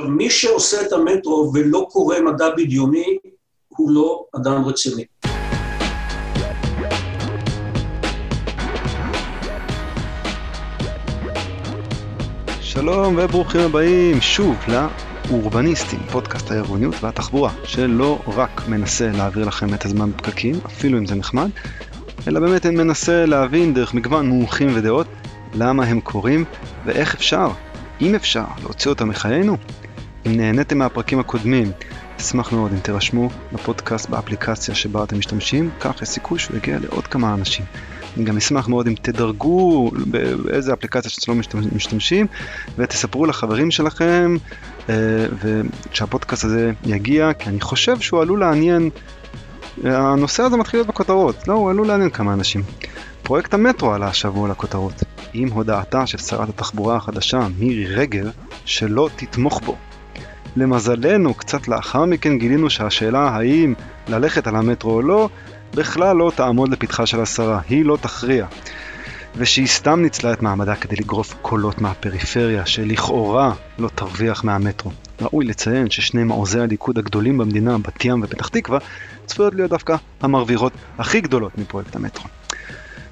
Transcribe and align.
עכשיו, 0.00 0.12
מי 0.12 0.30
שעושה 0.30 0.82
את 0.86 0.92
המטרו 0.92 1.50
ולא 1.54 1.86
קורא 1.90 2.16
מדע 2.20 2.50
בדיוני, 2.56 3.18
הוא 3.68 3.90
לא 3.90 4.24
אדם 4.36 4.64
רציני. 4.64 5.04
שלום 12.60 13.18
וברוכים 13.18 13.60
הבאים 13.60 14.20
שוב 14.20 14.56
לאורבניסטים, 14.68 16.00
פודקאסט 16.12 16.50
העירוניות 16.50 16.94
והתחבורה, 17.00 17.52
שלא 17.64 18.18
רק 18.26 18.68
מנסה 18.68 19.10
להעביר 19.12 19.44
לכם 19.44 19.74
את 19.74 19.84
הזמן 19.84 20.10
בפקקים, 20.12 20.54
אפילו 20.66 20.98
אם 20.98 21.06
זה 21.06 21.14
נחמד, 21.14 21.48
אלא 22.28 22.40
באמת 22.40 22.66
מנסה 22.66 23.26
להבין 23.26 23.74
דרך 23.74 23.94
מגוון 23.94 24.26
מומחים 24.26 24.68
ודעות 24.74 25.06
למה 25.54 25.84
הם 25.84 26.00
קורים 26.00 26.44
ואיך 26.84 27.14
אפשר, 27.14 27.48
אם 28.00 28.14
אפשר, 28.14 28.44
להוציא 28.62 28.90
אותם 28.90 29.08
מחיינו. 29.08 29.56
אם 30.26 30.36
נהניתם 30.36 30.78
מהפרקים 30.78 31.18
הקודמים, 31.18 31.72
אשמח 32.20 32.52
מאוד 32.52 32.72
אם 32.72 32.78
תירשמו 32.78 33.30
לפודקאסט 33.52 34.08
באפליקציה 34.08 34.74
שבה 34.74 35.04
אתם 35.04 35.18
משתמשים, 35.18 35.70
כך 35.80 36.02
יש 36.02 36.08
סיכוי 36.08 36.38
שהוא 36.38 36.56
יגיע 36.56 36.78
לעוד 36.78 37.06
כמה 37.06 37.34
אנשים. 37.34 37.64
אני 38.16 38.24
גם 38.24 38.36
אשמח 38.36 38.68
מאוד 38.68 38.86
אם 38.86 38.94
תדרגו 39.02 39.90
באיזה 40.44 40.72
אפליקציה 40.72 41.10
שאתם 41.10 41.32
לא 41.32 41.38
משתמשים, 41.74 42.26
ותספרו 42.78 43.26
לחברים 43.26 43.70
שלכם, 43.70 44.36
אה, 44.88 44.94
ושהפודקאסט 45.90 46.44
הזה 46.44 46.72
יגיע, 46.86 47.32
כי 47.32 47.48
אני 47.48 47.60
חושב 47.60 48.00
שהוא 48.00 48.20
עלול 48.22 48.40
לעניין, 48.40 48.90
הנושא 49.84 50.42
הזה 50.42 50.56
מתחיל 50.56 50.80
להיות 50.80 50.88
בכותרות, 50.88 51.48
לא, 51.48 51.54
הוא 51.54 51.70
עלול 51.70 51.86
לעניין 51.86 52.10
כמה 52.10 52.32
אנשים. 52.32 52.62
פרויקט 53.22 53.54
המטרו 53.54 53.92
עלה 53.92 54.06
השבוע 54.06 54.48
לכותרות, 54.48 55.02
עם 55.32 55.48
הודעתה 55.48 56.06
של 56.06 56.18
שרת 56.18 56.48
התחבורה 56.48 56.96
החדשה, 56.96 57.46
מירי 57.58 57.86
רגב, 57.86 58.30
שלא 58.64 59.08
תתמוך 59.16 59.60
בו. 59.64 59.76
למזלנו, 60.56 61.34
קצת 61.34 61.68
לאחר 61.68 62.04
מכן 62.04 62.38
גילינו 62.38 62.70
שהשאלה 62.70 63.28
האם 63.28 63.74
ללכת 64.08 64.46
על 64.46 64.56
המטרו 64.56 64.92
או 64.92 65.02
לא, 65.02 65.28
בכלל 65.74 66.16
לא 66.16 66.32
תעמוד 66.34 66.68
לפתחה 66.68 67.06
של 67.06 67.20
השרה, 67.20 67.60
היא 67.68 67.84
לא 67.84 67.98
תכריע. 68.00 68.46
ושהיא 69.36 69.66
סתם 69.66 70.00
ניצלה 70.02 70.32
את 70.32 70.42
מעמדה 70.42 70.76
כדי 70.76 70.96
לגרוף 70.96 71.34
קולות 71.42 71.80
מהפריפריה 71.80 72.66
שלכאורה 72.66 73.52
לא 73.78 73.88
תרוויח 73.94 74.44
מהמטרו. 74.44 74.90
ראוי 75.20 75.44
לציין 75.44 75.90
ששני 75.90 76.24
מעוזי 76.24 76.60
הליכוד 76.60 76.98
הגדולים 76.98 77.38
במדינה, 77.38 77.78
בת 77.78 78.04
ים 78.04 78.22
ופתח 78.22 78.48
תקווה, 78.48 78.78
צפויות 79.26 79.54
להיות 79.54 79.70
דווקא 79.70 79.96
המרוויחות 80.20 80.72
הכי 80.98 81.20
גדולות 81.20 81.58
מפרויקט 81.58 81.96
המטרו. 81.96 82.24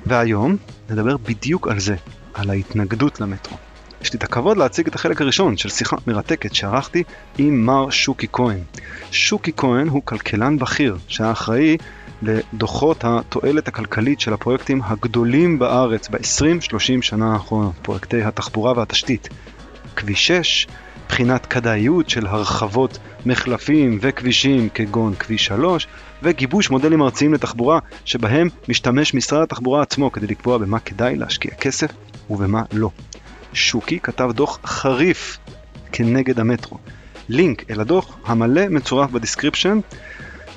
והיום 0.07 0.57
נדבר 0.91 1.17
בדיוק 1.17 1.69
על 1.69 1.81
זה, 1.81 1.97
על 2.35 2.51
ההתנגדות 2.51 3.21
למטרו. 3.21 3.57
יש 4.03 4.13
לי 4.13 4.17
את 4.17 4.25
הכבוד 4.25 4.57
להציג 4.57 4.87
את 4.87 4.95
החלק 4.95 5.21
הראשון 5.21 5.57
של 5.57 5.69
שיחה 5.69 5.97
מרתקת 6.07 6.55
שערכתי 6.55 7.03
עם 7.39 7.67
מר 7.67 7.91
שוקי 7.91 8.27
כהן. 8.33 8.59
שוקי 9.11 9.53
כהן 9.57 9.89
הוא 9.89 10.03
כלכלן 10.05 10.59
בכיר 10.59 10.97
שהיה 11.09 11.33
אחראי 11.33 11.77
לדוחות 12.23 13.05
התועלת 13.05 13.69
הכלכלית 13.69 14.21
של 14.21 14.33
הפרויקטים 14.33 14.81
הגדולים 14.85 15.59
בארץ 15.59 16.09
ב-20-30 16.09 17.03
שנה 17.03 17.33
האחרונות, 17.33 17.75
פרויקטי 17.83 18.23
התחבורה 18.23 18.73
והתשתית. 18.77 19.29
כביש 19.97 20.27
6, 20.27 20.67
בחינת 21.09 21.47
כדאיות 21.47 22.11
של 22.11 22.27
הרחבות 22.27 22.99
מחלפים 23.27 23.99
וכבישים 24.01 24.69
כגון 24.75 25.15
כביש 25.15 25.47
3, 25.47 25.87
וגיבוש 26.23 26.71
מודלים 26.71 27.03
ארציים 27.03 27.35
לתחבורה 27.35 27.79
שבהם 28.05 28.49
משתמש 28.69 29.15
משרד 29.15 29.43
התחבורה 29.43 29.83
עצמו 29.83 30.13
כדי 30.13 30.27
לקבוע 30.27 30.59
במה 30.59 30.79
כדאי 30.79 31.17
להשקיע 31.17 31.55
כסף 31.55 31.91
ובמה 32.31 32.63
לא. 32.73 32.91
שוקי 33.59 33.99
כתב 34.03 34.31
דוח 34.35 34.59
חריף 34.65 35.39
כנגד 35.93 36.41
המטרו. 36.41 36.79
לינק 37.29 37.71
אל 37.71 37.81
הדוח 37.81 38.17
המלא 38.27 38.69
מצורף 38.69 39.11
ב 39.11 39.17
description 39.17 39.79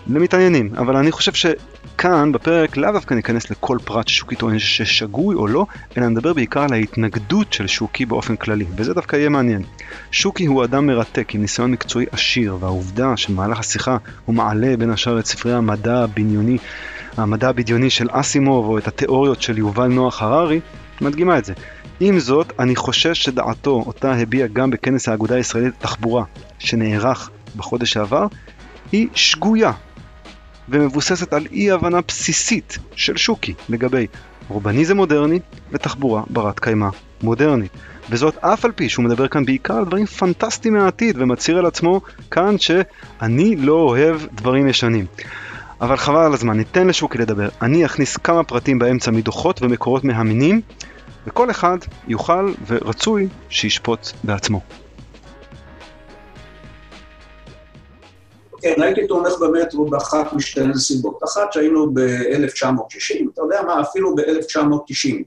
למתעניינים, 0.07 0.69
אבל 0.77 0.95
אני 0.95 1.11
חושב 1.11 1.31
שכאן 1.33 2.31
בפרק 2.31 2.77
לאו 2.77 2.91
דווקא 2.91 3.13
ניכנס 3.13 3.51
לכל 3.51 3.77
פרט 3.85 4.07
ששוקי 4.07 4.35
טוען 4.35 4.59
ששגוי 4.59 5.35
או 5.35 5.47
לא, 5.47 5.65
אלא 5.97 6.07
נדבר 6.07 6.33
בעיקר 6.33 6.61
על 6.61 6.73
ההתנגדות 6.73 7.53
של 7.53 7.67
שוקי 7.67 8.05
באופן 8.05 8.35
כללי, 8.35 8.65
וזה 8.75 8.93
דווקא 8.93 9.15
יהיה 9.15 9.29
מעניין. 9.29 9.63
שוקי 10.11 10.45
הוא 10.45 10.63
אדם 10.63 10.87
מרתק 10.87 11.35
עם 11.35 11.41
ניסיון 11.41 11.71
מקצועי 11.71 12.05
עשיר, 12.11 12.57
והעובדה 12.59 13.17
שבמהלך 13.17 13.59
השיחה 13.59 13.97
הוא 14.25 14.35
מעלה 14.35 14.77
בין 14.77 14.89
השאר 14.89 15.19
את 15.19 15.25
ספרי 15.25 15.53
המדע 15.53 16.03
הבדיוני, 16.03 16.57
המדע 17.17 17.49
הבדיוני 17.49 17.89
של 17.89 18.07
אסימוב 18.11 18.65
או 18.65 18.77
את 18.77 18.87
התיאוריות 18.87 19.41
של 19.41 19.57
יובל 19.57 19.87
נוח 19.87 20.21
הררי, 20.21 20.59
מדגימה 21.01 21.37
את 21.37 21.45
זה. 21.45 21.53
עם 22.03 22.19
זאת, 22.19 22.53
אני 22.59 22.75
חושש 22.75 23.23
שדעתו, 23.23 23.83
אותה 23.87 24.13
הביע 24.13 24.47
גם 24.47 24.69
בכנס 24.69 25.09
האגודה 25.09 25.35
הישראלית 25.35 25.73
לתחבורה, 25.79 26.23
שנערך 26.59 27.29
בחודש 27.55 27.93
שעבר, 27.93 28.27
היא 28.91 29.07
שגויה, 29.15 29.71
ומבוססת 30.69 31.33
על 31.33 31.47
אי 31.51 31.71
הבנה 31.71 31.99
בסיסית 32.07 32.77
של 32.95 33.17
שוקי 33.17 33.53
לגבי 33.69 34.07
אורבניזם 34.49 34.97
מודרני 34.97 35.39
ותחבורה 35.71 36.23
ברת 36.29 36.59
קיימא 36.59 36.87
מודרנית. 37.23 37.71
וזאת 38.09 38.37
אף 38.37 38.65
על 38.65 38.71
פי 38.71 38.89
שהוא 38.89 39.05
מדבר 39.05 39.27
כאן 39.27 39.45
בעיקר 39.45 39.73
על 39.73 39.85
דברים 39.85 40.05
פנטסטיים 40.05 40.73
מהעתיד 40.73 41.15
ומצהיר 41.19 41.57
על 41.57 41.65
עצמו 41.65 42.01
כאן 42.31 42.57
שאני 42.57 43.55
לא 43.55 43.73
אוהב 43.73 44.21
דברים 44.33 44.67
ישנים. 44.67 45.05
אבל 45.81 45.97
חבל 45.97 46.23
על 46.23 46.33
הזמן, 46.33 46.57
ניתן 46.57 46.87
לשוקי 46.87 47.17
לדבר. 47.17 47.49
אני 47.61 47.85
אכניס 47.85 48.17
כמה 48.17 48.43
פרטים 48.43 48.79
באמצע 48.79 49.11
מדוחות 49.11 49.61
ומקורות 49.61 50.03
מהמינים, 50.03 50.61
וכל 51.27 51.51
אחד 51.51 51.77
יוכל 52.07 52.53
ורצוי 52.67 53.27
שישפוט 53.49 53.99
בעצמו. 54.23 54.61
כן, 58.61 58.81
הייתי 58.81 59.07
תומך 59.07 59.33
במטרו 59.41 59.85
באחת 59.85 60.33
משתי 60.33 60.63
נסיבות. 60.63 61.19
אחת 61.23 61.53
שהיינו 61.53 61.93
ב-1960, 61.93 63.29
אתה 63.33 63.41
יודע 63.41 63.61
מה, 63.67 63.81
אפילו 63.81 64.15
ב-1990, 64.15 65.23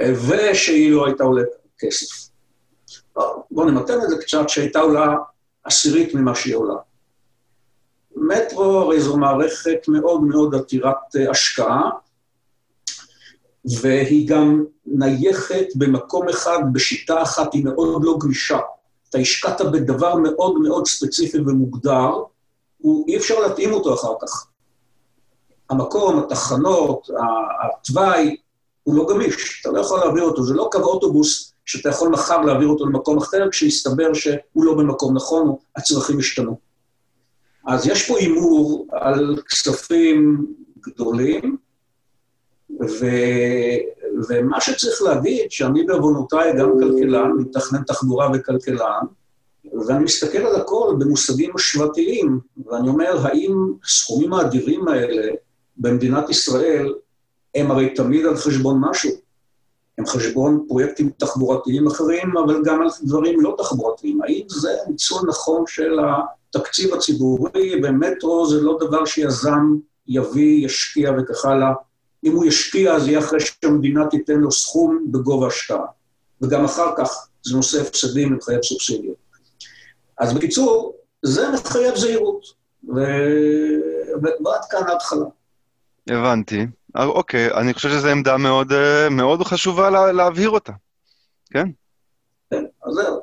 ושהיא 0.00 0.92
לא 0.92 1.06
הייתה 1.06 1.24
עולה 1.24 1.42
כסף. 1.78 2.30
בואו 3.50 3.70
נמתן 3.70 3.94
את 4.04 4.08
זה 4.10 4.16
קצת, 4.20 4.48
שהייתה 4.48 4.80
עולה 4.80 5.16
עשירית 5.64 6.14
ממה 6.14 6.34
שהיא 6.34 6.56
עולה. 6.56 6.74
מטרו 8.16 8.78
הרי 8.78 9.00
זו 9.00 9.16
מערכת 9.16 9.88
מאוד 9.88 10.22
מאוד 10.22 10.54
עתירת 10.54 10.96
השקעה, 11.30 11.90
והיא 13.64 14.28
גם 14.28 14.64
נייחת 14.86 15.66
במקום 15.74 16.28
אחד, 16.28 16.58
בשיטה 16.72 17.22
אחת, 17.22 17.54
היא 17.54 17.64
מאוד 17.64 18.04
לא 18.04 18.18
גמישה. 18.20 18.58
אתה 19.08 19.18
השקעת 19.18 19.60
בדבר 19.60 20.14
מאוד 20.14 20.58
מאוד 20.58 20.86
ספציפי 20.86 21.38
ומוגדר, 21.38 22.10
אי 23.08 23.16
אפשר 23.16 23.40
להתאים 23.40 23.72
אותו 23.72 23.94
אחר 23.94 24.12
כך. 24.22 24.46
המקום, 25.70 26.18
התחנות, 26.18 27.08
התוואי, 27.62 28.36
הוא 28.82 28.94
לא 28.94 29.06
גמיש, 29.08 29.60
אתה 29.60 29.70
לא 29.70 29.80
יכול 29.80 30.00
להעביר 30.00 30.22
אותו. 30.22 30.42
זה 30.42 30.54
לא 30.54 30.68
קו 30.72 30.78
אוטובוס 30.78 31.52
שאתה 31.66 31.88
יכול 31.88 32.08
מחר 32.08 32.40
להעביר 32.40 32.68
אותו 32.68 32.86
למקום 32.86 33.18
אחר, 33.18 33.50
כשיסתבר 33.50 34.14
שהוא 34.14 34.64
לא 34.64 34.74
במקום 34.74 35.16
נכון, 35.16 35.54
הצרכים 35.76 36.18
השתנו. 36.18 36.58
אז 37.66 37.86
יש 37.86 38.08
פה 38.08 38.18
הימור 38.18 38.86
על 38.92 39.36
כספים 39.48 40.46
גדולים, 40.80 41.56
ו... 42.80 43.06
ומה 44.28 44.60
שצריך 44.60 45.02
להגיד, 45.02 45.50
שאני 45.50 45.84
בעוונותיי 45.84 46.52
גם 46.58 46.70
כלכלן, 46.80 47.30
מתכנן 47.38 47.82
תחבורה 47.82 48.30
וכלכלן, 48.34 49.04
ואני 49.86 50.04
מסתכל 50.04 50.38
על 50.38 50.56
הכל 50.56 50.94
במושגים 50.98 51.50
השוואתיים, 51.54 52.40
ואני 52.66 52.88
אומר, 52.88 53.26
האם 53.26 53.72
הסכומים 53.84 54.32
האדירים 54.32 54.88
האלה 54.88 55.32
במדינת 55.76 56.30
ישראל, 56.30 56.94
הם 57.54 57.70
הרי 57.70 57.94
תמיד 57.94 58.26
על 58.26 58.36
חשבון 58.36 58.80
משהו. 58.80 59.10
הם 59.98 60.06
חשבון 60.06 60.64
פרויקטים 60.68 61.10
תחבורתיים 61.16 61.86
אחרים, 61.86 62.36
אבל 62.36 62.62
גם 62.64 62.82
על 62.82 62.88
דברים 63.02 63.40
לא 63.40 63.54
תחבורתיים. 63.58 64.22
האם 64.22 64.42
זה 64.48 64.70
ניצול 64.88 65.28
נכון 65.28 65.64
של 65.66 65.98
התקציב 66.54 66.94
הציבורי, 66.94 67.80
ומטרו 67.82 68.46
זה 68.46 68.60
לא 68.60 68.78
דבר 68.80 69.04
שיזם 69.04 69.76
יביא, 70.06 70.64
ישקיע 70.66 71.12
וכך 71.18 71.44
הלאה. 71.44 71.72
אם 72.24 72.32
הוא 72.32 72.44
ישקיע, 72.44 72.92
אז 72.92 73.08
יהיה 73.08 73.18
אחרי 73.18 73.40
שהמדינה 73.40 74.06
תיתן 74.06 74.34
לו 74.40 74.52
סכום 74.52 75.06
בגובה 75.10 75.46
השקעה. 75.46 75.86
וגם 76.42 76.64
אחר 76.64 76.92
כך 76.96 77.28
זה 77.42 77.56
נושא 77.56 77.80
הפסדים 77.80 78.32
ומחייב 78.32 78.62
סובסידיות. 78.62 79.16
אז 80.18 80.34
בקיצור, 80.34 80.96
זה 81.22 81.48
מחייב 81.50 81.96
זהירות. 81.96 82.60
ו... 82.88 83.00
ועד 84.44 84.60
כאן 84.70 84.88
ההתחלה. 84.88 85.26
הבנתי. 86.10 86.66
אוקיי, 86.96 87.52
אני 87.54 87.74
חושב 87.74 87.88
שזו 87.88 88.08
עמדה 88.08 88.36
מאוד, 88.36 88.72
אה, 88.72 89.08
מאוד 89.10 89.42
חשובה 89.42 89.90
לה, 89.90 90.12
להבהיר 90.12 90.50
אותה, 90.50 90.72
כן? 91.50 91.68
כן, 92.50 92.64
אז 92.86 92.94
זהו. 92.94 93.20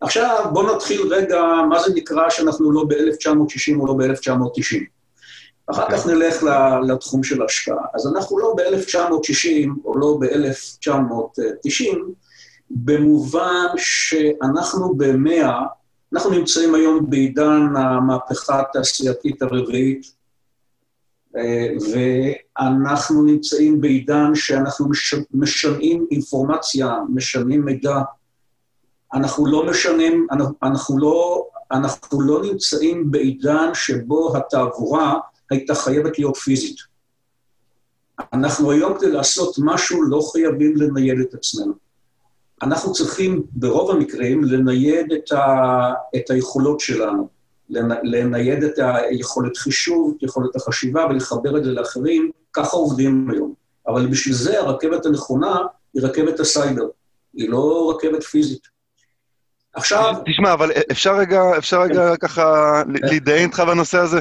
עכשיו 0.00 0.46
בואו 0.52 0.76
נתחיל 0.76 1.14
רגע, 1.14 1.42
מה 1.68 1.82
זה 1.82 1.94
נקרא 1.94 2.30
שאנחנו 2.30 2.72
לא 2.72 2.84
ב-1960 2.88 3.80
או 3.80 3.86
לא 3.86 3.94
ב-1990. 3.94 4.99
אחר 5.70 5.86
כך 5.90 6.06
נלך 6.06 6.42
לתחום 6.88 7.22
של 7.22 7.42
ההשקעה. 7.42 7.84
אז 7.94 8.06
אנחנו 8.06 8.38
לא 8.38 8.54
ב-1960 8.56 9.68
או 9.84 9.98
לא 9.98 10.18
ב-1990, 10.20 11.96
במובן 12.70 13.66
שאנחנו 13.76 14.94
במאה 14.94 15.62
אנחנו 16.12 16.30
נמצאים 16.30 16.74
היום 16.74 17.10
בעידן 17.10 17.76
המהפכה 17.76 18.60
התעשייתית 18.60 19.42
הרביעית, 19.42 20.14
אה, 21.36 21.68
ואנחנו 21.92 23.22
נמצאים 23.22 23.80
בעידן 23.80 24.34
שאנחנו 24.34 24.88
משנים 25.34 26.06
אינפורמציה, 26.10 26.96
משנים 27.08 27.64
מידע. 27.64 27.98
אנחנו 29.14 29.46
לא 29.46 29.66
משנים, 29.66 30.26
אנחנו 30.62 30.98
לא, 30.98 31.46
אנחנו 31.72 32.20
לא 32.20 32.42
נמצאים 32.42 33.10
בעידן 33.10 33.70
שבו 33.74 34.36
התעבורה 34.36 35.18
הייתה 35.50 35.74
חייבת 35.74 36.18
להיות 36.18 36.36
פיזית. 36.36 36.76
אנחנו 38.32 38.70
היום 38.70 38.94
כדי 38.98 39.10
לעשות 39.10 39.54
משהו 39.58 40.02
לא 40.02 40.20
חייבים 40.32 40.76
לנייד 40.76 41.20
את 41.20 41.34
עצמנו. 41.34 41.72
אנחנו 42.62 42.92
צריכים 42.92 43.42
ברוב 43.52 43.90
המקרים 43.90 44.44
לנייד 44.44 45.12
את, 45.12 45.32
ה, 45.32 45.92
את 46.16 46.30
היכולות 46.30 46.80
שלנו, 46.80 47.28
לנייד 48.02 48.62
את 48.62 48.78
היכולת 48.78 49.56
חישוב, 49.56 50.14
את 50.16 50.22
יכולת 50.22 50.56
החשיבה 50.56 51.06
ולחבר 51.06 51.58
את 51.58 51.64
זה 51.64 51.70
לאחרים, 51.70 52.30
ככה 52.52 52.76
עובדים 52.76 53.30
היום. 53.30 53.54
אבל 53.86 54.06
בשביל 54.06 54.34
זה 54.34 54.60
הרכבת 54.60 55.06
הנכונה 55.06 55.56
היא 55.94 56.02
רכבת 56.02 56.40
הסייבר, 56.40 56.86
היא 57.34 57.50
לא 57.50 57.94
רכבת 57.96 58.22
פיזית. 58.22 58.68
עכשיו... 59.74 60.14
תשמע, 60.26 60.52
אבל 60.52 60.70
אפשר 60.90 61.16
רגע, 61.16 61.42
אפשר 61.58 61.80
רגע 61.82 62.10
כן. 62.10 62.16
ככה 62.16 62.82
כן. 62.84 63.06
להתדיין 63.06 63.46
איתך 63.46 63.60
בנושא 63.60 63.98
הזה? 63.98 64.20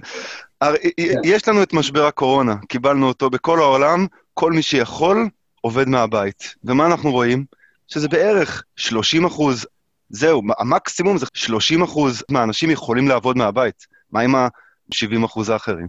כן. 0.64 1.22
יש 1.24 1.48
לנו 1.48 1.64
את 1.64 1.74
משבר 1.74 2.06
הקורונה, 2.06 2.56
קיבלנו 2.68 3.08
אותו 3.08 3.30
בכל 3.30 3.60
העולם, 3.60 4.08
כל 4.34 4.52
מי 4.52 4.62
שיכול 4.62 5.30
עובד 5.62 5.88
מהבית. 5.88 6.56
ומה 6.64 6.86
אנחנו 6.86 7.12
רואים? 7.12 7.46
שזה 7.88 8.08
בערך 8.08 8.64
30 8.76 9.26
אחוז, 9.26 9.66
זהו, 10.10 10.42
המקסימום 10.60 11.18
זה 11.18 11.26
30 11.34 11.84
אחוז 11.84 12.24
מהאנשים 12.30 12.72
יכולים 12.72 13.08
לעבוד 13.08 13.38
מהבית. 13.38 13.88
מה 14.12 14.22
עם 14.22 14.36
ה-70 14.36 15.26
אחוז 15.26 15.50
האחרים? 15.50 15.88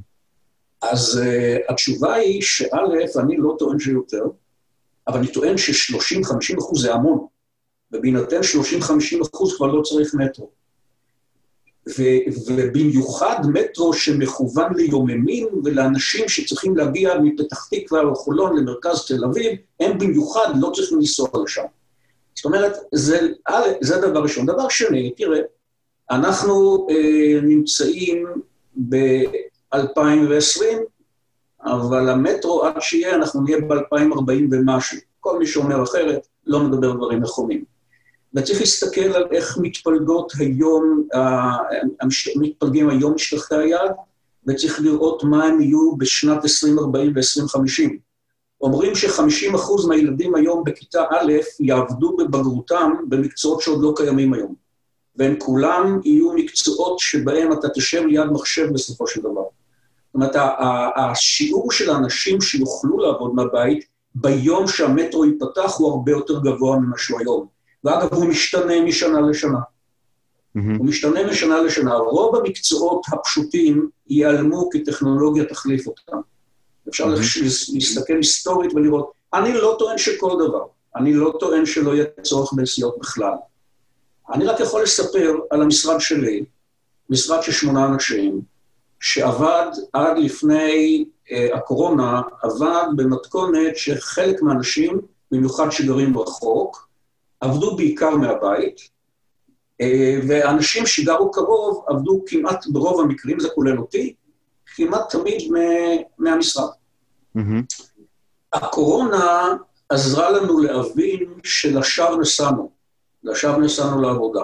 אז 0.83 1.21
uh, 1.23 1.73
התשובה 1.73 2.15
היא 2.15 2.43
שא', 2.43 3.21
אני 3.21 3.37
לא 3.37 3.57
טוען 3.59 3.79
שיותר, 3.79 4.25
אבל 5.09 5.19
אני 5.19 5.33
טוען 5.33 5.57
ש-30-50 5.57 6.59
אחוז 6.59 6.83
זה 6.83 6.95
המון, 6.95 7.27
ובהינתן 7.93 8.41
30-50 8.81 9.29
אחוז 9.35 9.57
כבר 9.57 9.67
לא 9.67 9.83
צריך 9.83 10.15
מטרו. 10.15 10.51
ו- 11.99 12.47
ובמיוחד 12.47 13.37
מטרו 13.53 13.93
שמכוון 13.95 14.75
ליוממים 14.75 15.49
ולאנשים 15.65 16.29
שצריכים 16.29 16.77
להגיע 16.77 17.19
מפתח 17.23 17.69
תקווה 17.71 18.01
או 18.03 18.15
חולון 18.15 18.57
למרכז 18.57 19.07
תל 19.07 19.25
אביב, 19.25 19.53
הם 19.81 19.99
במיוחד 19.99 20.49
לא 20.61 20.71
צריכים 20.75 20.99
לנסוע 20.99 21.29
לשם. 21.45 21.65
זאת 22.35 22.45
אומרת, 22.45 22.77
זה, 22.95 23.29
זה 23.81 24.01
דבר 24.01 24.23
ראשון. 24.23 24.47
דבר 24.47 24.69
שני, 24.69 25.11
תראה, 25.17 25.41
אנחנו 26.11 26.87
אה, 26.91 27.41
נמצאים 27.43 28.27
ב-2020, 28.89 30.65
אבל 31.65 32.09
המטרו, 32.09 32.65
עד 32.65 32.75
שיהיה, 32.81 33.15
אנחנו 33.15 33.43
נהיה 33.43 33.61
ב-2040 33.61 34.33
ומשהו. 34.51 34.99
כל 35.21 35.39
מי 35.39 35.47
שאומר 35.47 35.83
אחרת, 35.83 36.27
לא 36.47 36.61
מדבר 36.61 36.93
דברים 36.93 37.21
נכונים. 37.21 37.65
וצריך 38.35 38.61
להסתכל 38.61 39.01
על 39.01 39.25
איך 39.33 39.59
מתפלגות 39.61 40.33
היום, 40.39 41.07
מתפלגים 42.37 42.91
היום 42.91 43.15
משטחי 43.15 43.55
היד, 43.57 43.91
וצריך 44.47 44.81
לראות 44.81 45.25
מה 45.25 45.45
הם 45.45 45.61
יהיו 45.61 45.97
בשנת 45.97 46.45
2040 46.45 47.13
ו-2050. 47.17 47.91
אומרים 48.61 48.95
ש-50% 48.95 49.89
מהילדים 49.89 50.35
היום 50.35 50.65
בכיתה 50.65 51.05
א' 51.11 51.33
יעבדו 51.61 52.17
בבגרותם 52.17 52.93
במקצועות 53.09 53.61
שעוד 53.61 53.83
לא 53.83 53.93
קיימים 53.97 54.35
היום. 54.35 54.55
והם 55.17 55.35
כולם 55.39 56.01
יהיו 56.05 56.33
מקצועות 56.33 56.99
שבהם 56.99 57.53
אתה 57.53 57.69
תשב 57.69 58.03
ליד 58.07 58.27
מחשב 58.33 58.73
בסופו 58.73 59.07
של 59.07 59.21
דבר. 59.21 59.43
זאת 60.07 60.15
אומרת, 60.15 60.37
השיעור 60.97 61.73
של 61.73 61.91
האנשים 61.91 62.41
שיוכלו 62.41 62.99
לעבוד 62.99 63.35
מהבית 63.35 63.85
ביום 64.15 64.69
שהמטרו 64.69 65.25
ייפתח 65.25 65.75
הוא 65.79 65.91
הרבה 65.91 66.13
יותר 66.13 66.41
גבוה 66.41 66.79
ממה 66.79 66.99
שהוא 66.99 67.21
היום. 67.21 67.60
ואגב, 67.85 68.15
הוא 68.15 68.25
משתנה 68.27 68.83
משנה 68.85 69.21
לשנה. 69.21 69.59
Mm-hmm. 69.59 70.79
הוא 70.79 70.87
משתנה 70.87 71.27
משנה 71.31 71.61
לשנה. 71.61 71.95
רוב 71.95 72.37
המקצועות 72.37 73.03
הפשוטים 73.13 73.89
ייעלמו 74.09 74.71
כי 74.71 74.85
טכנולוגיה 74.85 75.45
תחליף 75.45 75.87
אותם. 75.87 76.17
אפשר 76.89 77.05
mm-hmm. 77.05 77.75
להסתכל 77.75 78.17
היסטורית 78.17 78.75
ולראות. 78.75 79.13
אני 79.35 79.53
לא 79.53 79.77
טוען 79.79 79.99
שכל 79.99 80.33
דבר, 80.49 80.65
אני 80.97 81.15
לא 81.15 81.33
טוען 81.41 81.67
שלא 81.67 81.95
יהיה 81.95 82.05
צורך 82.23 82.53
בנסיעות 82.53 82.99
בכלל. 82.99 83.35
אני 84.33 84.47
רק 84.47 84.61
יכול 84.61 84.83
לספר 84.83 85.35
על 85.51 85.63
המשרד 85.63 86.01
שלי, 86.01 86.45
משרד 87.11 87.43
של 87.43 87.53
שמונה 87.53 87.87
אנשים, 87.87 88.41
שעבד 89.01 89.71
עד 89.93 90.19
לפני 90.19 91.05
uh, 91.05 91.57
הקורונה, 91.57 92.21
עבד 92.43 92.87
במתכונת 92.97 93.77
שחלק 93.77 94.43
מהאנשים, 94.43 95.01
במיוחד 95.31 95.71
שגרים 95.71 96.19
רחוק, 96.19 96.89
עבדו 97.41 97.77
בעיקר 97.77 98.17
מהבית, 98.17 98.77
uh, 99.83 99.85
ואנשים 100.29 100.87
שגרו 100.87 101.31
קרוב 101.31 101.85
עבדו 101.89 102.25
כמעט 102.27 102.67
ברוב 102.67 103.01
המקרים, 103.01 103.41
זה 103.41 103.49
כולל 103.55 103.79
אותי, 103.79 104.15
כמעט 104.77 105.11
תמיד 105.11 105.53
מהמשרד. 106.19 106.69
Mm-hmm. 107.37 107.41
הקורונה 108.53 109.57
עזרה 109.89 110.31
לנו 110.31 110.59
להבין 110.59 111.35
שלשווא 111.45 112.17
נסענו, 112.21 112.71
לשווא 113.25 113.59
נסענו 113.59 114.03
לעבודה. 114.03 114.43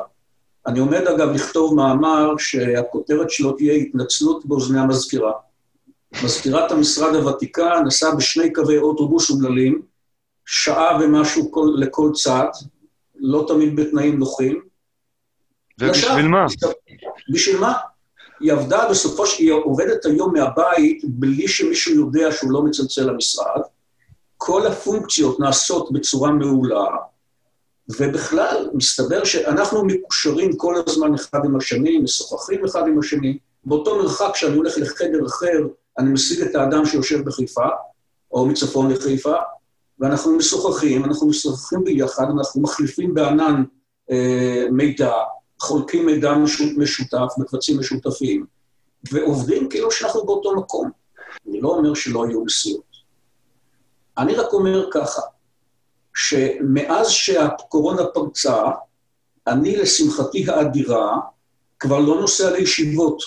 אני 0.67 0.79
עומד 0.79 1.07
אגב 1.07 1.29
לכתוב 1.29 1.75
מאמר 1.75 2.35
שהכותרת 2.39 3.31
שלו 3.31 3.53
תהיה 3.53 3.75
התנצלות 3.75 4.47
באוזני 4.47 4.81
המזכירה. 4.81 5.33
מזכירת 6.25 6.73
המשרד 6.73 7.15
הוותיקה 7.15 7.81
נסעה 7.87 8.15
בשני 8.15 8.53
קווי 8.53 8.79
אוטובוס 8.79 9.31
אומללים, 9.31 9.83
שעה 10.47 10.99
ומשהו 11.01 11.53
כל, 11.53 11.69
לכל 11.77 12.11
צד, 12.15 12.49
לא 13.19 13.45
תמיד 13.49 13.77
בתנאים 13.77 14.19
נוחים. 14.19 14.63
ובשביל 15.81 16.29
מה? 16.29 16.47
בשביל 17.33 17.61
מה? 17.61 17.73
היא 18.41 18.53
עבדה 18.53 18.89
בסופו 18.91 19.27
של... 19.27 19.43
היא 19.43 19.53
עובדת 19.53 20.05
היום 20.05 20.33
מהבית 20.33 21.03
בלי 21.05 21.49
שמישהו 21.49 21.95
יודע 21.95 22.33
שהוא 22.33 22.53
לא 22.53 22.63
מצלצל 22.63 23.11
למשרד. 23.11 23.61
כל 24.37 24.67
הפונקציות 24.67 25.41
נעשות 25.41 25.93
בצורה 25.93 26.31
מעולה, 26.31 26.87
ובכלל, 27.89 28.71
מסתבר 28.75 29.25
שאנחנו 29.25 29.85
מקושרים 29.85 30.57
כל 30.57 30.75
הזמן 30.87 31.15
אחד 31.15 31.39
עם 31.45 31.57
השני, 31.57 31.99
משוחחים 31.99 32.65
אחד 32.65 32.87
עם 32.87 32.99
השני. 32.99 33.39
באותו 33.65 33.99
מרחק 33.99 34.31
כשאני 34.33 34.57
הולך 34.57 34.79
לחדר 34.79 35.27
אחר, 35.27 35.59
אני 35.99 36.11
משיג 36.11 36.43
את 36.43 36.55
האדם 36.55 36.87
שיושב 36.87 37.25
בחיפה, 37.25 37.67
או 38.33 38.47
מצפון 38.47 38.91
לחיפה, 38.91 39.35
ואנחנו 40.01 40.37
משוחחים, 40.37 41.05
אנחנו 41.05 41.29
משוחחים 41.29 41.85
ביחד, 41.85 42.27
אנחנו 42.39 42.61
מחליפים 42.61 43.15
בענן 43.15 43.65
אה, 44.11 44.65
מידע, 44.73 45.13
חולקים 45.61 46.07
מידע 46.07 46.35
משותף 46.77 47.33
בקבצים 47.39 47.79
משותפים, 47.79 48.47
ועובדים 49.13 49.69
כאילו 49.69 49.91
שאנחנו 49.91 50.27
באותו 50.27 50.57
מקום. 50.57 50.91
אני 51.49 51.61
לא 51.61 51.69
אומר 51.69 51.95
שלא 51.95 52.25
היו 52.25 52.45
נסיעות. 52.45 52.87
אני 54.19 54.35
רק 54.35 54.53
אומר 54.53 54.89
ככה, 54.93 55.23
שמאז 56.15 57.09
שהקורונה 57.09 58.05
פרצה, 58.05 58.63
אני, 59.47 59.77
לשמחתי 59.77 60.51
האדירה, 60.51 61.19
כבר 61.79 61.99
לא 61.99 62.21
נוסע 62.21 62.51
לישיבות, 62.51 63.23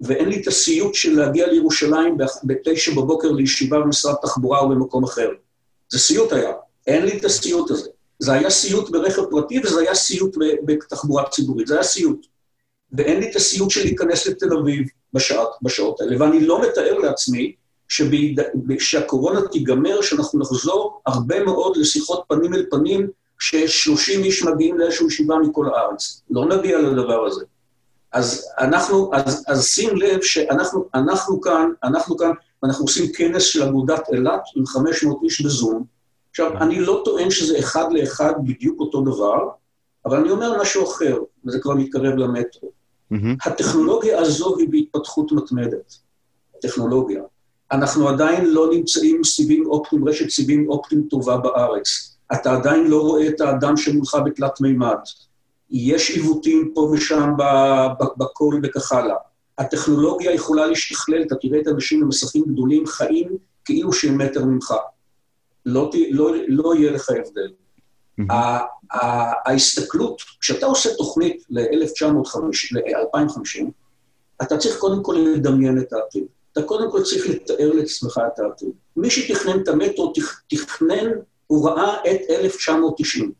ואין 0.00 0.28
לי 0.28 0.42
את 0.42 0.46
הסיוט 0.46 0.94
של 0.94 1.16
להגיע 1.20 1.46
לירושלים 1.46 2.16
בתשע 2.44 2.92
בבוקר 2.94 3.32
לישיבה 3.32 3.80
במשרד 3.80 4.14
תחבורה 4.22 4.60
או 4.60 4.68
במקום 4.68 5.04
אחר. 5.04 5.28
זה 5.90 5.98
סיוט 5.98 6.32
היה, 6.32 6.52
אין 6.86 7.04
לי 7.04 7.18
את 7.18 7.24
הסיוט 7.24 7.70
הזה. 7.70 7.90
זה 8.18 8.32
היה 8.32 8.50
סיוט 8.50 8.90
ברכב 8.90 9.22
פרטי 9.30 9.60
וזה 9.64 9.80
היה 9.80 9.94
סיוט 9.94 10.36
בתחבורה 10.64 11.28
ציבורית, 11.28 11.66
זה 11.66 11.74
היה 11.74 11.82
סיוט. 11.82 12.26
ואין 12.92 13.20
לי 13.20 13.30
את 13.30 13.36
הסיוט 13.36 13.70
של 13.70 13.82
להיכנס 13.82 14.26
לתל 14.26 14.56
אביב 14.56 14.88
בשעות, 15.12 15.50
בשעות 15.62 16.00
האלה, 16.00 16.16
ואני 16.20 16.46
לא 16.46 16.62
מתאר 16.62 16.98
לעצמי 16.98 17.54
שהקורונה 18.78 19.48
תיגמר, 19.48 20.02
שאנחנו 20.02 20.40
נחזור 20.40 21.02
הרבה 21.06 21.44
מאוד 21.44 21.76
לשיחות 21.76 22.24
פנים 22.28 22.54
אל 22.54 22.66
פנים, 22.70 23.08
כש-30 23.38 24.10
איש 24.10 24.42
מגיעים 24.42 24.78
לאיזושהי 24.78 25.06
ישיבה 25.06 25.36
מכל 25.38 25.66
הארץ. 25.66 26.22
לא 26.30 26.46
נגיע 26.46 26.78
לדבר 26.78 27.26
הזה. 27.26 27.44
אז 28.12 28.48
אנחנו, 28.58 29.10
אז, 29.14 29.44
אז 29.48 29.66
שים 29.66 29.96
לב 29.96 30.22
שאנחנו 30.22 30.88
אנחנו 30.94 31.40
כאן, 31.40 31.70
אנחנו 31.84 32.16
כאן, 32.16 32.30
אנחנו 32.64 32.84
עושים 32.84 33.12
כנס 33.12 33.42
של 33.42 33.62
אגודת 33.62 34.08
אילת 34.12 34.42
עם 34.56 34.66
500 34.66 35.18
איש 35.22 35.40
בזום, 35.40 35.84
עכשיו, 36.30 36.58
אני 36.62 36.80
לא 36.80 37.02
טוען 37.04 37.30
שזה 37.30 37.58
אחד 37.58 37.92
לאחד 37.92 38.32
בדיוק 38.44 38.80
אותו 38.80 39.00
דבר, 39.00 39.48
אבל 40.06 40.16
אני 40.16 40.30
אומר 40.30 40.60
משהו 40.60 40.84
אחר, 40.84 41.18
וזה 41.46 41.58
כבר 41.58 41.74
מתקרב 41.74 42.14
למטרו. 42.14 42.70
Mm-hmm. 43.12 43.16
הטכנולוגיה 43.44 44.20
הזו 44.20 44.56
היא 44.58 44.68
בהתפתחות 44.70 45.32
מתמדת, 45.32 45.94
הטכנולוגיה. 46.58 47.22
אנחנו 47.72 48.08
עדיין 48.08 48.50
לא 48.50 48.70
נמצאים 48.72 49.24
סיבים 49.24 49.66
אופטיים, 49.66 50.08
רשת 50.08 50.30
סיבים 50.30 50.68
אופטיים 50.68 51.06
טובה 51.10 51.36
בארץ. 51.36 52.16
אתה 52.32 52.52
עדיין 52.52 52.86
לא 52.86 53.00
רואה 53.00 53.28
את 53.28 53.40
האדם 53.40 53.76
שמולך 53.76 54.16
בתלת 54.24 54.60
מימד. 54.60 54.98
יש 55.70 56.10
עיוותים 56.10 56.72
פה 56.74 56.80
ושם 56.80 57.32
בקול 58.16 58.60
וכך 58.62 58.92
הלאה. 58.92 59.16
הטכנולוגיה 59.58 60.34
יכולה 60.34 60.66
להשתכלל, 60.66 61.22
אתה 61.22 61.34
תראה 61.34 61.60
את 61.60 61.66
האנשים 61.66 62.00
במסכים 62.00 62.44
גדולים 62.48 62.86
חיים 62.86 63.36
כאילו 63.64 63.92
שהם 63.92 64.18
מטר 64.18 64.44
ממך. 64.44 64.74
לא, 65.66 65.90
לא, 66.10 66.32
לא 66.48 66.74
יהיה 66.74 66.90
לך 66.90 67.10
הבדל. 67.10 67.52
Mm-hmm. 68.20 68.34
ההסתכלות, 69.46 70.22
כשאתה 70.40 70.66
עושה 70.66 70.94
תוכנית 70.94 71.44
ל-2050, 71.50 73.64
אתה 74.42 74.56
צריך 74.56 74.78
קודם 74.78 75.02
כל 75.02 75.16
לדמיין 75.34 75.78
את 75.78 75.92
העתיד. 75.92 76.24
אתה 76.52 76.62
קודם 76.62 76.90
כל 76.90 77.02
צריך 77.02 77.28
לתאר 77.28 77.72
לעצמך 77.72 78.20
את 78.26 78.38
העתיד. 78.38 78.70
מי 78.96 79.10
שתכנן 79.10 79.62
את 79.62 79.68
המטרו, 79.68 80.12
תכנן, 80.48 81.10
הוא 81.46 81.68
ראה 81.68 81.94
את 81.94 82.20
1990. 82.30 83.32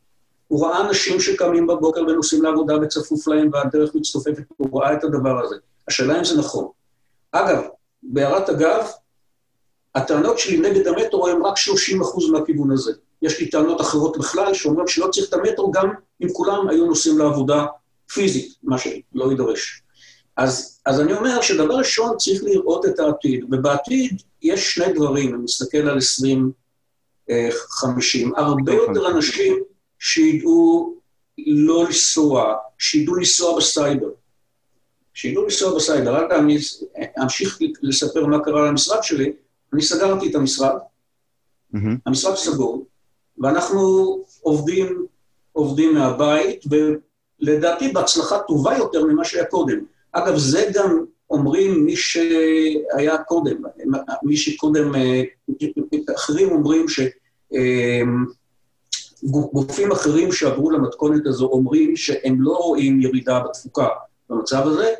הוא 0.49 0.67
ראה 0.67 0.89
אנשים 0.89 1.21
שקמים 1.21 1.67
בבוקר 1.67 2.01
ונוסעים 2.01 2.43
לעבודה 2.43 2.75
וצפוף 2.83 3.29
להם 3.29 3.51
והדרך 3.53 3.95
מצטופפת, 3.95 4.43
הוא 4.57 4.81
ראה 4.81 4.93
את 4.93 5.05
הדבר 5.05 5.45
הזה. 5.45 5.57
השאלה 5.89 6.19
אם 6.19 6.25
זה 6.25 6.39
נכון. 6.39 6.69
אגב, 7.33 7.63
בהערת 8.03 8.49
אגב, 8.51 8.87
הטענות 9.95 10.39
שלי 10.39 10.57
נגד 10.57 10.87
המטרו 10.87 11.29
הן 11.29 11.43
רק 11.43 11.57
30 11.57 12.01
אחוז 12.01 12.31
מהכיוון 12.31 12.71
הזה. 12.71 12.93
יש 13.23 13.41
לי 13.41 13.51
טענות 13.51 13.81
אחרות 13.81 14.19
בכלל, 14.19 14.55
שאומרים 14.55 14.89
שלא 14.89 15.09
צריך 15.13 15.29
את 15.29 15.35
המטרו 15.35 15.71
גם 15.71 15.91
אם 16.23 16.29
כולם 16.33 16.69
היו 16.69 16.87
נוסעים 16.87 17.19
לעבודה 17.19 17.67
פיזית, 18.13 18.55
מה 18.63 18.79
שלא 18.79 19.31
יידרש. 19.31 19.83
אז, 20.37 20.81
אז 20.87 21.01
אני 21.01 21.13
אומר 21.13 21.41
שדבר 21.41 21.75
ראשון 21.75 22.17
צריך 22.17 22.43
לראות 22.45 22.87
את 22.87 22.99
העתיד, 22.99 23.45
ובעתיד 23.45 24.23
יש 24.43 24.75
שני 24.75 24.93
דברים, 24.93 25.35
אני 25.35 25.43
מסתכל 25.43 25.79
על 25.79 25.99
2050, 27.31 28.35
אה, 28.35 28.41
הרבה 28.41 28.73
יותר 28.73 29.09
אנשים 29.11 29.63
שידעו 29.99 30.95
לא 31.47 31.85
לנסוע, 31.85 32.55
שידעו 32.79 33.15
לנסוע 33.15 33.57
בסייבר. 33.57 34.09
שידעו 35.19 35.43
לנסוע 35.45 35.77
בסייבר. 35.77 36.15
רק 36.15 36.33
אני 36.33 36.59
אמשיך 37.23 37.59
לספר 37.83 38.27
מה 38.27 38.45
קרה 38.45 38.67
למשרד 38.67 39.03
שלי. 39.03 39.33
אני 39.73 39.83
סגרתי 39.83 40.31
את 40.31 40.35
המשרד, 40.35 40.77
mm-hmm. 41.75 41.79
המשרד 42.07 42.35
סגור, 42.37 42.87
ואנחנו 43.39 43.79
עובדים, 44.41 45.07
עובדים 45.53 45.95
מהבית, 45.95 46.65
ולדעתי 46.71 47.89
בהצלחה 47.93 48.39
טובה 48.39 48.77
יותר 48.77 49.05
ממה 49.05 49.25
שהיה 49.25 49.45
קודם. 49.45 49.79
אגב, 50.13 50.37
זה 50.37 50.71
גם 50.75 51.05
אומרים 51.31 51.85
מי 51.85 51.97
שהיה 51.97 53.19
קודם, 53.19 53.63
מי 54.23 54.37
שקודם, 54.37 54.95
אה, 54.95 55.23
אחרים 56.17 56.51
אומרים 56.51 56.89
ש... 56.89 57.01
אה, 57.55 58.03
גופים 59.53 59.93
אחרים 59.93 60.33
שעברו 60.33 60.71
למתכונת 60.71 61.27
הזו 61.27 61.47
אומרים 61.47 61.97
שהם 61.97 62.43
לא 62.43 62.57
רואים 62.57 63.01
ירידה 63.01 63.41
בתפוקה 63.41 63.89
במצב 64.31 64.67
הזה, 64.67 64.95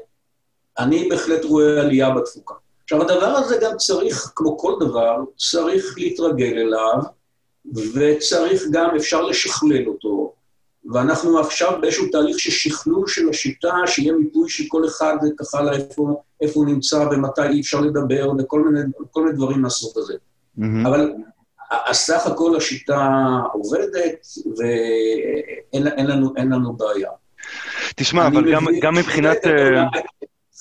אני 0.79 1.09
בהחלט 1.09 1.45
רואה 1.45 1.81
עלייה 1.81 2.11
בתפוקה. 2.11 2.55
עכשיו, 2.83 3.03
הדבר 3.03 3.27
הזה 3.27 3.57
גם 3.63 3.77
צריך, 3.77 4.33
כמו 4.35 4.59
כל 4.59 4.73
דבר, 4.81 5.17
צריך 5.37 5.95
להתרגל 5.97 6.59
אליו, 6.59 7.03
וצריך 7.95 8.63
גם, 8.71 8.97
אפשר 8.97 9.23
לשכלל 9.23 9.89
אותו, 9.89 10.33
ואנחנו 10.93 11.39
עכשיו 11.39 11.73
באיזשהו 11.81 12.07
תהליך 12.13 12.39
של 12.41 12.51
שכלול 12.51 13.09
של 13.09 13.29
השיטה, 13.29 13.75
שיהיה 13.87 14.13
מיפוי 14.13 14.49
של 14.49 14.65
כל 14.69 14.87
אחד 14.87 15.17
וכך 15.23 15.55
הלאה, 15.55 15.77
איפה, 15.77 16.23
איפה 16.41 16.61
הוא 16.61 16.67
נמצא 16.67 16.97
ומתי 16.97 17.43
אי 17.43 17.61
אפשר 17.61 17.81
לדבר, 17.81 18.33
וכל 18.39 18.61
מיני, 18.61 18.81
מיני 19.23 19.37
דברים 19.37 19.63
מהסוג 19.63 19.93
הזה. 19.97 20.15
Mm-hmm. 20.15 20.89
אבל 20.89 21.13
סך 21.93 22.27
הכל 22.27 22.57
השיטה 22.57 23.09
עובדת, 23.53 24.27
ואין 24.59 26.07
לנו, 26.07 26.33
לנו 26.51 26.73
בעיה. 26.73 27.11
תשמע, 27.97 28.27
אבל 28.27 28.53
גם, 28.53 28.65
גם 28.81 28.95
מבחינת... 28.95 29.39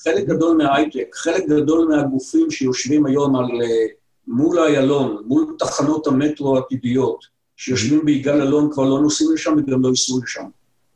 חלק 0.08 0.26
גדול 0.26 0.58
מההייטק, 0.58 1.16
חלק 1.16 1.46
גדול 1.48 1.88
מהגופים 1.88 2.52
שיושבים 2.52 3.06
היום 3.06 3.36
על, 3.36 3.46
אה, 3.46 3.86
מול 4.28 4.60
איילון, 4.60 5.24
מול 5.26 5.56
תחנות 5.60 6.08
המטרו 6.08 6.58
העתידיות, 6.58 7.26
שיושבים 7.56 8.06
ביגאל 8.06 8.42
אלון, 8.42 8.72
כבר 8.72 8.84
לא 8.84 9.00
נוסעים 9.00 9.34
לשם 9.34 9.56
וגם 9.58 9.82
לא 9.82 9.90
ייסעו 9.90 10.20
לשם. 10.24 10.46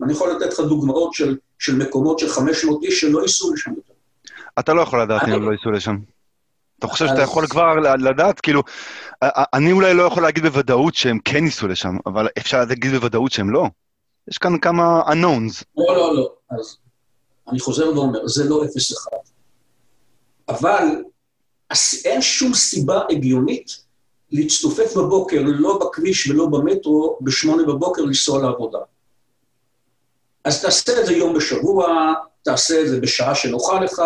אני 0.04 0.12
יכול 0.12 0.32
לתת 0.32 0.54
לך 0.54 0.60
דוגמאות 0.60 1.14
של, 1.14 1.38
של 1.60 1.76
מקומות 1.76 2.20
של 2.20 2.30
500 2.30 2.84
איש 2.84 3.02
שלא 3.02 3.22
ייסעו 3.22 3.54
לשם 3.54 3.72
יותר. 3.72 3.94
אתה 4.60 4.74
לא 4.74 4.82
יכול 4.82 5.02
לדעת 5.02 5.28
אם 5.28 5.34
הם 5.34 5.46
לא 5.46 5.52
ייסעו 5.52 5.72
לשם. 5.72 5.98
אתה 6.80 6.88
חושב 6.88 7.08
שאתה 7.08 7.22
יכול 7.22 7.48
כבר 7.48 7.76
לדעת, 8.00 8.40
כאילו, 8.40 8.64
אני 9.54 9.72
אולי 9.72 9.94
לא 9.94 10.04
יכול 10.04 10.24
להגיד 10.24 10.44
בוודאות 10.44 10.96
שהם 10.96 11.20
כן 11.26 11.46
ייסעו 11.46 11.68
לשם, 11.68 11.98
אבל 12.06 12.28
אפשר 12.38 12.66
להגיד 12.70 12.92
בוודאות 12.92 13.32
שהם 13.32 13.50
לא. 13.50 13.68
יש 14.32 14.38
כאן 14.38 14.58
כמה 14.58 15.02
unknowns. 15.02 15.64
לא, 15.78 15.96
לא, 15.96 16.16
לא. 16.16 16.34
אז 16.52 16.78
אני 17.50 17.60
חוזר 17.60 17.90
ואומר, 17.96 18.28
זה 18.28 18.50
לא 18.50 18.64
0-1. 18.64 19.16
אבל 20.50 20.84
אין 22.06 22.22
שום 22.22 22.54
סיבה 22.54 23.02
הגיונית 23.10 23.78
להצטופף 24.32 24.98
בבוקר, 24.98 25.42
לא 25.46 25.80
בכביש 25.80 26.28
ולא 26.28 26.46
במטרו, 26.46 27.18
בשמונה 27.22 27.64
בבוקר 27.64 28.02
לנסוע 28.02 28.42
לעבודה. 28.42 28.80
אז 30.44 30.62
תעשה 30.62 31.02
את 31.02 31.06
זה 31.06 31.14
יום 31.14 31.34
בשבוע, 31.34 32.14
תעשה 32.44 32.82
את 32.82 32.88
זה 32.88 33.00
בשעה 33.00 33.36
שנוחה 33.36 33.80
לך, 33.80 34.02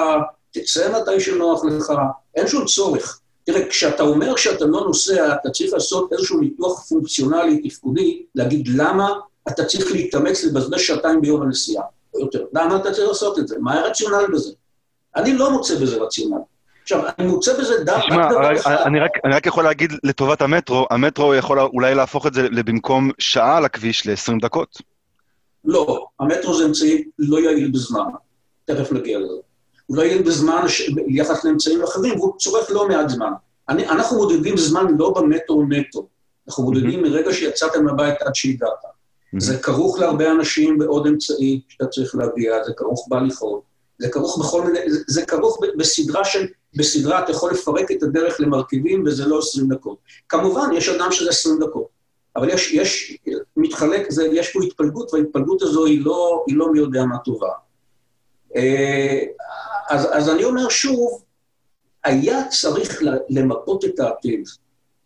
תצא 0.51 1.01
מתי 1.01 1.19
שנוח 1.19 1.65
לך, 1.65 1.93
אין 2.35 2.47
שום 2.47 2.65
צורך. 2.65 3.19
תראה, 3.43 3.69
כשאתה 3.69 4.03
אומר 4.03 4.35
שאתה 4.35 4.65
לא 4.65 4.81
נוסע, 4.81 5.35
אתה 5.41 5.49
צריך 5.49 5.73
לעשות 5.73 6.13
איזשהו 6.13 6.39
ניתוח 6.39 6.85
פונקציונלי, 6.85 7.69
תפקודי, 7.69 8.25
להגיד 8.35 8.67
למה 8.67 9.13
אתה 9.47 9.65
צריך 9.65 9.91
להתאמץ 9.91 10.43
לבזבז 10.43 10.81
שעתיים 10.81 11.21
ביום 11.21 11.41
הנסיעה. 11.41 11.83
למה 12.53 12.75
אתה 12.75 12.91
צריך 12.91 13.07
לעשות 13.07 13.39
את 13.39 13.47
זה? 13.47 13.55
מה 13.59 13.79
הרציונל 13.79 14.27
בזה? 14.33 14.51
אני 15.15 15.33
לא 15.33 15.51
מוצא 15.51 15.75
בזה 15.75 15.97
רציונל. 15.97 16.37
עכשיו, 16.81 17.03
אני 17.19 17.27
מוצא 17.27 17.59
בזה 17.59 17.83
דווקא... 17.83 18.07
תשמע, 18.07 18.27
אני, 18.85 18.99
אני 19.25 19.35
רק 19.35 19.45
יכול 19.45 19.63
להגיד 19.63 19.93
לטובת 20.03 20.41
המטרו, 20.41 20.85
המטרו 20.91 21.35
יכול 21.35 21.59
אולי 21.59 21.95
להפוך 21.95 22.27
את 22.27 22.33
זה 22.33 22.47
במקום 22.65 23.11
שעה 23.19 23.57
על 23.57 23.65
הכביש 23.65 24.07
ל-20 24.07 24.41
דקות. 24.41 24.81
לא, 25.65 26.07
המטרו 26.19 26.53
זה 26.57 26.65
אמצעי 26.65 27.03
לא 27.19 27.39
יעיל 27.39 27.71
בזמן. 27.71 28.09
תכף 28.65 28.91
נגיע 28.91 29.19
לזה. 29.19 29.33
הוא 29.85 29.97
לא 29.97 30.01
יעיל 30.01 30.21
בזמן 30.21 30.67
ש... 30.67 30.89
ביחס 30.89 31.45
לאמצעים 31.45 31.83
אחרים, 31.83 32.19
והוא 32.19 32.37
צורך 32.37 32.71
לא 32.71 32.87
מעט 32.87 33.09
זמן. 33.09 33.31
אני, 33.69 33.89
אנחנו 33.89 34.17
מודדים 34.17 34.57
זמן 34.57 34.85
לא 34.97 35.13
במטרו 35.13 35.63
נטו, 35.69 36.07
אנחנו 36.47 36.63
מודדים. 36.63 37.01
מרגע 37.03 37.33
שיצאתם 37.33 37.85
מהבית 37.85 38.21
עד 38.21 38.35
שהגעת. 38.35 38.94
Mm-hmm. 39.25 39.39
זה 39.39 39.57
כרוך 39.57 39.99
להרבה 39.99 40.31
אנשים 40.31 40.77
בעוד 40.77 41.07
אמצעי 41.07 41.61
שאתה 41.67 41.85
צריך 41.85 42.15
להגיע, 42.15 42.63
זה 42.63 42.73
כרוך 42.73 43.07
בהליכות, 43.09 43.61
זה 43.99 44.09
כרוך 44.09 44.39
בכל 44.39 44.61
מיני, 44.61 44.91
זה, 44.91 44.99
זה 45.07 45.25
כרוך 45.25 45.59
בסדרה 45.77 46.25
של, 46.25 46.47
בסדרה 46.75 47.23
אתה 47.23 47.31
יכול 47.31 47.51
לפרק 47.51 47.91
את 47.91 48.03
הדרך 48.03 48.39
למרכיבים 48.39 49.03
וזה 49.05 49.25
לא 49.25 49.39
20 49.39 49.67
דקות. 49.67 49.97
כמובן, 50.29 50.69
יש 50.73 50.89
אדם 50.89 51.11
שזה 51.11 51.29
20 51.29 51.59
דקות, 51.59 51.87
אבל 52.35 52.49
יש, 52.49 52.73
יש, 52.73 53.17
מתחלק, 53.57 54.11
זה, 54.11 54.27
יש 54.31 54.53
פה 54.53 54.59
התפלגות, 54.63 55.13
וההתפלגות 55.13 55.61
הזו 55.61 55.85
היא 55.85 56.05
לא, 56.05 56.43
היא 56.47 56.57
לא 56.57 56.71
מי 56.71 56.79
יודע 56.79 57.05
מה 57.05 57.17
טובה. 57.17 57.49
אה, 58.55 59.23
אז, 59.89 60.07
אז 60.11 60.29
אני 60.29 60.43
אומר 60.43 60.69
שוב, 60.69 61.23
היה 62.03 62.47
צריך 62.47 63.03
למפות 63.29 63.85
את 63.85 63.99
העתיד. 63.99 64.49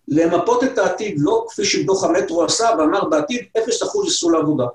למפות 0.10 0.64
את 0.64 0.78
העתיד, 0.78 1.16
לא 1.20 1.46
כפי 1.50 1.66
שדוח 1.66 2.04
המטרו 2.04 2.44
עשה, 2.44 2.70
ואמר 2.80 3.06
בעתיד 3.06 3.42
0% 3.58 3.62
ייסעו 4.06 4.30
לעבודה 4.30 4.66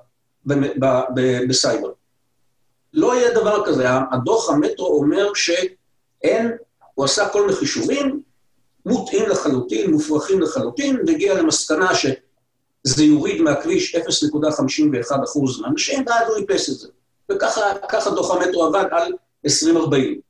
בסייבר. 1.49 1.91
לא 2.93 3.15
יהיה 3.15 3.35
דבר 3.35 3.67
כזה. 3.67 3.87
הדוח 4.13 4.51
המטרו 4.51 4.87
אומר 4.87 5.35
שאין, 5.35 6.51
הוא 6.95 7.05
עשה 7.05 7.29
כל 7.29 7.41
מיני 7.41 7.53
חישובים, 7.53 8.23
מוטעים 8.87 9.29
לחלוטין, 9.29 9.91
מופרכים 9.91 10.41
לחלוטין, 10.41 10.99
והגיע 11.07 11.35
למסקנה 11.35 11.91
שזה 11.95 13.05
יוריד 13.05 13.43
מהכביש 13.43 13.97
0.51% 13.97 14.01
מהאנשים, 15.61 16.05
ואז 16.07 16.29
הוא 16.29 16.37
איפס 16.37 16.69
את 16.71 16.75
זה. 16.75 16.89
וככה 17.33 18.11
דוח 18.11 18.31
המטרו 18.31 18.65
עבד 18.65 18.85
על 18.91 19.13
2040. 19.45 20.24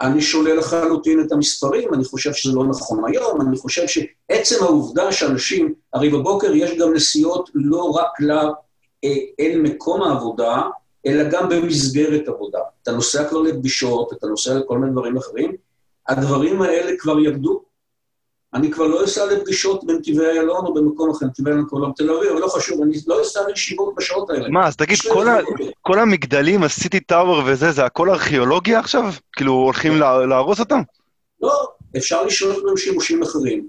אני 0.00 0.20
שולל 0.20 0.58
לחלוטין 0.58 1.20
את 1.20 1.32
המספרים, 1.32 1.94
אני 1.94 2.04
חושב 2.04 2.32
שזה 2.32 2.52
לא 2.54 2.64
נכון 2.64 3.02
היום, 3.06 3.40
אני 3.40 3.56
חושב 3.56 3.86
שעצם 3.86 4.64
העובדה 4.64 5.12
שאנשים, 5.12 5.74
הרי 5.92 6.08
בבוקר 6.08 6.54
יש 6.54 6.78
גם 6.78 6.94
נסיעות 6.94 7.50
לא 7.54 7.90
רק 7.90 8.20
אה, 9.04 9.16
אל 9.40 9.60
מקום 9.60 10.02
העבודה, 10.02 10.62
אלא 11.06 11.30
גם 11.30 11.48
במסגרת 11.48 12.28
עבודה. 12.28 12.58
אתה 12.82 12.92
נוסע 12.92 13.28
כבר 13.28 13.38
לפגישות, 13.38 14.12
אתה 14.12 14.26
נוסע 14.26 14.54
לכל 14.54 14.78
מיני 14.78 14.92
דברים 14.92 15.16
אחרים, 15.16 15.52
הדברים 16.08 16.62
האלה 16.62 16.92
כבר 16.98 17.18
ירדו. 17.20 17.67
אני 18.54 18.70
כבר 18.70 18.86
לא 18.86 19.04
אסע 19.04 19.26
לפגישות 19.26 19.84
בנתיבי 19.84 20.26
איילון 20.26 20.66
או 20.66 20.74
במקום 20.74 21.10
אחר, 21.10 21.26
נתיבי 21.26 21.50
איילון 21.50 21.66
כל 21.68 21.80
תל 21.96 22.10
אביב, 22.10 22.30
אבל 22.30 22.40
לא 22.40 22.46
חשוב, 22.46 22.82
אני 22.82 22.96
לא 23.06 23.22
אסע 23.22 23.40
לישיבות 23.48 23.94
בשעות 23.96 24.30
האלה. 24.30 24.48
מה, 24.48 24.66
אז 24.66 24.76
תגיד, 24.76 24.98
כל, 25.12 25.28
ה... 25.28 25.38
כל 25.82 25.98
המגדלים, 25.98 26.62
הסיטי 26.62 27.00
טאוור 27.00 27.42
וזה, 27.46 27.72
זה 27.72 27.84
הכל 27.84 28.10
ארכיאולוגיה 28.10 28.78
עכשיו? 28.78 29.02
כאילו, 29.32 29.52
הולכים. 29.52 29.96
לה... 29.96 30.26
להרוס 30.26 30.60
אותם? 30.60 30.80
לא, 31.40 31.68
אפשר 31.96 32.24
לשאול 32.24 32.54
אותם 32.54 32.76
שימושים 32.76 33.22
אחרים. 33.22 33.68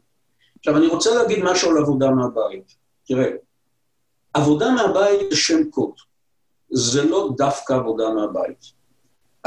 עכשיו, 0.60 0.78
אני 0.78 0.88
רוצה 0.88 1.16
להגיד 1.16 1.44
משהו 1.44 1.72
על 1.72 1.78
עבודה 1.78 2.12
מהבית. 2.12 2.76
תראה, 3.08 3.30
עבודה 4.34 4.72
מהבית 4.72 5.32
זה 5.32 5.38
שם 5.38 5.70
קוד. 5.70 5.94
זה 6.72 7.04
לא 7.04 7.30
דווקא 7.38 7.74
עבודה 7.74 8.10
מהבית. 8.10 8.66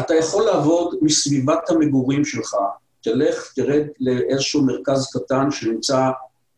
אתה 0.00 0.14
יכול 0.14 0.44
לעבוד 0.44 0.94
מסביבת 1.02 1.70
המגורים 1.70 2.24
שלך, 2.24 2.54
תלך, 3.02 3.52
תרד 3.56 3.86
לאיזשהו 4.00 4.62
מרכז 4.64 5.10
קטן 5.12 5.50
שנמצא 5.50 6.10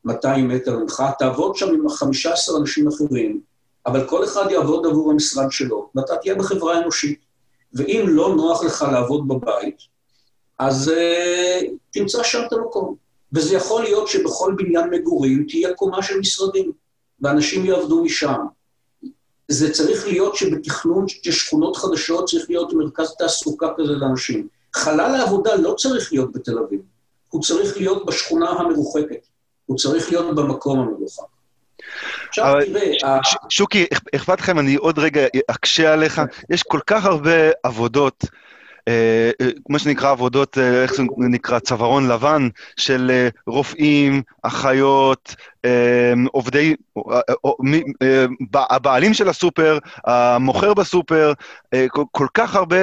200 0.04 0.48
מטר 0.48 0.78
ממך, 0.78 1.02
תעבוד 1.18 1.56
שם 1.56 1.68
עם 1.68 1.88
15 1.88 2.58
אנשים 2.60 2.88
אחרים, 2.88 3.40
אבל 3.86 4.08
כל 4.08 4.24
אחד 4.24 4.50
יעבוד 4.50 4.86
עבור 4.86 5.10
המשרד 5.10 5.46
שלו, 5.50 5.88
ואתה 5.94 6.16
תהיה 6.16 6.34
בחברה 6.34 6.78
אנושית. 6.78 7.18
ואם 7.72 8.04
לא 8.08 8.34
נוח 8.36 8.64
לך 8.64 8.86
לעבוד 8.92 9.28
בבית, 9.28 9.76
אז 10.58 10.88
uh, 10.88 11.64
תמצא 11.90 12.22
שם 12.22 12.42
את 12.46 12.52
המקום. 12.52 12.94
וזה 13.32 13.56
יכול 13.56 13.82
להיות 13.82 14.08
שבכל 14.08 14.54
בניין 14.58 14.90
מגורים 14.90 15.46
תהיה 15.48 15.74
קומה 15.74 16.02
של 16.02 16.18
משרדים, 16.18 16.72
ואנשים 17.20 17.64
יעבדו 17.64 18.04
משם. 18.04 18.40
זה 19.48 19.72
צריך 19.72 20.06
להיות 20.06 20.36
שבתכנון 20.36 21.08
של 21.08 21.32
שכונות 21.32 21.76
חדשות 21.76 22.28
צריך 22.28 22.50
להיות 22.50 22.72
מרכז 22.72 23.14
תעסוקה 23.18 23.68
כזה 23.76 23.92
לאנשים. 23.92 24.48
חלל 24.74 25.14
העבודה 25.14 25.54
לא 25.54 25.74
צריך 25.78 26.12
להיות 26.12 26.32
בתל 26.32 26.58
אביב, 26.58 26.80
הוא 27.28 27.42
צריך 27.42 27.76
להיות 27.76 28.06
בשכונה 28.06 28.50
המרוחקת, 28.50 29.26
הוא 29.66 29.76
צריך 29.76 30.10
להיות 30.10 30.36
במקום 30.36 30.80
המרוחק. 30.80 31.24
עכשיו 32.28 32.54
תראה... 32.66 33.18
שוקי, 33.48 33.86
אכפת 34.14 34.40
לכם, 34.40 34.58
אני 34.58 34.74
עוד 34.74 34.98
רגע 34.98 35.20
אקשה 35.50 35.92
עליך, 35.92 36.22
יש 36.50 36.62
כל 36.62 36.80
כך 36.86 37.04
הרבה 37.04 37.50
עבודות 37.62 38.24
מה 39.68 39.78
שנקרא 39.78 40.10
עבודות, 40.10 40.58
אה, 40.58 40.82
איך 40.82 40.94
זה 40.94 41.02
נקרא, 41.16 41.58
צווארון 41.58 42.08
לבן, 42.08 42.48
של 42.76 43.28
רופאים, 43.46 44.22
אחיות, 44.42 45.34
עובדי, 46.32 46.74
הבעלים 48.54 49.14
של 49.14 49.28
הסופר, 49.28 49.78
המוכר 50.04 50.74
בסופר, 50.74 51.32
כל 52.12 52.26
כך 52.34 52.56
הרבה, 52.56 52.76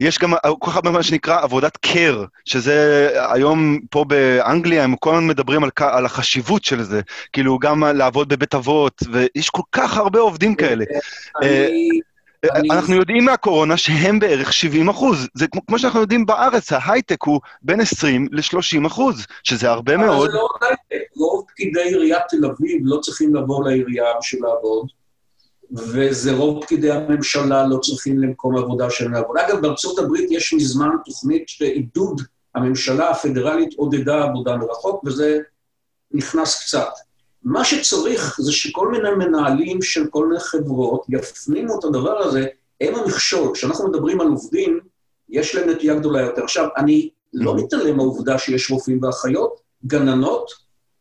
יש 0.00 0.18
גם 0.18 0.32
כל 0.58 0.70
כך 0.70 0.76
הרבה 0.76 0.90
מה 0.90 1.02
שנקרא 1.02 1.42
עבודת 1.42 1.76
קר, 1.76 2.24
שזה 2.44 3.08
היום 3.32 3.78
פה 3.90 4.04
באנגליה, 4.04 4.84
הם 4.84 4.96
כל 4.96 5.14
הזמן 5.14 5.26
מדברים 5.26 5.64
על, 5.64 5.70
על 5.76 6.06
החשיבות 6.06 6.64
של 6.64 6.82
זה, 6.82 7.00
כאילו 7.32 7.58
גם 7.58 7.84
לעבוד 7.84 8.28
בבית 8.28 8.54
אבות, 8.54 9.02
ויש 9.12 9.50
כל 9.50 9.62
כך 9.72 9.96
הרבה 9.96 10.18
עובדים 10.18 10.54
כאלה. 10.54 10.84
אני... 11.42 12.00
אנחנו 12.70 12.94
יודעים 12.94 13.24
מהקורונה 13.24 13.76
שהם 13.76 14.18
בערך 14.18 14.52
70 14.52 14.88
אחוז. 14.88 15.28
זה 15.34 15.46
כמו 15.66 15.78
שאנחנו 15.78 16.00
יודעים 16.00 16.26
בארץ, 16.26 16.72
ההייטק 16.72 17.22
הוא 17.22 17.40
בין 17.62 17.80
20 17.80 18.28
ל-30 18.32 18.86
אחוז, 18.86 19.26
שזה 19.42 19.70
הרבה 19.70 19.96
מאוד. 19.96 20.30
זה 20.30 20.36
לא 20.36 20.48
הייטק, 20.60 21.06
רוב 21.16 21.44
פקידי 21.48 21.82
עיריית 21.82 22.22
תל 22.28 22.46
אביב 22.46 22.82
לא 22.84 23.00
צריכים 23.00 23.34
לבוא 23.34 23.64
לעירייה 23.64 24.04
בשביל 24.20 24.42
לעבוד, 24.42 24.86
וזה 25.72 26.32
רוב 26.32 26.64
פקידי 26.64 26.90
הממשלה 26.90 27.66
לא 27.66 27.78
צריכים 27.78 28.18
למקום 28.18 28.56
עבודה 28.56 28.90
שלהם 28.90 29.12
לעבוד. 29.12 29.36
אגב, 29.38 29.60
בארצות 29.60 29.98
הברית 29.98 30.30
יש 30.30 30.54
מזמן 30.54 30.90
תוכנית 31.04 31.48
שעידוד 31.48 32.22
הממשלה 32.54 33.10
הפדרלית 33.10 33.74
עודדה 33.76 34.22
עבודה 34.24 34.56
מרחוק, 34.56 35.04
וזה 35.04 35.38
נכנס 36.12 36.64
קצת. 36.64 37.09
מה 37.44 37.64
שצריך 37.64 38.40
זה 38.40 38.52
שכל 38.52 38.90
מיני 38.90 39.10
מנהלים 39.10 39.82
של 39.82 40.06
כל 40.06 40.26
מיני 40.26 40.40
חברות 40.40 41.06
יפנימו 41.08 41.78
את 41.78 41.84
הדבר 41.84 42.18
הזה, 42.18 42.46
הם 42.80 42.94
המכשול. 42.94 43.54
כשאנחנו 43.54 43.88
מדברים 43.88 44.20
על 44.20 44.26
עובדים, 44.26 44.80
יש 45.28 45.54
להם 45.54 45.70
נטייה 45.70 45.94
גדולה 45.94 46.20
יותר. 46.20 46.44
עכשיו, 46.44 46.68
אני 46.76 47.08
לא 47.34 47.56
מתעלם 47.56 47.96
מהעובדה 47.96 48.38
שיש 48.38 48.70
רופאים 48.70 49.02
ואחיות, 49.02 49.60
גננות, 49.86 50.50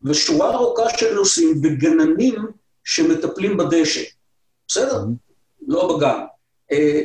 ושורה 0.03 0.53
ארוכה 0.53 0.89
של 0.97 1.15
נושאים, 1.15 1.61
וגננים 1.63 2.45
שמטפלים 2.83 3.57
בדשא. 3.57 4.01
בסדר? 4.67 5.03
לא 5.67 5.97
בגן. 5.97 6.19
אה, 6.71 7.01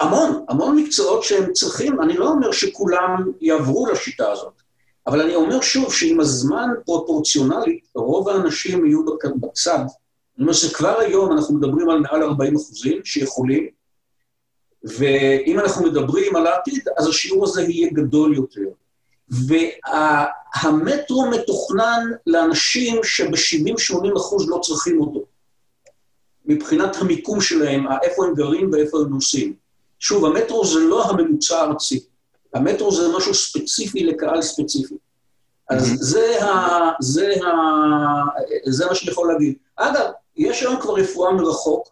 המון, 0.00 0.44
המון 0.48 0.76
מקצועות 0.76 1.22
שהם 1.22 1.52
צריכים, 1.52 2.00
אני 2.02 2.16
לא 2.16 2.28
אומר 2.28 2.52
שכולם 2.52 3.32
יעברו 3.40 3.86
לשיטה 3.86 4.32
הזאת. 4.32 4.63
אבל 5.06 5.20
אני 5.20 5.34
אומר 5.34 5.60
שוב 5.60 5.94
שעם 5.94 6.20
הזמן 6.20 6.68
פרופורציונלית, 6.84 7.88
רוב 7.94 8.28
האנשים 8.28 8.86
יהיו 8.86 9.04
בצד. 9.40 9.84
זאת 9.86 10.40
אומרת 10.40 10.54
שכבר 10.54 10.98
היום 10.98 11.32
אנחנו 11.32 11.54
מדברים 11.54 11.90
על 11.90 11.98
מעל 11.98 12.22
40 12.22 12.56
אחוזים 12.56 13.04
שיכולים, 13.04 13.68
ואם 14.84 15.60
אנחנו 15.60 15.86
מדברים 15.86 16.36
על 16.36 16.46
העתיד, 16.46 16.88
אז 16.96 17.08
השיעור 17.08 17.44
הזה 17.44 17.62
יהיה 17.62 17.90
גדול 17.92 18.36
יותר. 18.36 18.60
והמטרו 19.28 21.30
מתוכנן 21.30 22.10
לאנשים 22.26 23.00
שב-70-80 23.04 24.16
אחוז 24.16 24.48
לא 24.48 24.58
צריכים 24.62 25.00
אותו, 25.00 25.24
מבחינת 26.46 26.96
המיקום 26.96 27.40
שלהם, 27.40 27.84
איפה 28.02 28.26
הם 28.26 28.34
גרים 28.34 28.70
ואיפה 28.72 28.98
הם 28.98 29.08
נוסעים. 29.08 29.54
שוב, 29.98 30.24
המטרו 30.24 30.64
זה 30.64 30.80
לא 30.80 31.10
הממוצע 31.10 31.60
הארצי. 31.60 32.04
המטרו 32.54 32.92
זה 32.92 33.08
משהו 33.16 33.34
ספציפי 33.34 34.04
לקהל 34.04 34.42
ספציפי. 34.42 34.94
אז. 35.70 35.92
זה, 36.00 36.44
ה, 36.44 36.90
זה, 37.00 37.32
ה, 37.44 37.50
זה 38.66 38.86
מה 38.86 38.94
שאני 38.94 39.10
יכול 39.10 39.32
להגיד. 39.32 39.54
אגב, 39.76 40.10
יש 40.36 40.62
היום 40.62 40.80
כבר 40.80 40.94
רפואה 40.94 41.32
מרחוק 41.32 41.88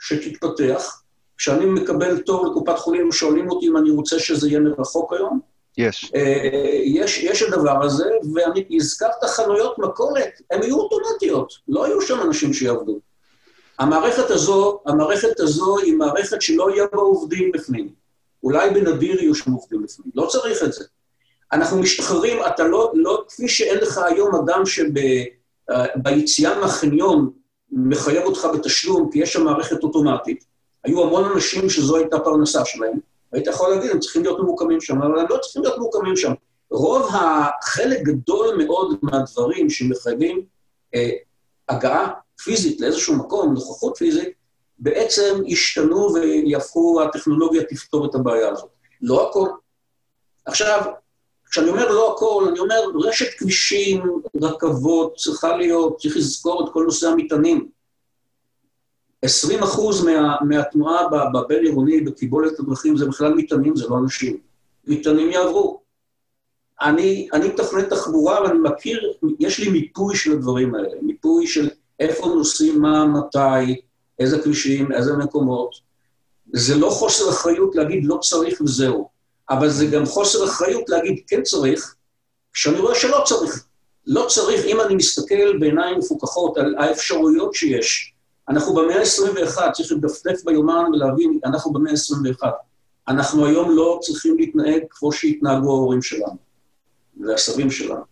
שתתפתח. 0.00 1.02
כשאני 1.38 1.66
מקבל 1.66 2.18
תור 2.18 2.46
לקופת 2.46 2.78
חולים, 2.78 3.12
שואלים 3.12 3.50
אותי 3.50 3.68
אם 3.68 3.76
אני 3.76 3.90
רוצה 3.90 4.18
שזה 4.18 4.48
יהיה 4.48 4.60
מרחוק 4.60 5.12
היום. 5.12 5.40
יש. 5.78 6.12
אה, 6.14 6.80
יש, 6.84 7.18
יש 7.18 7.42
הדבר 7.42 7.84
הזה, 7.84 8.04
ואני 8.34 8.64
הזכרת 8.70 9.24
חנויות 9.24 9.78
מכולת, 9.78 10.40
הן 10.50 10.62
יהיו 10.62 10.76
אוטומטיות, 10.76 11.52
לא 11.68 11.86
יהיו 11.86 12.02
שם 12.02 12.20
אנשים 12.22 12.52
שיעבדו. 12.52 12.98
המערכת 13.78 14.30
הזו, 14.30 14.80
המערכת 14.86 15.40
הזו 15.40 15.78
היא 15.78 15.94
מערכת 15.94 16.42
שלא 16.42 16.70
יהיה 16.70 16.86
בה 16.92 16.98
עובדים 16.98 17.52
בפנים. 17.52 18.05
אולי 18.46 18.70
בנדיר 18.70 19.20
יהיו 19.20 19.34
שם 19.34 19.52
עובדים 19.52 19.82
בפנים, 19.82 20.10
לא 20.14 20.26
צריך 20.26 20.62
את 20.62 20.72
זה. 20.72 20.84
אנחנו 21.52 21.78
משתחררים, 21.78 22.38
אתה 22.46 22.64
לא, 22.64 22.92
לא, 22.94 23.24
כפי 23.28 23.48
שאין 23.48 23.78
לך 23.78 23.98
היום 23.98 24.34
אדם 24.34 24.62
שביציאה 24.66 26.52
אה, 26.52 26.60
מהחניון 26.60 27.30
מחייב 27.70 28.24
אותך 28.24 28.48
בתשלום, 28.54 29.10
כי 29.12 29.18
יש 29.18 29.32
שם 29.32 29.44
מערכת 29.44 29.82
אוטומטית. 29.82 30.44
היו 30.84 31.02
המון 31.02 31.24
אנשים 31.24 31.70
שזו 31.70 31.96
הייתה 31.96 32.18
פרנסה 32.18 32.64
שלהם, 32.64 32.98
היית 33.32 33.46
יכול 33.46 33.70
להגיד, 33.70 33.90
הם 33.90 33.98
צריכים 33.98 34.22
להיות 34.22 34.40
ממוקמים 34.40 34.80
שם, 34.80 35.02
אבל 35.02 35.18
הם 35.18 35.26
לא 35.30 35.38
צריכים 35.42 35.62
להיות 35.62 35.78
ממוקמים 35.78 36.16
שם. 36.16 36.32
רוב 36.70 37.08
החלק 37.12 38.02
גדול 38.02 38.64
מאוד 38.64 38.98
מהדברים 39.02 39.70
שמחייבים 39.70 40.44
אה, 40.94 41.10
הגעה 41.68 42.10
פיזית 42.44 42.80
לאיזשהו 42.80 43.16
מקום, 43.16 43.54
נוכחות 43.54 43.96
פיזית, 43.96 44.28
בעצם 44.78 45.42
ישתנו 45.46 46.14
ויהפכו, 46.14 47.02
הטכנולוגיה 47.02 47.62
תפתור 47.64 48.06
את 48.06 48.14
הבעיה 48.14 48.48
הזאת. 48.48 48.70
לא 49.02 49.30
הכל. 49.30 49.48
עכשיו, 50.46 50.80
כשאני 51.50 51.68
אומר 51.68 51.92
לא 51.92 52.14
הכל, 52.14 52.46
אני 52.50 52.58
אומר 52.58 52.80
רשת 52.94 53.38
כבישים, 53.38 54.02
רכבות, 54.42 55.16
צריכה 55.16 55.56
להיות, 55.56 55.98
צריך 55.98 56.16
לזכור 56.16 56.64
את 56.64 56.72
כל 56.72 56.84
נושא 56.84 57.08
המטענים. 57.08 57.68
20 59.22 59.62
אחוז 59.62 60.04
מה, 60.04 60.36
מהתנועה 60.40 61.08
בבין-עירוני, 61.34 62.00
בקיבולת 62.00 62.60
הדרכים, 62.60 62.96
זה 62.96 63.06
בכלל 63.06 63.34
מטענים, 63.34 63.76
זה 63.76 63.88
לא 63.88 63.98
אנשים. 63.98 64.38
מטענים 64.86 65.30
יעברו. 65.30 65.80
אני, 66.80 67.28
אני 67.32 67.48
מתכנן 67.48 67.84
תחבורה 67.84 68.42
ואני 68.42 68.58
מכיר, 68.58 69.12
יש 69.38 69.58
לי 69.58 69.68
מיפוי 69.68 70.16
של 70.16 70.32
הדברים 70.32 70.74
האלה, 70.74 70.88
מיפוי 71.02 71.46
של 71.46 71.68
איפה 72.00 72.26
נוסעים, 72.26 72.80
מה, 72.80 73.04
מתי, 73.06 73.80
איזה 74.18 74.42
כבישים, 74.42 74.92
איזה 74.92 75.16
מקומות. 75.16 75.70
זה 76.52 76.76
לא 76.76 76.90
חוסר 76.90 77.30
אחריות 77.30 77.76
להגיד 77.76 78.04
לא 78.04 78.18
צריך 78.22 78.60
וזהו, 78.60 79.08
אבל 79.50 79.70
זה 79.70 79.86
גם 79.86 80.06
חוסר 80.06 80.44
אחריות 80.44 80.88
להגיד 80.88 81.20
כן 81.26 81.42
צריך, 81.42 81.94
כשאני 82.52 82.78
רואה 82.78 82.94
שלא 82.94 83.22
צריך. 83.24 83.66
לא 84.06 84.26
צריך, 84.28 84.64
אם 84.64 84.80
אני 84.80 84.94
מסתכל 84.94 85.58
בעיניים 85.60 85.98
מפוקחות 85.98 86.56
על 86.56 86.74
האפשרויות 86.78 87.54
שיש, 87.54 88.14
אנחנו 88.48 88.74
במאה 88.74 88.98
ה-21, 88.98 89.72
צריך 89.72 89.92
לדפדף 89.92 90.44
ביומן 90.44 90.84
ולהבין, 90.92 91.40
אנחנו 91.44 91.72
במאה 91.72 91.92
ה-21. 91.92 92.46
אנחנו 93.08 93.46
היום 93.46 93.76
לא 93.76 93.98
צריכים 94.02 94.36
להתנהג 94.38 94.82
כמו 94.90 95.12
שהתנהגו 95.12 95.70
ההורים 95.70 96.02
שלנו 96.02 96.36
והסבים 97.20 97.70
שלנו. 97.70 98.02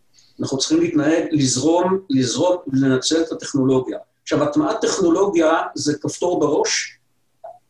אנחנו 0.40 0.58
צריכים 0.58 0.80
להתנהג, 0.80 1.24
לזרום, 1.30 1.98
לזרום 2.10 2.56
ולנצל 2.66 3.22
את 3.22 3.32
הטכנולוגיה. 3.32 3.98
עכשיו, 4.24 4.42
הטמעת 4.42 4.80
טכנולוגיה 4.80 5.62
זה 5.74 5.98
כפתור 5.98 6.40
בראש, 6.40 6.98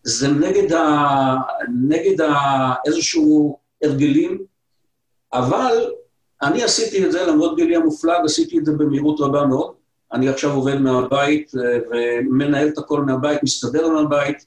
זה 0.03 0.29
נגד, 0.29 0.73
ה, 0.73 1.37
נגד 1.89 2.21
ה, 2.21 2.35
איזשהו 2.87 3.59
הרגלים, 3.83 4.43
אבל 5.33 5.91
אני 6.43 6.63
עשיתי 6.63 7.07
את 7.07 7.13
זה, 7.13 7.27
למרות 7.27 7.57
גילי 7.57 7.77
המופלג, 7.77 8.21
עשיתי 8.25 8.59
את 8.59 8.65
זה 8.65 8.73
במהירות 8.73 9.21
רבה 9.21 9.47
מאוד. 9.47 9.75
אני 10.13 10.29
עכשיו 10.29 10.53
עובד 10.53 10.81
מהבית 10.81 11.53
אה, 11.55 11.79
ומנהל 11.91 12.69
את 12.69 12.79
הכל 12.79 13.01
מהבית, 13.01 13.43
מסתדר 13.43 13.89
מהבית. 13.89 14.47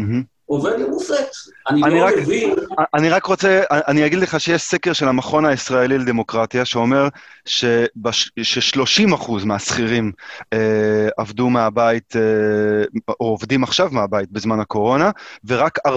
Mm-hmm. 0.00 0.33
עובד 0.46 0.72
למופת. 0.78 1.26
אני, 1.70 1.84
אני 1.84 2.00
לא 2.00 2.04
רק, 2.04 2.14
מבין... 2.16 2.54
אני 2.94 3.10
רק 3.10 3.26
רוצה, 3.26 3.62
אני 3.70 4.06
אגיד 4.06 4.18
לך 4.18 4.40
שיש 4.40 4.62
סקר 4.62 4.92
של 4.92 5.08
המכון 5.08 5.44
הישראלי 5.44 5.98
לדמוקרטיה 5.98 6.64
שאומר 6.64 7.08
שבש, 7.44 8.32
ש-30% 8.42 9.44
מהשכירים 9.44 10.12
אה, 10.52 11.08
עבדו 11.16 11.50
מהבית, 11.50 12.16
אה, 12.16 12.22
או 13.08 13.26
עובדים 13.26 13.62
עכשיו 13.62 13.88
מהבית 13.92 14.32
בזמן 14.32 14.60
הקורונה, 14.60 15.10
ורק 15.44 15.78
40% 15.88 15.90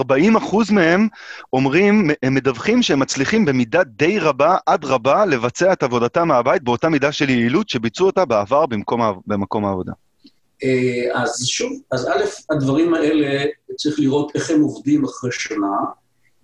מהם 0.72 1.08
אומרים, 1.52 2.10
הם 2.22 2.34
מדווחים 2.34 2.82
שהם 2.82 2.98
מצליחים 2.98 3.44
במידה 3.44 3.84
די 3.84 4.18
רבה 4.18 4.56
עד 4.66 4.84
רבה 4.84 5.24
לבצע 5.24 5.72
את 5.72 5.82
עבודתם 5.82 6.28
מהבית 6.28 6.62
באותה 6.62 6.88
מידה 6.88 7.12
של 7.12 7.30
יעילות 7.30 7.68
שביצעו 7.68 8.06
אותה 8.06 8.24
בעבר 8.24 8.66
במקום, 8.66 9.20
במקום 9.26 9.64
העבודה. 9.64 9.92
אה, 10.64 11.22
אז 11.22 11.46
שוב, 11.46 11.72
אז 11.90 12.06
א', 12.08 12.24
הדברים 12.50 12.94
האלה, 12.94 13.44
צריך 13.76 13.98
לראות 13.98 14.32
איך 14.34 14.50
הם 14.50 14.60
עובדים 14.60 15.04
אחרי 15.04 15.32
שנה, 15.32 15.76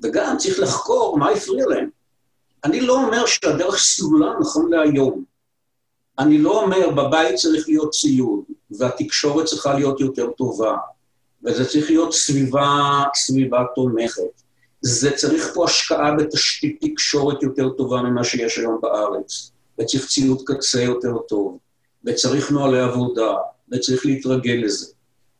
וגם 0.03 0.37
צריך 0.39 0.61
לחקור 0.61 1.19
מה 1.19 1.31
הפריע 1.31 1.67
להם. 1.67 1.89
אני 2.65 2.81
לא 2.81 3.05
אומר 3.05 3.27
שהדרך 3.27 3.79
סלולה 3.79 4.33
נכון 4.41 4.71
להיום. 4.73 5.25
אני 6.19 6.39
לא 6.39 6.63
אומר, 6.63 6.91
בבית 6.91 7.35
צריך 7.35 7.69
להיות 7.69 7.91
ציוד, 7.91 8.45
והתקשורת 8.71 9.47
צריכה 9.47 9.75
להיות 9.75 10.01
יותר 10.01 10.31
טובה, 10.31 10.77
וזה 11.45 11.69
צריך 11.69 11.91
להיות 11.91 12.13
סביבה, 12.13 13.03
סביבה 13.15 13.65
תומכת. 13.75 14.43
זה 14.81 15.11
צריך 15.17 15.51
פה 15.55 15.65
השקעה 15.65 16.15
בתשתית 16.15 16.79
תקשורת 16.81 17.43
יותר 17.43 17.69
טובה 17.69 18.03
ממה 18.03 18.25
שיש 18.25 18.59
היום 18.59 18.79
בארץ, 18.83 19.51
וצריך 19.81 20.07
ציוד 20.07 20.43
קצה 20.47 20.83
יותר 20.83 21.19
טוב, 21.29 21.59
וצריך 22.05 22.51
נוהלי 22.51 22.81
עבודה, 22.81 23.35
וצריך 23.73 24.07
להתרגל 24.07 24.61
לזה. 24.65 24.87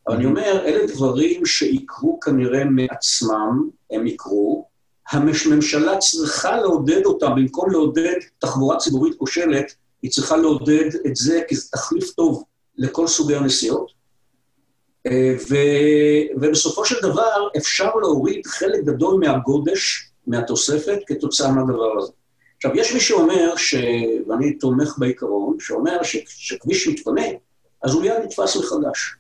אבל 0.09 0.17
אני 0.17 0.25
אומר, 0.25 0.63
אלה 0.65 0.87
דברים 0.87 1.47
שיקרו 1.47 2.21
כנראה 2.21 2.65
מעצמם, 2.65 3.69
הם 3.91 4.07
יקרו. 4.07 4.69
הממשלה 5.11 5.99
צריכה 5.99 6.57
לעודד 6.57 7.05
אותם, 7.05 7.35
במקום 7.37 7.71
לעודד 7.71 8.15
תחבורה 8.39 8.77
ציבורית 8.77 9.15
כושלת, 9.19 9.75
היא 10.03 10.11
צריכה 10.11 10.37
לעודד 10.37 10.89
את 11.07 11.17
זה 11.17 11.41
כי 11.49 11.57
זה 11.57 11.69
תחליף 11.73 12.11
טוב 12.11 12.45
לכל 12.79 13.07
סוגי 13.07 13.37
הנסיעות. 13.37 13.93
אה, 15.07 15.35
ו... 15.51 15.55
ובסופו 16.37 16.85
של 16.85 16.97
דבר 17.03 17.49
אפשר 17.57 17.95
להוריד 17.95 18.47
חלק 18.47 18.85
גדול 18.85 19.21
מהגודש, 19.21 20.11
מהתוספת, 20.27 20.99
כתוצאה 21.07 21.53
מהדבר 21.53 21.99
הזה. 21.99 22.13
עכשיו, 22.57 22.71
יש 22.75 22.95
מי 22.95 23.01
שאומר, 23.01 23.57
ש... 23.57 23.75
ואני 24.29 24.53
תומך 24.53 24.99
בעיקרון, 24.99 25.57
שאומר 25.61 25.99
שכביש 26.27 26.89
מתפנה, 26.89 27.27
אז 27.85 27.93
הוא 27.93 28.03
מיד 28.03 28.15
נתפס 28.25 28.57
מחדש. 28.57 29.15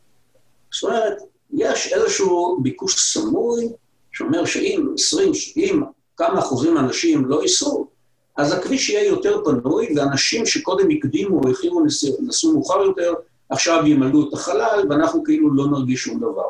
זאת 0.72 0.83
אומרת, 0.83 1.16
יש 1.53 1.92
איזשהו 1.92 2.59
ביקוש 2.62 3.12
סמוי 3.12 3.68
שאומר 4.12 4.44
שאם 4.44 4.87
20, 4.98 5.33
אם 5.57 5.83
כמה 6.16 6.38
אחוזים 6.38 6.74
מהאנשים 6.74 7.27
לא 7.27 7.42
ייסעו, 7.42 7.88
אז 8.37 8.53
הכביש 8.53 8.90
יהיה 8.90 9.09
יותר 9.09 9.44
פנוי, 9.44 9.88
ואנשים 9.96 10.46
שקודם 10.46 10.90
הקדימו 10.90 11.40
או 11.44 11.50
הכירו 11.50 11.85
נסעו 12.20 12.53
מאוחר 12.53 12.83
יותר, 12.83 13.14
עכשיו 13.48 13.83
ימלאו 13.87 14.29
את 14.29 14.33
החלל, 14.33 14.87
ואנחנו 14.90 15.24
כאילו 15.24 15.55
לא 15.55 15.66
נרגיש 15.66 16.00
שום 16.00 16.18
דבר. 16.18 16.48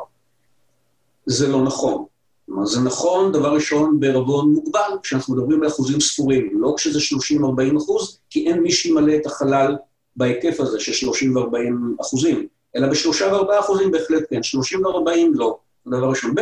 זה 1.25 1.47
לא 1.47 1.63
נכון. 1.63 2.05
כלומר, 2.45 2.65
זה 2.65 2.79
נכון, 2.79 3.31
דבר 3.31 3.53
ראשון, 3.53 3.99
בערבון 3.99 4.53
מוגבל, 4.53 4.97
כשאנחנו 5.03 5.35
מדברים 5.35 5.61
על 5.61 5.67
אחוזים 5.67 5.99
ספורים, 5.99 6.61
לא 6.61 6.73
כשזה 6.77 6.99
30-40 6.99 7.77
אחוז, 7.77 8.19
כי 8.29 8.47
אין 8.47 8.59
מי 8.59 8.71
שימלא 8.71 9.15
את 9.15 9.25
החלל 9.25 9.75
בהיקף 10.15 10.59
הזה 10.59 10.79
של 10.79 10.93
30 10.93 11.35
ו-40 11.35 12.01
אחוזים, 12.01 12.47
אלא 12.75 12.87
בשלושה 12.87 13.25
וארבעה 13.25 13.59
אחוזים 13.59 13.91
בהחלט 13.91 14.23
כן, 14.29 14.43
30 14.43 14.85
ו-40 14.85 15.09
לא. 15.33 15.57
דבר 15.87 16.09
ראשון. 16.09 16.35
ב', 16.35 16.41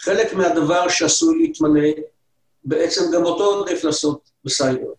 חלק 0.00 0.34
מהדבר 0.34 0.88
שעשוי 0.88 1.38
להתמלא, 1.38 1.88
בעצם 2.64 3.02
גם 3.12 3.24
אותו 3.24 3.44
עודף 3.44 3.84
לעשות 3.84 4.30
בסייבר. 4.44 4.92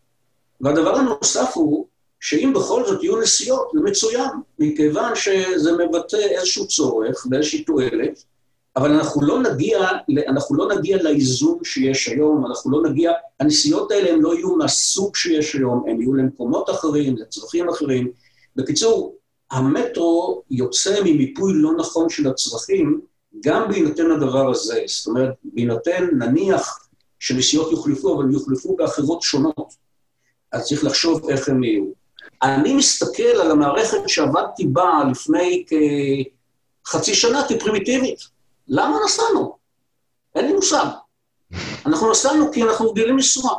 והדבר 0.62 0.95
הנוסף 0.95 1.52
הוא, 1.54 1.88
שאם 2.19 2.54
בכל 2.56 2.86
זאת 2.86 3.04
יהיו 3.04 3.21
נסיעות, 3.21 3.71
זה 3.74 3.80
מצוין, 3.82 4.30
מכיוון 4.60 5.15
שזה 5.15 5.71
מבטא 5.71 6.15
איזשהו 6.15 6.67
צורך 6.67 7.28
ואיזושהי 7.32 7.63
תועלת, 7.63 8.24
אבל 8.75 8.91
אנחנו 8.91 9.21
לא 9.21 9.41
נגיע, 9.41 9.88
אנחנו 10.27 10.55
לא 10.55 10.75
נגיע 10.75 11.03
לאיזון 11.03 11.57
שיש 11.63 12.07
היום, 12.07 12.45
אנחנו 12.45 12.71
לא 12.71 12.89
נגיע, 12.89 13.12
הנסיעות 13.39 13.91
האלה 13.91 14.10
הן 14.10 14.19
לא 14.19 14.36
יהיו 14.36 14.55
מהסוג 14.55 15.15
שיש 15.15 15.53
היום, 15.53 15.84
הן 15.88 16.01
יהיו 16.01 16.13
למקומות 16.13 16.69
אחרים, 16.69 17.17
לצרכים 17.17 17.69
אחרים. 17.69 18.12
בקיצור, 18.55 19.15
המטרו 19.51 20.43
יוצא 20.51 21.01
ממיפוי 21.03 21.53
לא 21.55 21.73
נכון 21.73 22.10
של 22.10 22.27
הצרכים, 22.27 23.01
גם 23.43 23.67
בהינתן 23.69 24.12
הדבר 24.12 24.49
הזה. 24.49 24.81
זאת 24.88 25.07
אומרת, 25.07 25.34
בהינתן, 25.43 26.07
נניח 26.17 26.88
שנסיעות 27.19 27.71
יוחלפו, 27.71 28.15
אבל 28.15 28.34
יוחלפו 28.34 28.75
באחרות 28.75 29.21
שונות. 29.21 29.73
אז 30.51 30.65
צריך 30.65 30.84
לחשוב 30.84 31.29
איך 31.29 31.49
הם 31.49 31.63
יהיו. 31.63 31.86
אני 32.43 32.73
מסתכל 32.73 33.23
על 33.23 33.51
המערכת 33.51 33.97
שעבדתי 34.07 34.67
בה 34.67 35.03
לפני 35.12 35.65
כחצי 36.86 37.15
שנה 37.15 37.43
כפרימיטיבית. 37.49 38.40
למה 38.71 38.97
נסענו? 39.05 39.57
אין 40.36 40.47
לי 40.47 40.53
מושג. 40.53 40.86
אנחנו 41.86 42.12
נסענו 42.12 42.51
כי 42.51 42.63
אנחנו 42.63 42.89
רגילים 42.91 43.15
לנסוע. 43.15 43.49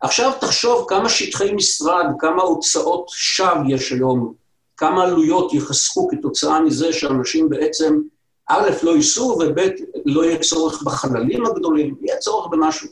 עכשיו 0.00 0.32
תחשוב 0.40 0.84
כמה 0.88 1.08
שטחי 1.08 1.52
משרד, 1.52 2.06
כמה 2.18 2.42
הוצאות 2.42 3.08
שווא 3.08 3.62
יש 3.68 3.92
היום, 3.92 4.34
כמה 4.76 5.02
עלויות 5.02 5.52
ייחסכו 5.52 6.08
כתוצאה 6.08 6.60
מזה 6.60 6.92
שאנשים 6.92 7.48
בעצם, 7.48 8.00
א', 8.48 8.70
לא 8.82 8.90
ייסעו, 8.90 9.28
וב', 9.28 9.58
לא 10.06 10.24
יהיה 10.24 10.38
צורך 10.38 10.82
בחללים 10.82 11.46
הגדולים, 11.46 11.96
יהיה 12.02 12.18
צורך 12.18 12.46
במשהו. 12.50 12.88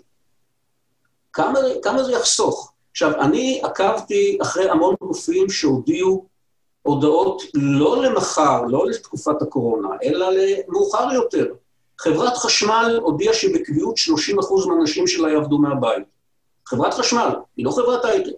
כמה, 1.33 1.59
כמה 1.83 2.05
זה 2.05 2.13
יחסוך? 2.13 2.73
עכשיו, 2.91 3.21
אני 3.21 3.61
עקבתי 3.65 4.39
אחרי 4.43 4.71
המון 4.71 4.95
גופים 5.01 5.51
שהודיעו 5.51 6.27
הודעות 6.85 7.43
לא 7.55 8.03
למחר, 8.03 8.63
לא 8.63 8.87
לתקופת 8.87 9.43
הקורונה, 9.43 9.89
אלא 10.03 10.27
למאוחר 10.31 11.13
יותר. 11.13 11.55
חברת 11.99 12.37
חשמל 12.37 12.99
הודיעה 13.03 13.35
שבקביעות 13.35 13.95
30% 13.97 14.69
מהאנשים 14.69 15.07
שלה 15.07 15.31
יעבדו 15.31 15.59
מהבית. 15.59 16.05
חברת 16.67 16.95
חשמל, 16.95 17.29
היא 17.57 17.65
לא 17.65 17.71
חברת 17.71 18.05
הייטק. 18.05 18.33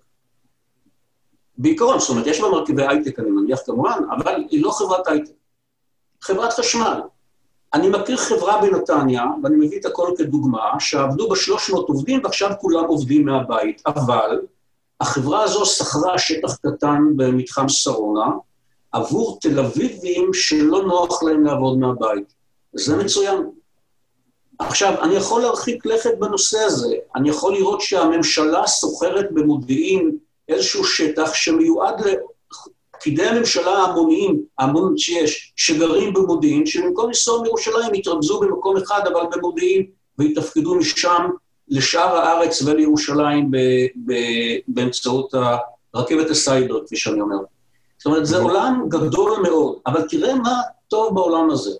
בעיקרון, 1.58 1.98
זאת 1.98 2.10
אומרת, 2.10 2.26
יש 2.26 2.40
בה 2.40 2.48
מרכיבי 2.48 2.86
הייטק, 2.86 3.18
אני 3.18 3.30
מניח 3.30 3.58
כמובן, 3.66 4.00
אבל 4.16 4.44
היא 4.50 4.62
לא 4.62 4.70
חברת 4.70 5.08
הייטק. 5.08 5.32
חברת 6.20 6.52
חשמל. 6.52 7.00
אני 7.74 7.88
מכיר 7.88 8.16
חברה 8.16 8.60
בנתניה, 8.62 9.24
ואני 9.42 9.56
מביא 9.66 9.80
את 9.80 9.84
הכל 9.84 10.10
כדוגמה, 10.18 10.80
שעבדו 10.80 11.28
בה 11.28 11.36
300 11.36 11.88
עובדים 11.88 12.20
ועכשיו 12.24 12.50
כולם 12.60 12.84
עובדים 12.84 13.24
מהבית, 13.24 13.82
אבל 13.86 14.40
החברה 15.00 15.42
הזו 15.42 15.66
שכרה 15.66 16.18
שטח 16.18 16.56
קטן 16.56 17.02
במתחם 17.16 17.68
שרונה 17.68 18.30
עבור 18.92 19.38
תל 19.40 19.58
אביבים 19.58 20.34
שלא 20.34 20.82
נוח 20.82 21.22
להם 21.22 21.44
לעבוד 21.44 21.78
מהבית. 21.78 22.34
זה 22.72 22.96
מצוין. 22.96 23.50
עכשיו, 24.58 25.02
אני 25.02 25.14
יכול 25.14 25.42
להרחיק 25.42 25.86
לכת 25.86 26.18
בנושא 26.18 26.58
הזה. 26.58 26.94
אני 27.16 27.28
יכול 27.28 27.54
לראות 27.54 27.80
שהממשלה 27.80 28.66
סוחרת 28.66 29.32
במודיעין 29.32 30.16
איזשהו 30.48 30.84
שטח 30.84 31.34
שמיועד 31.34 32.02
לפקידי 32.96 33.26
הממשלה 33.26 33.70
ההמוניים, 33.70 34.42
ההמון 34.58 34.98
שיש, 34.98 35.52
שגרים 35.56 36.12
במודיעין, 36.12 36.66
שבמקום 36.66 37.06
לנסוע 37.06 37.42
מירושלים 37.42 37.94
יתרכזו 37.94 38.40
במקום 38.40 38.76
אחד, 38.76 39.00
אבל 39.12 39.20
במודיעין, 39.32 39.86
ויתפקדו 40.18 40.74
משם 40.74 41.26
לשאר 41.68 42.16
הארץ 42.16 42.62
ולירושלים 42.62 43.50
באמצעות 44.68 45.34
רכבת 45.94 46.30
הסייבר, 46.30 46.86
כפי 46.86 46.96
שאני 46.96 47.20
אומר. 47.20 47.36
זאת 47.98 48.06
אומרת, 48.06 48.26
זה 48.26 48.38
עולם 48.38 48.84
גדול 48.88 49.40
מאוד, 49.42 49.78
אבל 49.86 50.08
תראה 50.08 50.34
מה 50.34 50.60
טוב 50.88 51.14
בעולם 51.14 51.50
הזה. 51.50 51.70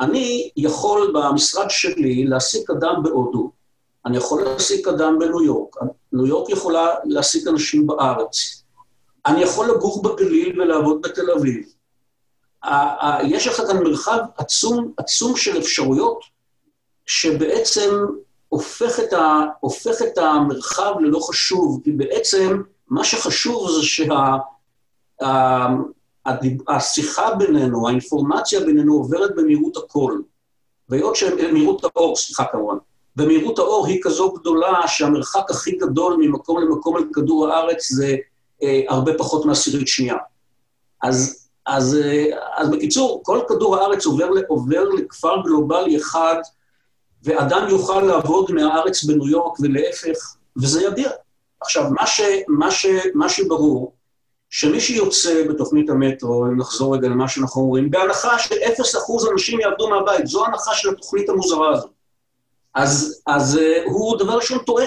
אני 0.00 0.50
יכול 0.56 1.12
במשרד 1.14 1.66
שלי 1.70 2.24
להעסיק 2.24 2.70
אדם 2.70 3.02
בהודו, 3.02 3.50
אני 4.06 4.16
יכול 4.16 4.42
להעסיק 4.42 4.88
אדם 4.88 5.18
בניו 5.18 5.42
יורק, 5.42 5.76
ניו 6.12 6.26
יורק 6.26 6.50
יכולה 6.50 6.94
להעסיק 7.04 7.48
אנשים 7.48 7.86
בארץ, 7.86 8.62
אני 9.26 9.42
יכול 9.42 9.70
לגור 9.70 10.02
בגליל 10.02 10.60
ולעבוד 10.60 11.02
בתל 11.02 11.30
אביב. 11.30 11.72
יש 13.22 13.46
לך 13.46 13.56
כאן 13.56 13.82
מרחב 13.82 14.18
עצום, 14.36 14.92
עצום 14.96 15.36
של 15.36 15.58
אפשרויות, 15.58 16.20
שבעצם 17.06 17.90
הופך 18.50 19.00
את, 19.00 19.12
ה, 19.12 19.44
הופך 19.60 20.02
את 20.02 20.18
המרחב 20.18 20.92
ללא 21.00 21.18
חשוב, 21.18 21.80
כי 21.84 21.92
בעצם 21.92 22.62
מה 22.88 23.04
שחשוב 23.04 23.70
זה 23.70 23.82
שהשיחה 26.68 27.34
בינינו, 27.34 27.88
האינפורמציה 27.88 28.60
בינינו 28.60 28.94
עוברת 28.94 29.30
במהירות 29.36 29.76
הקול, 29.76 30.22
והיות 30.88 31.16
שמהירות 31.16 31.84
האור, 31.84 32.16
סליחה 32.16 32.44
כמובן, 32.52 32.76
ומהירות 33.16 33.58
האור 33.58 33.86
היא 33.86 34.00
כזו 34.02 34.32
גדולה 34.32 34.88
שהמרחק 34.88 35.50
הכי 35.50 35.72
גדול 35.72 36.16
ממקום 36.20 36.62
למקום 36.62 36.96
על 36.96 37.04
כדור 37.12 37.48
הארץ 37.48 37.88
זה 37.92 38.16
אה, 38.62 38.80
הרבה 38.88 39.12
פחות 39.18 39.46
מעשירית 39.46 39.88
שנייה. 39.88 40.16
אז 41.02 41.40
אז, 41.66 41.98
אז 42.56 42.70
בקיצור, 42.70 43.22
כל 43.24 43.40
כדור 43.48 43.76
הארץ 43.76 44.06
עובר, 44.06 44.28
עובר 44.48 44.84
לכפר 44.84 45.42
גלובלי 45.44 45.96
אחד, 45.96 46.36
ואדם 47.24 47.66
יוכל 47.68 48.00
לעבוד 48.00 48.52
מהארץ 48.52 49.04
בניו 49.04 49.28
יורק 49.28 49.60
ולהפך, 49.60 50.36
וזה 50.56 50.82
ידיר. 50.82 51.10
עכשיו, 51.60 51.90
מה, 51.90 52.06
ש, 52.06 52.20
מה, 52.48 52.70
ש, 52.70 52.86
מה 53.14 53.28
שברור, 53.28 53.94
שמי 54.50 54.80
שיוצא 54.80 55.44
בתוכנית 55.48 55.90
המטרו, 55.90 56.46
אם 56.46 56.58
נחזור 56.58 56.96
רגע 56.96 57.08
למה 57.08 57.28
שאנחנו 57.28 57.62
אומרים, 57.62 57.90
בהנחה 57.90 58.38
ש-0% 58.38 59.32
אנשים 59.32 59.60
יעבדו 59.60 59.88
מהבית, 59.88 60.26
זו 60.26 60.44
ההנחה 60.44 60.74
של 60.74 60.88
התוכנית 60.88 61.28
המוזרה 61.28 61.72
הזאת. 61.72 61.90
אז, 62.74 63.22
אז 63.26 63.56
uh, 63.56 63.90
הוא 63.90 64.18
דבר 64.18 64.36
ראשון 64.36 64.58
טועה. 64.58 64.84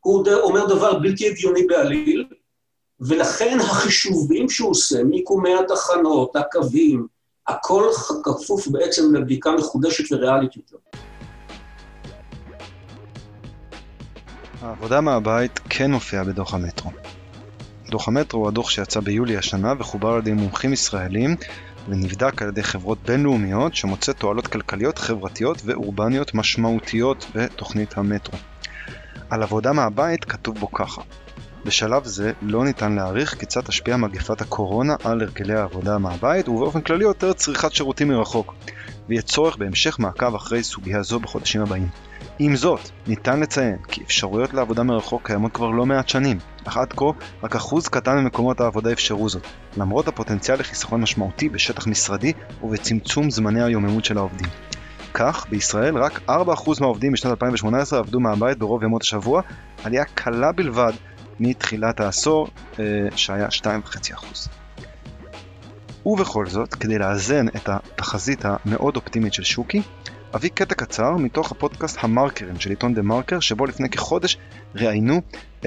הוא 0.00 0.24
אומר 0.42 0.66
דבר 0.66 0.98
בלתי 0.98 1.28
הגיוני 1.28 1.66
בעליל, 1.66 2.24
ולכן 3.00 3.58
החישובים 3.60 4.48
שהוא 4.48 4.70
עושה, 4.70 5.04
מיקומי 5.04 5.54
התחנות, 5.54 6.36
הקווים, 6.36 7.06
הכל 7.46 7.90
כפוף 8.24 8.68
בעצם 8.68 9.14
לבדיקה 9.14 9.52
מחודשת 9.52 10.12
וריאלית 10.12 10.56
יותר. 10.56 10.76
העבודה 14.64 15.00
מהבית 15.00 15.60
כן 15.68 15.92
מופיעה 15.92 16.24
בדוח 16.24 16.54
המטרו. 16.54 16.90
דוח 17.90 18.08
המטרו 18.08 18.40
הוא 18.40 18.48
הדוח 18.48 18.70
שיצא 18.70 19.00
ביולי 19.00 19.36
השנה 19.36 19.74
וחובר 19.78 20.08
על 20.08 20.18
ידי 20.18 20.32
מומחים 20.32 20.72
ישראלים 20.72 21.36
ונבדק 21.88 22.42
על 22.42 22.48
ידי 22.48 22.62
חברות 22.62 22.98
בינלאומיות 23.02 23.74
שמוצא 23.74 24.12
תועלות 24.12 24.46
כלכליות, 24.46 24.98
חברתיות 24.98 25.62
ואורבניות 25.64 26.34
משמעותיות 26.34 27.26
בתוכנית 27.34 27.98
המטרו. 27.98 28.38
על 29.30 29.42
עבודה 29.42 29.72
מהבית 29.72 30.24
כתוב 30.24 30.58
בו 30.58 30.72
ככה 30.72 31.02
בשלב 31.64 32.04
זה 32.04 32.32
לא 32.42 32.64
ניתן 32.64 32.92
להעריך 32.92 33.34
כיצד 33.34 33.60
תשפיע 33.60 33.96
מגפת 33.96 34.40
הקורונה 34.40 34.94
על 35.04 35.20
הרגלי 35.20 35.54
העבודה 35.54 35.98
מהבית 35.98 36.48
ובאופן 36.48 36.80
כללי 36.80 37.04
יותר 37.04 37.32
צריכת 37.32 37.72
שירותים 37.72 38.08
מרחוק 38.08 38.54
ויהיה 39.08 39.22
צורך 39.22 39.56
בהמשך 39.56 39.98
מעקב 39.98 40.34
אחרי 40.34 40.62
סוגיה 40.62 41.02
זו 41.02 41.20
בחודשים 41.20 41.62
הבאים. 41.62 41.88
עם 42.38 42.56
זאת, 42.56 42.80
ניתן 43.06 43.40
לציין 43.40 43.76
כי 43.88 44.02
אפשרויות 44.02 44.54
לעבודה 44.54 44.82
מרחוק 44.82 45.26
קיימות 45.26 45.52
כבר 45.52 45.70
לא 45.70 45.86
מעט 45.86 46.08
שנים, 46.08 46.38
אך 46.64 46.76
עד 46.76 46.92
כה 46.92 47.04
רק 47.42 47.56
אחוז 47.56 47.88
קטן 47.88 48.18
ממקומות 48.18 48.60
העבודה 48.60 48.92
אפשרו 48.92 49.28
זאת, 49.28 49.46
למרות 49.76 50.08
הפוטנציאל 50.08 50.58
לחיסכון 50.58 51.00
משמעותי 51.00 51.48
בשטח 51.48 51.86
משרדי 51.86 52.32
ובצמצום 52.62 53.30
זמני 53.30 53.62
היוממות 53.62 54.04
של 54.04 54.18
העובדים. 54.18 54.48
כך, 55.14 55.46
בישראל 55.50 55.98
רק 55.98 56.20
4% 56.28 56.30
מהעובדים 56.80 57.12
בשנת 57.12 57.30
2018 57.30 57.98
עבדו 57.98 58.20
מהבית 58.20 58.58
ברוב 58.58 58.82
ימות 58.82 59.02
השבוע, 59.02 59.42
עלייה 59.84 60.04
קלה 60.04 60.52
בלבד 60.52 60.92
מתחילת 61.40 62.00
העשור, 62.00 62.48
אה, 62.78 62.84
שהיה 63.16 63.48
2.5%. 63.50 64.48
ובכל 66.06 66.46
זאת, 66.46 66.74
כדי 66.74 66.98
לאזן 66.98 67.48
את 67.48 67.68
התחזית 67.68 68.44
המאוד 68.44 68.96
אופטימית 68.96 69.34
של 69.34 69.44
שוקי, 69.44 69.82
אביא 70.34 70.50
קטע 70.54 70.74
קצר 70.74 71.10
מתוך 71.16 71.52
הפודקאסט 71.52 71.98
המרקרים 72.00 72.60
של 72.60 72.70
עיתון 72.70 72.94
דה 72.94 73.02
מרקר, 73.02 73.40
שבו 73.40 73.66
לפני 73.66 73.88
כחודש 73.88 74.36
ראיינו 74.74 75.20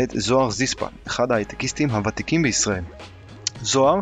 את 0.04 0.10
זוהר 0.16 0.50
זיספן, 0.50 0.86
אחד 1.08 1.32
ההייטקיסטים 1.32 1.90
הוותיקים 1.90 2.44
בישראל. 2.44 2.84
זוהר, 3.62 4.00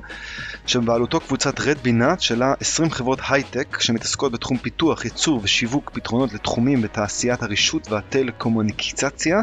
שבבעלותו 0.65 1.19
קבוצת 1.19 1.59
רד 1.59 1.77
בינת, 1.77 2.21
שלה 2.21 2.53
20 2.59 2.91
חברות 2.91 3.19
הייטק 3.29 3.81
שמתעסקות 3.81 4.31
בתחום 4.31 4.57
פיתוח, 4.57 5.05
ייצור 5.05 5.39
ושיווק 5.43 5.91
פתרונות 5.93 6.33
לתחומים 6.33 6.81
בתעשיית 6.81 7.43
הרישות 7.43 7.91
והטלקומוניקציה, 7.91 9.39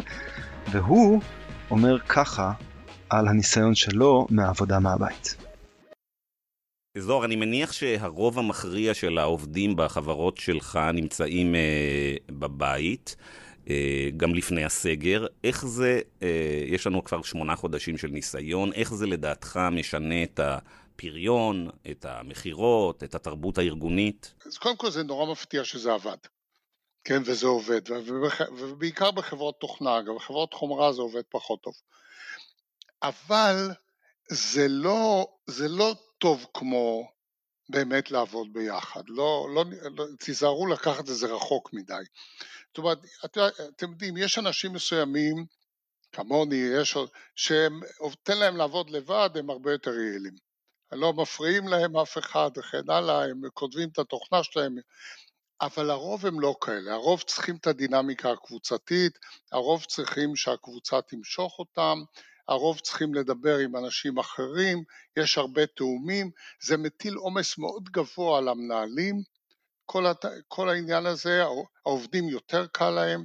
והוא 0.70 1.20
אומר 1.70 1.98
ככה 2.08 2.52
על 3.11 3.28
הניסיון 3.28 3.74
שלו 3.74 4.26
מהעבודה 4.30 4.78
מהבית. 4.78 5.41
זוהר, 6.98 7.24
אני 7.24 7.37
מניח 7.37 7.72
שהרוב 7.72 8.38
המכריע 8.38 8.94
של 8.94 9.18
העובדים 9.18 9.76
בחברות 9.76 10.37
שלך 10.37 10.78
נמצאים 10.94 11.55
אה, 11.55 12.14
בבית, 12.26 13.16
אה, 13.70 14.09
גם 14.16 14.35
לפני 14.35 14.64
הסגר. 14.64 15.26
איך 15.44 15.66
זה, 15.66 16.00
אה, 16.22 16.62
יש 16.66 16.87
לנו 16.87 17.05
כבר 17.05 17.22
שמונה 17.22 17.57
חודשים 17.57 17.98
של 17.98 18.09
ניסיון, 18.09 18.72
איך 18.72 18.94
זה 18.94 19.07
לדעתך 19.07 19.61
משנה 19.72 20.22
את 20.22 20.40
הפריון, 20.42 21.68
את 21.90 22.05
המכירות, 22.05 23.02
את 23.02 23.14
התרבות 23.14 23.59
הארגונית? 23.59 24.35
אז 24.46 24.59
קודם 24.59 24.76
כל 24.76 24.90
זה 24.90 25.02
נורא 25.02 25.33
מפתיע 25.33 25.64
שזה 25.64 25.92
עבד. 25.92 26.16
כן, 27.05 27.22
וזה 27.24 27.46
עובד, 27.46 27.81
ובעיקר 28.59 29.11
בחברות 29.11 29.61
תוכנה, 29.61 30.02
גם 30.02 30.14
בחברות 30.16 30.55
חומרה 30.55 30.92
זה 30.92 31.02
עובד 31.02 31.22
פחות 31.31 31.62
טוב. 31.62 31.74
אבל 33.02 33.70
זה 34.31 34.68
לא, 34.68 35.26
זה 35.46 35.68
לא 35.68 35.94
טוב 36.22 36.46
כמו 36.54 37.11
באמת 37.68 38.11
לעבוד 38.11 38.52
ביחד. 38.52 39.02
לא, 39.08 39.48
לא, 39.54 39.64
לא, 39.96 40.04
תיזהרו 40.18 40.66
לקחת 40.66 41.00
את 41.00 41.14
זה 41.14 41.26
רחוק 41.26 41.72
מדי. 41.72 42.02
זאת 42.68 42.78
אומרת, 42.78 42.98
את, 43.24 43.38
אתם 43.76 43.90
יודעים, 43.90 44.16
יש 44.16 44.38
אנשים 44.38 44.72
מסוימים, 44.72 45.46
כמוני, 46.12 46.56
יש, 46.80 46.96
שהם, 47.37 47.80
תן 48.22 48.38
להם 48.38 48.56
לעבוד 48.56 48.90
לבד, 48.90 49.30
הם 49.35 49.50
הרבה 49.50 49.72
יותר 49.72 49.90
יעילים. 49.90 50.35
לא 50.92 51.12
מפריעים 51.12 51.68
להם 51.68 51.96
אף 51.96 52.18
אחד 52.18 52.50
וכן 52.56 52.90
הלאה, 52.90 53.24
הם 53.24 53.40
כותבים 53.54 53.88
את 53.88 53.98
התוכנה 53.98 54.42
שלהם, 54.42 54.76
אבל 55.61 55.90
הרוב 55.90 56.26
הם 56.26 56.40
לא 56.40 56.54
כאלה, 56.61 56.92
הרוב 56.92 57.22
צריכים 57.22 57.56
את 57.56 57.66
הדינמיקה 57.66 58.30
הקבוצתית, 58.30 59.18
הרוב 59.52 59.85
צריכים 59.85 60.37
שהקבוצה 60.37 61.02
תמשוך 61.02 61.58
אותם, 61.58 61.98
הרוב 62.48 62.81
צריכים 62.81 63.14
לדבר 63.14 63.59
עם 63.59 63.76
אנשים 63.76 64.18
אחרים, 64.18 64.85
יש 65.16 65.38
הרבה 65.38 65.66
תאומים, 65.66 66.31
זה 66.62 66.76
מטיל 66.76 67.14
עומס 67.14 67.59
מאוד 67.59 67.85
גבוה 67.90 68.38
על 68.38 68.48
המנהלים, 68.48 69.22
כל, 69.87 70.07
הת... 70.07 70.24
כל 70.48 70.68
העניין 70.68 71.07
הזה, 71.07 71.42
העובדים 71.87 72.28
יותר 72.28 72.66
קל 72.66 72.90
להם, 72.90 73.24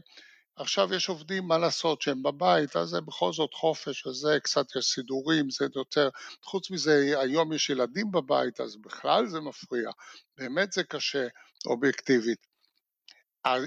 עכשיו 0.55 0.93
יש 0.93 1.09
עובדים, 1.09 1.47
מה 1.47 1.57
לעשות, 1.57 2.01
שהם 2.01 2.23
בבית, 2.23 2.75
אז 2.75 2.89
זה 2.89 3.01
בכל 3.01 3.33
זאת 3.33 3.53
חופש, 3.53 4.07
וזה 4.07 4.37
קצת 4.43 4.75
יש 4.75 4.85
סידורים, 4.85 5.49
זה 5.49 5.65
יותר, 5.75 6.09
חוץ 6.43 6.71
מזה 6.71 7.19
היום 7.19 7.53
יש 7.53 7.69
ילדים 7.69 8.11
בבית, 8.11 8.61
אז 8.61 8.77
בכלל 8.77 9.27
זה 9.27 9.39
מפריע, 9.39 9.89
באמת 10.37 10.71
זה 10.71 10.83
קשה 10.83 11.27
אובייקטיבית. 11.65 12.56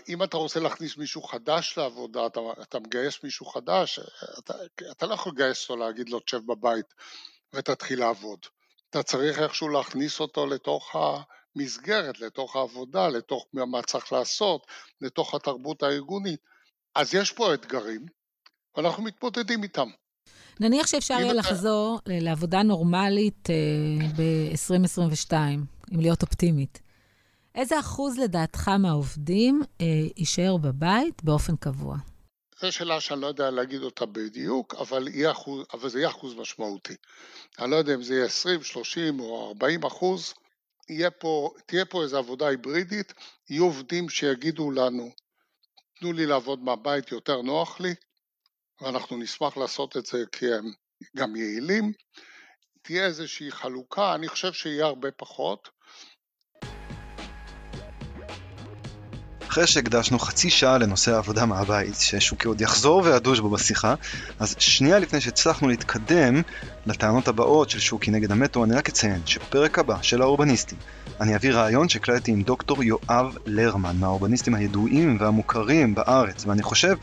אם 0.09 0.23
אתה 0.23 0.37
רוצה 0.37 0.61
להכניס 0.61 0.97
מישהו 0.97 1.23
חדש 1.23 1.79
לעבודה, 1.79 2.27
אתה, 2.27 2.41
אתה 2.63 2.79
מגייס 2.81 3.25
מישהו 3.25 3.47
חדש, 3.47 4.01
אתה, 4.39 4.55
אתה 4.91 5.07
לא 5.07 5.15
יכול 5.15 5.33
לגייס 5.33 5.63
אותו 5.63 5.77
להגיד 5.77 6.09
לו 6.09 6.21
תשב 6.21 6.41
בבית 6.47 6.95
ותתחיל 7.53 8.01
לעבוד. 8.01 8.39
אתה 8.91 9.03
צריך 9.03 9.39
איכשהו 9.39 9.69
להכניס 9.69 10.21
אותו 10.21 10.47
לתוך 10.47 10.97
המסגרת, 11.57 12.21
לתוך 12.21 12.57
העבודה, 12.57 13.09
לתוך 13.09 13.47
מה 13.53 13.83
צריך 13.83 14.13
לעשות, 14.13 14.67
לתוך 15.01 15.35
התרבות 15.35 15.83
הארגונית. 15.83 16.41
אז 16.95 17.15
יש 17.15 17.33
פה 17.33 17.55
אתגרים, 17.55 18.07
ואנחנו 18.77 19.03
מתמודדים 19.03 19.63
איתם. 19.63 19.89
נניח 20.61 20.87
שאפשר 20.87 21.15
יהיה 21.15 21.33
לחזור 21.33 22.01
לעבודה 22.07 22.63
נורמלית 22.63 23.51
אה, 23.51 24.07
ב-2022, 24.17 25.33
אם 25.95 26.01
להיות 26.01 26.23
אופטימית. 26.23 26.90
איזה 27.55 27.81
אחוז 27.81 28.19
לדעתך 28.19 28.69
מהעובדים 28.69 29.63
אה, 29.81 29.87
יישאר 30.17 30.57
בבית 30.57 31.25
באופן 31.25 31.57
קבוע? 31.57 31.97
זו 32.61 32.73
שאלה 32.73 33.01
שאני 33.01 33.21
לא 33.21 33.27
יודע 33.27 33.51
להגיד 33.51 33.83
אותה 33.83 34.07
בדיוק, 34.07 34.75
אבל, 34.75 35.09
אחוז, 35.31 35.67
אבל 35.73 35.89
זה 35.89 35.99
יהיה 35.99 36.09
אחוז 36.09 36.35
משמעותי. 36.35 36.95
אני 37.59 37.71
לא 37.71 37.77
יודע 37.77 37.95
אם 37.95 38.03
זה 38.03 38.15
יהיה 38.15 38.25
20, 38.25 38.63
30 38.63 39.21
או 39.21 39.49
40 39.49 39.85
אחוז, 39.85 40.35
יהיה 40.91 41.11
פה, 41.11 41.51
תהיה 41.67 41.85
פה 41.85 42.03
איזו 42.03 42.19
עבודה 42.19 42.49
היברידית, 42.49 43.13
יהיו 43.51 43.65
עובדים 43.65 44.09
שיגידו 44.09 44.71
לנו, 44.71 45.11
תנו 46.01 46.13
לי 46.13 46.27
לעבוד 46.27 46.65
מהבית, 46.65 47.13
יותר 47.13 47.43
נוח 47.43 47.81
לי, 47.81 47.95
ואנחנו 48.81 49.17
נשמח 49.17 49.57
לעשות 49.57 49.97
את 49.97 50.07
זה 50.07 50.25
כי 50.33 50.55
הם 50.55 50.73
גם 51.17 51.37
יעילים. 51.37 51.93
תהיה 52.83 53.07
איזושהי 53.07 53.51
חלוקה, 53.51 54.15
אני 54.15 54.29
חושב 54.29 54.53
שיהיה 54.53 54.87
הרבה 54.87 55.11
פחות, 55.11 55.69
אחרי 59.51 59.67
שהקדשנו 59.67 60.19
חצי 60.19 60.51
שעה 60.51 60.79
לנושא 60.79 61.15
העבודה 61.15 61.47
מהבית, 61.47 61.95
ששוקי 62.01 62.49
עוד 62.49 62.61
יחזור 62.61 63.03
וידוש 63.05 63.41
בו 63.41 63.51
בשיחה, 63.51 63.95
אז 64.39 64.55
שנייה 64.59 64.99
לפני 64.99 65.21
שהצלחנו 65.21 65.69
להתקדם 65.69 66.43
לטענות 66.87 67.29
הבאות 67.29 67.71
של 67.71 67.79
שוקי 67.79 68.11
נגד 68.11 68.33
המטרו, 68.33 68.65
אני 68.65 68.75
רק 68.75 68.89
אציין 68.89 69.21
שבפרק 69.27 69.79
הבא 69.79 69.97
של 70.03 70.23
האורבניסטים, 70.23 70.79
אני 71.21 71.37
אביא 71.37 71.53
רעיון 71.53 71.89
שהקלטתי 71.89 72.33
עם 72.33 72.43
דוקטור 72.43 72.83
יואב 72.83 73.37
לרמן, 73.47 73.97
מהאורבניסטים 73.97 74.55
הידועים 74.55 75.17
והמוכרים 75.21 75.95
בארץ, 75.95 76.47
ואני 76.47 76.63
חושב 76.63 76.97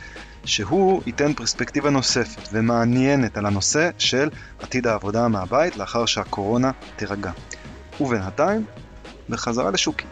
שהוא 0.46 1.02
ייתן 1.06 1.34
פרספקטיבה 1.34 1.90
נוספת 1.90 2.50
ומעניינת 2.52 3.38
על 3.38 3.46
הנושא 3.46 3.90
של 3.98 4.30
עתיד 4.62 4.88
העבודה 4.88 5.28
מהבית 5.28 5.78
לאחר 5.78 6.06
שהקורונה 6.06 6.72
תירגע. 6.96 7.32
ובינתיים, 8.00 8.66
בחזרה 9.30 9.72
לשוקי. 9.72 10.06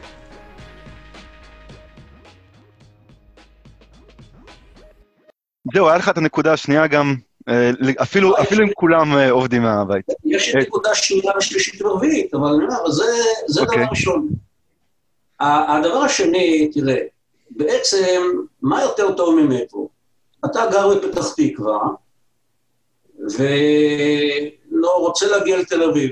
זהו, 5.74 5.88
היה 5.88 5.98
לך 5.98 6.10
את 6.10 6.18
הנקודה 6.18 6.54
השנייה 6.54 6.88
גם, 6.88 7.16
אה, 7.50 7.72
אפילו, 8.02 8.42
אפילו 8.42 8.66
אם 8.66 8.72
כולם 8.74 9.18
אה, 9.18 9.32
עובדים 9.32 9.62
מהבית. 9.62 10.06
יש 10.26 10.50
את 10.50 10.56
נקודה 10.56 10.96
שנייה 10.96 11.34
ושלישית 11.38 11.82
ורביעית, 11.82 12.34
אבל 12.34 12.48
אני 12.48 12.64
אומר, 12.64 12.90
זה 12.92 13.04
דבר 13.56 13.64
אוקיי. 13.64 13.86
ראשון. 13.90 14.30
הדבר 15.40 15.98
השני, 15.98 16.72
תראה, 16.74 16.98
בעצם, 17.52 18.22
מה 18.62 18.82
יותר 18.82 19.14
טוב 19.14 19.40
ממטרו? 19.40 19.90
אתה 20.46 20.66
גר 20.72 20.96
בפתח 20.96 21.34
תקווה, 21.34 21.80
ולא 23.20 24.98
רוצה 24.98 25.28
להגיע 25.28 25.58
לתל 25.58 25.84
אביב. 25.84 26.12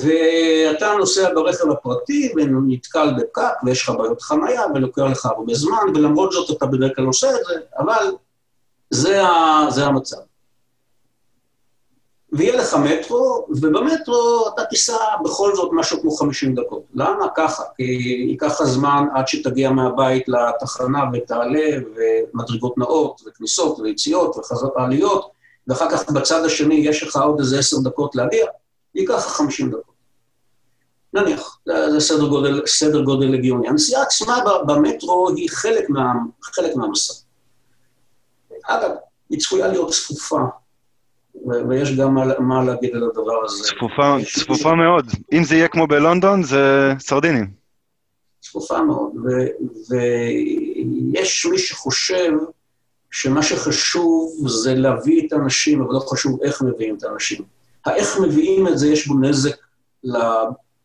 ואתה 0.00 0.94
נוסע 0.98 1.34
ברכב 1.34 1.70
הפרטי 1.70 2.32
ונתקל 2.36 3.14
בפקק 3.16 3.62
ויש 3.64 3.82
לך 3.82 3.94
בעיות 3.98 4.22
חנייה 4.22 4.62
ולוקח 4.74 5.02
לך 5.02 5.26
הרבה 5.26 5.54
זמן, 5.54 5.82
ולמרות 5.94 6.32
זאת 6.32 6.56
אתה 6.56 6.66
בדרך 6.66 6.96
כלל 6.96 7.04
עושה 7.04 7.30
את 7.30 7.44
זה, 7.46 7.54
אבל 7.78 8.12
זה, 8.90 9.22
ה, 9.22 9.66
זה 9.70 9.86
המצב. 9.86 10.16
ויהיה 12.32 12.56
לך 12.56 12.74
מטרו, 12.74 13.46
ובמטרו 13.48 14.48
אתה 14.54 14.64
תיסע 14.64 14.96
בכל 15.24 15.54
זאת 15.54 15.70
משהו 15.72 16.00
כמו 16.00 16.10
50 16.10 16.54
דקות. 16.54 16.82
למה? 16.94 17.26
ככה, 17.36 17.62
כי 17.76 17.82
ייקח 18.28 18.46
לך 18.46 18.62
זמן 18.62 19.04
עד 19.14 19.28
שתגיע 19.28 19.70
מהבית 19.70 20.28
לתחנה 20.28 21.04
ותעלה, 21.12 21.70
ומדרגות 21.96 22.78
נאות, 22.78 23.22
וכניסות, 23.26 23.80
ויציאות, 23.80 24.36
וחזרות 24.36 24.72
עליות, 24.76 25.30
ואחר 25.68 25.90
כך 25.90 26.10
בצד 26.10 26.44
השני 26.44 26.74
יש 26.74 27.02
לך 27.02 27.16
עוד 27.16 27.38
איזה 27.40 27.58
10 27.58 27.76
דקות 27.84 28.14
להגיע, 28.14 28.46
ייקח 28.94 29.14
לך 29.26 29.32
50 29.32 29.70
דקות. 29.70 29.92
נניח, 31.14 31.58
זה 31.66 32.00
סדר 32.00 32.28
גודל, 32.28 32.62
סדר 32.66 33.02
גודל 33.02 33.34
הגיוני. 33.34 33.68
הנסיעה 33.68 34.02
עצמה 34.02 34.38
במטרו 34.66 35.28
היא 35.36 35.48
חלק, 35.50 35.90
מה, 35.90 36.12
חלק 36.42 36.76
מהמסע. 36.76 37.14
אגב, 38.64 38.90
היא 39.30 39.40
צפויה 39.40 39.68
להיות 39.68 39.90
צפופה, 39.90 40.40
ויש 41.68 41.96
גם 41.96 42.14
מה, 42.14 42.38
מה 42.38 42.64
להגיד 42.64 42.94
על 42.94 43.04
הדבר 43.04 43.44
הזה. 43.44 43.64
צפופה, 43.64 44.16
צפופה 44.34 44.74
מאוד. 44.74 45.06
אם 45.32 45.44
זה 45.44 45.54
יהיה 45.54 45.68
כמו 45.68 45.86
בלונדון, 45.86 46.42
זה 46.42 46.92
סרדינים. 46.98 47.50
צפופה 48.40 48.82
מאוד, 48.82 49.12
ויש 49.90 51.46
מי 51.46 51.58
שחושב 51.58 52.32
שמה 53.10 53.42
שחשוב 53.42 54.48
זה 54.48 54.74
להביא 54.74 55.26
את 55.26 55.32
האנשים, 55.32 55.82
אבל 55.82 55.94
לא 55.94 56.00
חשוב 56.00 56.42
איך 56.42 56.62
מביאים 56.62 56.96
את 56.96 57.04
האנשים. 57.04 57.42
האיך 57.86 58.18
מביאים 58.20 58.68
את 58.68 58.78
זה, 58.78 58.88
יש 58.88 59.06
בו 59.06 59.18
נזק 59.18 59.56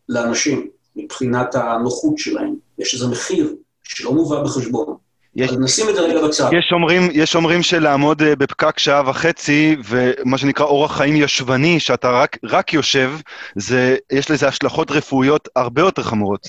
לאנשים, 0.08 0.68
מבחינת 0.96 1.54
הנוחות 1.54 2.18
שלהם. 2.18 2.54
יש 2.78 2.94
איזה 2.94 3.06
מחיר 3.06 3.54
שלא 3.82 4.12
מובא 4.12 4.42
בחשבון. 4.42 4.96
יש, 5.36 5.50
אז 5.50 5.58
נשים 5.58 5.88
את 5.88 5.94
זה 5.94 6.00
רגע 6.00 6.26
בצד. 6.26 6.50
יש 6.58 6.72
אומרים, 6.72 7.02
יש 7.12 7.36
אומרים 7.36 7.62
שלעמוד 7.62 8.22
אה, 8.22 8.36
בפקק 8.36 8.78
שעה 8.78 9.10
וחצי, 9.10 9.76
ומה 9.88 10.38
שנקרא 10.38 10.66
אורח 10.66 10.96
חיים 10.96 11.16
ישבני, 11.16 11.80
שאתה 11.80 12.10
רק, 12.10 12.36
רק 12.44 12.72
יושב, 12.72 13.10
זה, 13.56 13.96
יש 14.12 14.30
לזה 14.30 14.48
השלכות 14.48 14.90
רפואיות 14.90 15.48
הרבה 15.56 15.82
יותר 15.82 16.02
חמורות. 16.02 16.48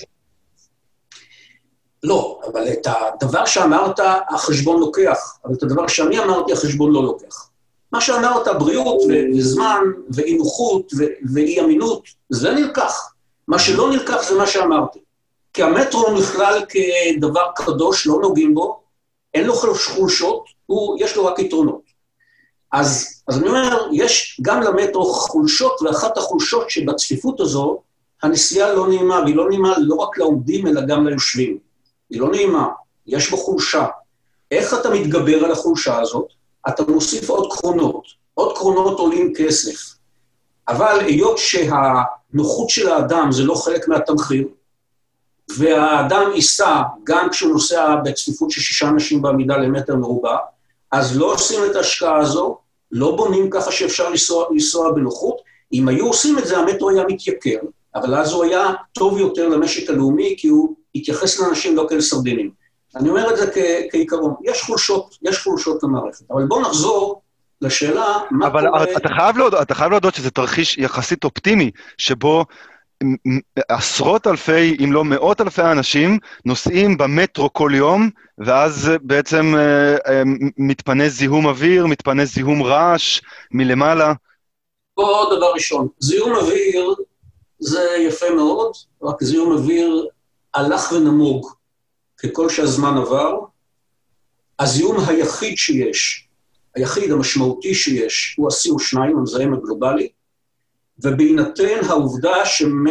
לא, 2.02 2.40
אבל 2.52 2.68
את 2.72 2.86
הדבר 2.86 3.46
שאמרת, 3.46 4.00
החשבון 4.30 4.80
לוקח, 4.80 5.38
אבל 5.44 5.54
את 5.54 5.62
הדבר 5.62 5.86
שאני 5.86 6.18
אמרתי, 6.18 6.52
החשבון 6.52 6.92
לא 6.92 7.02
לוקח. 7.02 7.49
מה 7.92 8.00
שאמרת, 8.00 8.48
בריאות 8.58 9.02
וזמן 9.38 9.82
ואי 10.10 10.34
נוחות 10.34 10.92
ואי 11.34 11.60
אמינות, 11.60 12.02
זה 12.28 12.52
נלקח. 12.52 13.12
מה 13.48 13.58
שלא 13.58 13.90
נלקח 13.90 14.28
זה 14.28 14.34
מה 14.34 14.46
שאמרתי. 14.46 14.98
כי 15.52 15.62
המטרו 15.62 16.18
נכלל 16.18 16.62
כדבר 16.68 17.44
קדוש, 17.56 18.06
לא 18.06 18.18
נוגעים 18.22 18.54
בו, 18.54 18.80
אין 19.34 19.46
לו 19.46 19.54
חולשות, 19.54 20.44
הוא, 20.66 20.98
יש 21.00 21.16
לו 21.16 21.24
רק 21.26 21.38
יתרונות. 21.38 21.80
אז, 22.72 23.22
אז 23.28 23.38
אני 23.38 23.48
אומר, 23.48 23.88
יש 23.92 24.40
גם 24.42 24.62
למטרו 24.62 25.04
חולשות, 25.04 25.82
ואחת 25.82 26.18
החולשות 26.18 26.70
שבצפיפות 26.70 27.40
הזו, 27.40 27.82
הנסיעה 28.22 28.72
לא 28.72 28.88
נעימה, 28.88 29.20
והיא 29.24 29.36
לא 29.36 29.48
נעימה 29.48 29.74
לא 29.78 29.94
רק 29.94 30.18
לעומדים, 30.18 30.66
אלא 30.66 30.80
גם 30.80 31.06
ליושבים. 31.06 31.58
היא 32.10 32.20
לא 32.20 32.30
נעימה, 32.30 32.68
יש 33.06 33.30
בו 33.30 33.36
חולשה. 33.36 33.86
איך 34.50 34.74
אתה 34.74 34.90
מתגבר 34.90 35.44
על 35.44 35.52
החולשה 35.52 36.00
הזאת? 36.00 36.26
אתה 36.68 36.82
מוסיף 36.88 37.30
עוד 37.30 37.52
קרונות. 37.52 38.04
עוד 38.34 38.56
קרונות 38.56 38.98
עולים 38.98 39.32
כסף. 39.36 39.94
אבל 40.68 41.00
היות 41.00 41.38
שהנוחות 41.38 42.70
של 42.70 42.88
האדם 42.88 43.32
זה 43.32 43.44
לא 43.44 43.54
חלק 43.54 43.88
מהתמחיר, 43.88 44.48
והאדם 45.58 46.30
ייסע 46.34 46.82
גם 47.04 47.30
כשהוא 47.30 47.52
נוסע 47.52 47.96
בצפיפות 48.04 48.50
של 48.50 48.60
שישה 48.60 48.88
אנשים 48.88 49.22
בעמידה 49.22 49.56
למטר 49.56 49.96
מרובע, 49.96 50.36
אז 50.92 51.18
לא 51.18 51.32
עושים 51.32 51.60
את 51.70 51.76
ההשקעה 51.76 52.18
הזו, 52.18 52.58
לא 52.92 53.16
בונים 53.16 53.50
ככה 53.50 53.72
שאפשר 53.72 54.10
לנסוע, 54.10 54.46
לנסוע 54.50 54.92
בנוחות. 54.92 55.36
אם 55.72 55.88
היו 55.88 56.06
עושים 56.06 56.38
את 56.38 56.46
זה, 56.46 56.58
המטרו 56.58 56.90
היה 56.90 57.04
מתייקר, 57.08 57.58
אבל 57.94 58.14
אז 58.14 58.32
הוא 58.32 58.44
היה 58.44 58.72
טוב 58.92 59.18
יותר 59.18 59.48
למשק 59.48 59.90
הלאומי, 59.90 60.34
כי 60.38 60.48
הוא 60.48 60.74
התייחס 60.94 61.40
לאנשים 61.40 61.76
לא 61.76 61.86
כאל 61.88 62.00
סרדינים. 62.00 62.50
אני 62.96 63.08
אומר 63.08 63.30
את 63.30 63.36
זה 63.36 63.50
כעיקרון. 63.90 64.34
יש 64.42 64.62
חולשות, 64.62 65.18
יש 65.22 65.42
חולשות 65.42 65.82
למערכת, 65.82 66.30
אבל 66.30 66.46
בואו 66.46 66.60
נחזור 66.60 67.22
לשאלה 67.60 68.18
מה 68.30 68.46
אבל 68.46 68.66
קורה... 68.68 68.82
אבל 68.82 68.96
אתה 68.96 69.08
חייב, 69.08 69.38
להודות, 69.38 69.62
אתה 69.62 69.74
חייב 69.74 69.90
להודות 69.90 70.14
שזה 70.14 70.30
תרחיש 70.30 70.78
יחסית 70.78 71.24
אופטימי, 71.24 71.70
שבו 71.98 72.44
עשרות 73.68 74.26
אלפי, 74.26 74.76
אם 74.84 74.92
לא 74.92 75.04
מאות 75.04 75.40
אלפי 75.40 75.62
אנשים, 75.62 76.18
נוסעים 76.44 76.98
במטרו 76.98 77.52
כל 77.52 77.70
יום, 77.74 78.10
ואז 78.38 78.90
בעצם 79.02 79.54
אה, 79.56 79.96
אה, 80.06 80.22
מתפנה 80.58 81.08
זיהום 81.08 81.46
אוויר, 81.46 81.86
מתפנה 81.86 82.24
זיהום 82.24 82.62
רעש 82.62 83.20
מלמעלה. 83.50 84.12
פה 84.94 85.24
דבר 85.36 85.52
ראשון, 85.52 85.88
זיהום 85.98 86.32
אוויר 86.32 86.94
זה 87.58 87.86
יפה 87.98 88.30
מאוד, 88.30 88.72
רק 89.02 89.22
זיהום 89.22 89.52
אוויר 89.52 90.06
הלך 90.54 90.92
ונמוג 90.92 91.59
ככל 92.22 92.48
שהזמן 92.48 92.96
עבר. 92.96 93.38
הזיהום 94.58 94.96
היחיד 95.08 95.58
שיש, 95.58 96.28
היחיד 96.74 97.12
המשמעותי 97.12 97.74
שיש, 97.74 98.34
הוא 98.38 98.48
ה-CO2, 98.48 98.98
המזהם 99.00 99.54
הגלובלי, 99.54 100.08
ובהינתן 100.98 101.78
העובדה 101.88 102.46
שמ... 102.46 102.84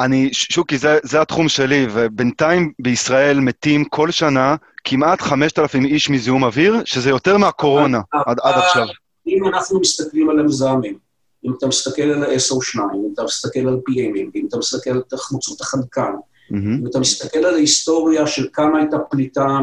אני, 0.00 0.28
שוקי, 0.32 0.78
זה, 0.78 0.98
זה 1.02 1.20
התחום 1.20 1.48
שלי, 1.48 1.86
ובינתיים 1.92 2.72
בישראל 2.78 3.40
מתים 3.40 3.84
כל 3.84 4.10
שנה 4.10 4.56
כמעט 4.84 5.20
5,000 5.20 5.84
איש 5.84 6.10
מזיהום 6.10 6.44
אוויר, 6.44 6.76
שזה 6.84 7.10
יותר 7.10 7.38
מהקורונה 7.38 8.00
עד, 8.12 8.36
עד 8.42 8.54
עכשיו. 8.54 8.86
אם 9.26 9.46
אנחנו 9.46 9.80
מסתכלים 9.80 10.30
על 10.30 10.40
המזהמים, 10.40 10.98
אם 11.44 11.52
אתה 11.58 11.66
מסתכל 11.66 12.02
על 12.02 12.24
ה-SO2, 12.24 12.78
אם 12.78 13.10
אתה 13.14 13.24
מסתכל 13.24 13.60
על 13.60 13.80
PMים, 13.90 14.30
אם 14.34 14.46
אתה 14.48 14.58
מסתכל 14.58 14.90
על 14.90 15.02
תחמוצות 15.08 15.60
החנקן. 15.60 16.12
אם 16.52 16.86
אתה 16.86 16.98
מסתכל 16.98 17.38
על 17.38 17.54
ההיסטוריה 17.54 18.26
של 18.26 18.48
כמה 18.52 18.78
הייתה 18.78 18.98
פליטה 18.98 19.58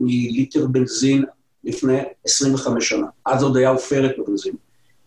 מליטר 0.00 0.66
בנזין 0.66 1.24
לפני 1.64 1.98
25 2.24 2.88
שנה, 2.88 3.06
אז 3.26 3.42
עוד 3.42 3.56
היה 3.56 3.70
עופרת 3.70 4.10
בבנזין. 4.18 4.54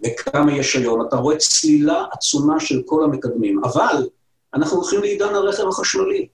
וכמה 0.06 0.54
יש 0.58 0.76
היום, 0.76 1.08
אתה 1.08 1.16
רואה 1.16 1.38
צלילה 1.38 2.06
עצומה 2.12 2.60
של 2.60 2.82
כל 2.86 3.04
המקדמים. 3.04 3.64
אבל 3.64 4.08
אנחנו 4.54 4.78
הולכים 4.78 5.02
לעידן 5.02 5.36
הרכב 5.36 5.68
החשמלי. 5.68 6.28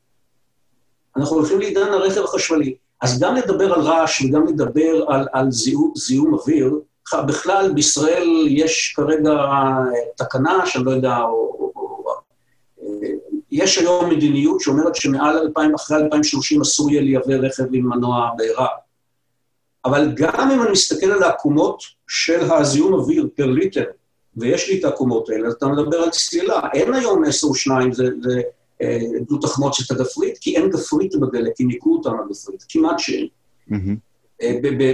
אנחנו 1.18 1.36
הולכים 1.36 1.60
לעידן 1.60 1.94
הרכב 1.94 2.22
החשמלי. 2.24 2.76
אז 3.02 3.20
גם 3.20 3.36
לדבר 3.36 3.74
על 3.74 3.82
רעש 3.82 4.22
וגם 4.22 4.48
לדבר 4.48 5.06
על, 5.08 5.28
על 5.34 5.52
זיהום, 5.52 5.94
זיהום 5.96 6.34
אוויר, 6.34 6.80
בכלל 7.28 7.72
בישראל 7.74 8.48
יש 8.50 8.94
כרגע 8.96 9.32
תקנה 10.18 10.66
שאני 10.66 10.86
לא 10.86 10.92
יודע, 10.92 11.18
או, 11.18 11.56
או, 11.60 11.71
יש 13.52 13.78
היום 13.78 14.10
מדיניות 14.10 14.60
שאומרת 14.60 14.96
שמעל 14.96 15.38
2000, 15.38 15.76
אחרי 15.76 15.98
2030 15.98 16.62
אסור 16.62 16.92
יהיה 16.92 17.02
לייבא 17.02 17.34
רכב 17.34 17.64
עם 17.74 17.90
מנוע 17.90 18.30
בעירה. 18.38 18.68
אבל 19.86 20.12
גם 20.16 20.52
אם 20.52 20.62
אני 20.62 20.72
מסתכל 20.72 21.12
על 21.12 21.24
העקומות 21.24 21.84
של 22.08 22.52
הזיהום 22.52 22.94
אוויר 22.94 23.28
פר 23.36 23.46
ליטר, 23.46 23.84
ויש 24.38 24.70
לי 24.70 24.80
את 24.80 24.86
העקומות 24.86 25.30
האלה, 25.30 25.48
אז 25.48 25.54
אתה 25.54 25.68
מדבר 25.68 25.98
על 25.98 26.10
צלילה. 26.10 26.60
אין 26.74 26.94
היום 26.94 27.24
10-2, 27.24 27.28
זה, 27.92 28.06
זה 28.22 28.42
אה, 28.82 29.00
דו 29.30 29.38
תחמוצת 29.38 29.92
הגפרית, 29.92 30.38
כי 30.38 30.58
אין 30.58 30.70
גפרית 30.70 31.16
בדלק, 31.16 31.56
כי 31.56 31.64
ניקו 31.64 31.94
אותם 31.94 32.20
הגפרית, 32.26 32.66
כמעט 32.70 33.00
שאין. 33.00 33.28
Mm-hmm. 33.72 34.44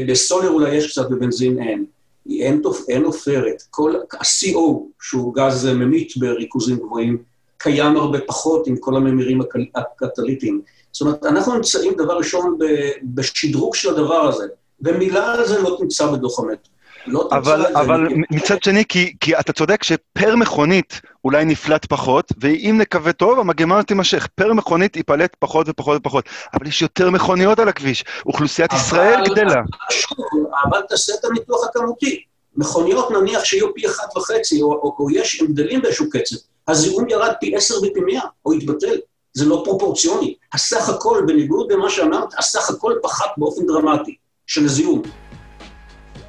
בסולר 0.08 0.50
אולי 0.50 0.76
יש 0.76 0.92
קצת, 0.92 1.10
בבנזין 1.10 1.62
אין. 1.62 1.86
אין, 2.30 2.62
אין 2.90 3.04
עופרת. 3.04 3.64
כל 3.70 3.96
ה-CO, 3.96 4.60
שהוא 5.02 5.34
גז 5.34 5.66
ממית 5.66 6.18
בריכוזים 6.18 6.78
גבוהים, 6.78 7.24
קיים 7.58 7.98
הרבה 7.98 8.20
פחות 8.28 8.68
עם 8.68 8.78
כל 8.78 8.96
הממירים 8.96 9.42
הקטליטיים. 9.76 10.62
זאת 10.92 11.02
אומרת, 11.02 11.26
אנחנו 11.26 11.56
נמצאים 11.56 11.94
דבר 11.98 12.18
ראשון 12.18 12.58
בשדרוג 13.04 13.76
של 13.76 13.90
הדבר 13.90 14.28
הזה. 14.28 14.46
ומילה 14.82 15.34
על 15.34 15.46
זה 15.46 15.62
לא 15.62 15.76
תמצא 15.80 16.12
בדוח 16.12 16.40
המטרו. 16.40 16.78
לא 17.08 17.30
אבל, 17.32 17.66
אבל 17.76 18.08
מצד 18.32 18.64
שני, 18.64 18.84
כי, 18.90 19.14
כי 19.20 19.40
אתה 19.40 19.54
צודק 19.54 19.84
שפר 19.84 20.36
מכונית 20.36 21.02
אולי 21.26 21.46
נפלט 21.46 21.86
פחות, 21.86 22.32
ואם 22.42 22.76
נקווה 22.82 23.14
טוב, 23.14 23.40
המגמה 23.40 23.84
תימשך. 23.84 24.28
פר 24.36 24.54
מכונית 24.54 24.96
ייפלט 24.96 25.36
פחות 25.40 25.70
ופחות 25.70 25.98
ופחות. 25.98 26.26
אבל 26.54 26.68
יש 26.68 26.82
יותר 26.82 27.10
מכוניות 27.10 27.60
על 27.60 27.70
הכביש, 27.70 28.04
אוכלוסיית 28.26 28.74
ישראל 28.74 29.24
גדלה. 29.26 29.62
שוב, 29.90 30.18
אבל 30.66 30.82
תעשה 30.90 31.14
את 31.20 31.26
הניתוח 31.26 31.68
הכמותי. 31.70 32.22
מכוניות 32.56 33.12
נניח 33.12 33.44
שיהיו 33.44 33.74
פי 33.74 33.88
אחת 33.88 34.18
וחצי, 34.18 34.62
או, 34.62 34.74
או, 34.74 34.96
או 35.00 35.12
יש 35.12 35.42
הבדלים 35.42 35.82
באיזשהו 35.82 36.10
קצב, 36.10 36.36
הזיהום 36.68 37.10
ירד 37.10 37.34
פי 37.40 37.56
עשר 37.56 37.78
ופי 37.78 38.00
מאה, 38.06 38.26
או 38.46 38.54
התבטל. 38.54 38.96
זה 39.34 39.46
לא 39.46 39.62
פרופורציוני. 39.66 40.36
הסך 40.54 40.90
הכל, 40.90 41.24
בניגוד 41.28 41.72
למה 41.72 41.90
שאמרת, 41.90 42.30
הסך 42.38 42.70
הכל 42.70 42.94
פחת 43.04 43.30
באופן 43.38 43.66
דרמטי 43.66 44.16
של 44.48 44.68
זיהום. 44.68 45.02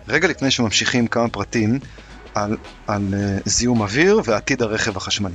רגע 0.09 0.29
לפני 0.29 0.51
שממשיכים 0.51 1.07
כמה 1.07 1.29
פרטים 1.29 1.79
על, 2.35 2.57
על 2.87 3.03
uh, 3.11 3.49
זיהום 3.49 3.81
אוויר 3.81 4.21
ועתיד 4.25 4.63
הרכב 4.63 4.97
החשמלי. 4.97 5.35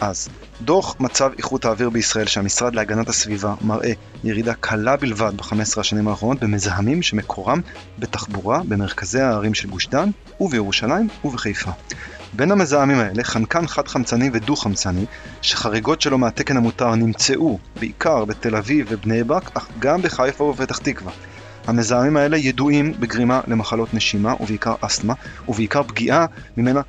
אז, 0.00 0.28
דוח 0.60 0.96
מצב 1.00 1.30
איכות 1.38 1.64
האוויר 1.64 1.90
בישראל 1.90 2.26
שהמשרד 2.26 2.74
להגנת 2.74 3.08
הסביבה 3.08 3.54
מראה 3.60 3.92
ירידה 4.24 4.54
קלה 4.54 4.96
בלבד 4.96 5.32
ב-15 5.36 5.80
השנים 5.80 6.08
האחרונות 6.08 6.40
במזהמים 6.40 7.02
שמקורם 7.02 7.60
בתחבורה 7.98 8.60
במרכזי 8.68 9.20
הערים 9.20 9.54
של 9.54 9.68
גוש 9.68 9.86
דן 9.86 10.10
ובירושלים 10.40 11.08
ובחיפה. 11.24 11.70
בין 12.32 12.50
המזהמים 12.50 12.98
האלה 12.98 13.24
חנקן 13.24 13.66
חד-חמצני 13.66 14.30
ודו-חמצני, 14.32 15.04
שחריגות 15.42 16.00
שלו 16.00 16.18
מהתקן 16.18 16.56
המותר 16.56 16.94
נמצאו 16.94 17.58
בעיקר 17.80 18.24
בתל 18.24 18.56
אביב 18.56 18.86
ובני 18.90 19.24
ברק, 19.24 19.50
אך 19.56 19.68
גם 19.78 20.02
בחיפה 20.02 20.44
ובפתח 20.44 20.78
תקווה. 20.78 21.12
המזהמים 21.66 22.16
האלה 22.16 22.36
ידועים 22.36 22.92
בגרימה 23.00 23.40
למחלות 23.46 23.94
נשימה 23.94 24.34
ובעיקר 24.40 24.74
אסתמה, 24.80 25.14
ובעיקר 25.48 25.82
פגיעה 25.82 26.26
ממנה 26.56 26.80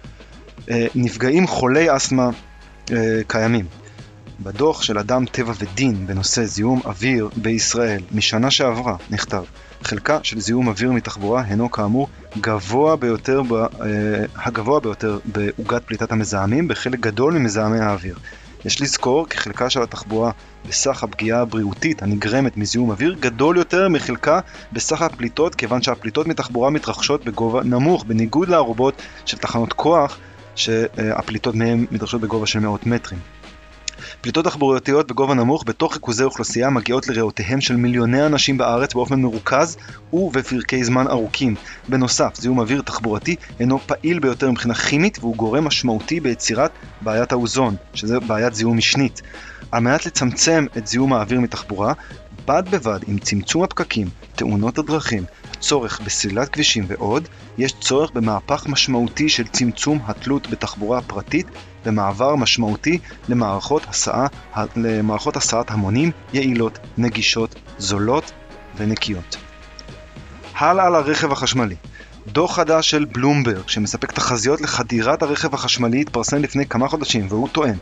אה, 0.70 0.88
נפגעים 0.96 1.48
חולי 1.48 1.96
אסתמה 1.96 2.30
אה, 2.92 3.22
קיימים. 3.28 3.66
בדוח 4.40 4.82
של 4.82 4.98
אדם 4.98 5.26
טבע 5.26 5.54
ודין 5.60 6.08
בנושא 6.08 6.46
זיהום 6.46 6.82
אוויר 6.86 7.30
בישראל 7.36 8.02
משנה 8.12 8.52
שעברה 8.52 8.96
נכתב 9.10 9.44
חלקה 9.84 10.20
של 10.24 10.40
זיהום 10.40 10.68
אוויר 10.68 10.92
מתחבורה 10.92 11.44
הינו 11.48 11.72
כאמור 11.72 12.08
גבוה 12.38 12.96
ביותר, 12.96 13.42
ב, 13.44 13.54
אה, 13.54 13.68
הגבוה 14.36 14.80
ביותר 14.80 15.20
בעוגת 15.26 15.84
פליטת 15.86 16.12
המזהמים 16.12 16.68
בחלק 16.68 17.00
גדול 17.00 17.34
ממזהמי 17.34 17.80
האוויר. 17.80 18.16
יש 18.66 18.82
לזכור 18.82 19.28
כי 19.30 19.38
חלקה 19.38 19.70
של 19.70 19.82
התחבורה 19.82 20.32
בסך 20.68 21.04
הפגיעה 21.04 21.42
הבריאותית 21.42 22.04
הנגרמת 22.04 22.58
מזיהום 22.58 22.90
אוויר 22.90 23.16
גדול 23.20 23.58
יותר 23.58 23.90
מחלקה 23.90 24.40
בסך 24.74 25.02
הפליטות 25.02 25.56
כיוון 25.56 25.82
שהפליטות 25.82 26.28
מתחבורה 26.28 26.70
מתרחשות 26.70 27.26
בגובה 27.26 27.64
נמוך 27.64 28.04
בניגוד 28.04 28.50
לערובות 28.50 29.02
של 29.26 29.38
תחנות 29.38 29.74
כוח 29.74 30.18
שהפליטות 30.56 31.56
מהן 31.56 31.86
מתרחשות 31.92 32.22
בגובה 32.22 32.46
של 32.48 32.60
מאות 32.60 32.86
מטרים. 32.86 33.20
פליטות 34.22 34.46
תחבורתיות 34.46 35.08
בגובה 35.08 35.34
נמוך 35.34 35.64
בתוך 35.68 35.94
ריכוזי 35.94 36.24
אוכלוסייה 36.24 36.70
מגיעות 36.70 37.08
לריאותיהם 37.08 37.62
של 37.62 37.76
מיליוני 37.76 38.26
אנשים 38.26 38.58
בארץ 38.58 38.94
באופן 38.94 39.22
מרוכז 39.22 39.78
ובפרקי 40.14 40.84
זמן 40.84 41.08
ארוכים. 41.08 41.56
בנוסף, 41.90 42.36
זיהום 42.36 42.60
אוויר 42.60 42.82
תחבורתי 42.82 43.36
אינו 43.60 43.80
פעיל 43.80 44.20
ביותר 44.20 44.52
מבחינה 44.52 44.74
כימית 44.74 45.18
והוא 45.20 45.36
גורם 45.36 45.64
משמעותי 45.64 46.20
ביצירת 46.20 46.72
בעיית 47.02 47.32
האוזון, 47.32 47.76
שזה 47.94 48.20
בעיית 48.20 48.54
זיהום 48.54 48.78
משנית. 48.78 49.22
על 49.72 49.84
מנת 49.84 50.06
לצמצם 50.06 50.66
את 50.78 50.88
זיהום 50.88 51.14
האוויר 51.14 51.40
מתחבורה, 51.40 51.94
בד 52.46 52.64
בבד 52.72 53.00
עם 53.08 53.18
צמצום 53.20 53.64
הפקקים, 53.64 54.08
תאונות 54.36 54.78
הדרכים, 54.78 55.24
צורך 55.60 56.02
בסלילת 56.02 56.50
כבישים 56.50 56.86
ועוד, 56.88 57.28
יש 57.58 57.74
צורך 57.82 58.12
במהפך 58.12 58.68
משמעותי 58.68 59.30
של 59.30 59.48
צמצום 59.48 60.00
התלות 60.06 60.50
בתחבורה 60.50 61.02
פרטית 61.02 61.48
ומעבר 61.86 62.36
משמעותי 62.36 63.00
למערכות, 63.30 63.86
הסעה, 63.88 64.28
למערכות 64.76 65.36
הסעת 65.36 65.72
המונים 65.72 66.12
יעילות, 66.34 66.80
נגישות, 66.98 67.56
זולות 67.78 68.32
ונקיות. 68.78 69.38
הלאה 70.56 70.90
לרכב 70.90 71.32
החשמלי. 71.32 71.76
דוח 72.28 72.56
חדש 72.56 72.90
של 72.90 73.06
בלומברג, 73.06 73.68
שמספק 73.68 74.12
תחזיות 74.12 74.62
לחדירת 74.62 75.24
הרכב 75.24 75.54
החשמלי, 75.54 76.02
התפרסם 76.02 76.38
לפני 76.38 76.66
כמה 76.66 76.88
חודשים, 76.88 77.26
והוא 77.30 77.48
טוען, 77.48 77.76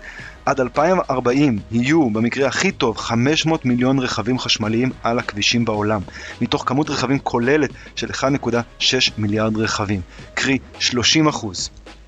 עד 0.45 0.59
2040 0.59 1.59
יהיו, 1.71 2.09
במקרה 2.09 2.47
הכי 2.47 2.71
טוב, 2.71 2.97
500 2.97 3.65
מיליון 3.65 3.99
רכבים 3.99 4.39
חשמליים 4.39 4.91
על 5.03 5.19
הכבישים 5.19 5.65
בעולם, 5.65 6.01
מתוך 6.41 6.63
כמות 6.65 6.89
רכבים 6.89 7.19
כוללת 7.19 7.69
של 7.95 8.09
1.6 8.09 8.83
מיליארד 9.17 9.57
רכבים, 9.57 10.01
קרי 10.33 10.57
30% 10.79 10.85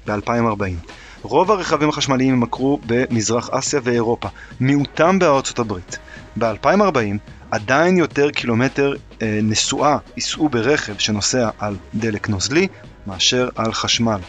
ב-2040. 0.08 0.90
רוב 1.22 1.52
הרכבים 1.52 1.90
החשמליים 1.90 2.34
ימכרו 2.34 2.80
במזרח 2.86 3.50
אסיה 3.50 3.80
ואירופה, 3.84 4.28
מיעוטם 4.60 5.20
בארצות 5.20 5.60
הברית. 5.60 5.98
ב-2040 6.38 7.18
עדיין 7.52 7.98
יותר 7.98 8.32
קילומטר 8.32 8.94
אה, 9.22 9.40
נסועה 9.44 9.98
ייסעו 10.16 10.50
ברכב 10.50 10.98
שנוסע 10.98 11.50
על 11.60 11.76
דלק 11.96 12.30
נוזלי 12.30 12.68
מאשר 13.08 13.50
על 13.56 13.74
חשמל. 13.74 14.20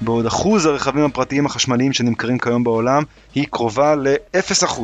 בעוד 0.00 0.26
אחוז 0.26 0.66
הרכבים 0.66 1.04
הפרטיים 1.04 1.46
החשמליים 1.46 1.92
שנמכרים 1.92 2.38
כיום 2.38 2.64
בעולם 2.64 3.02
היא 3.34 3.46
קרובה 3.50 3.94
ל-0%. 3.94 4.80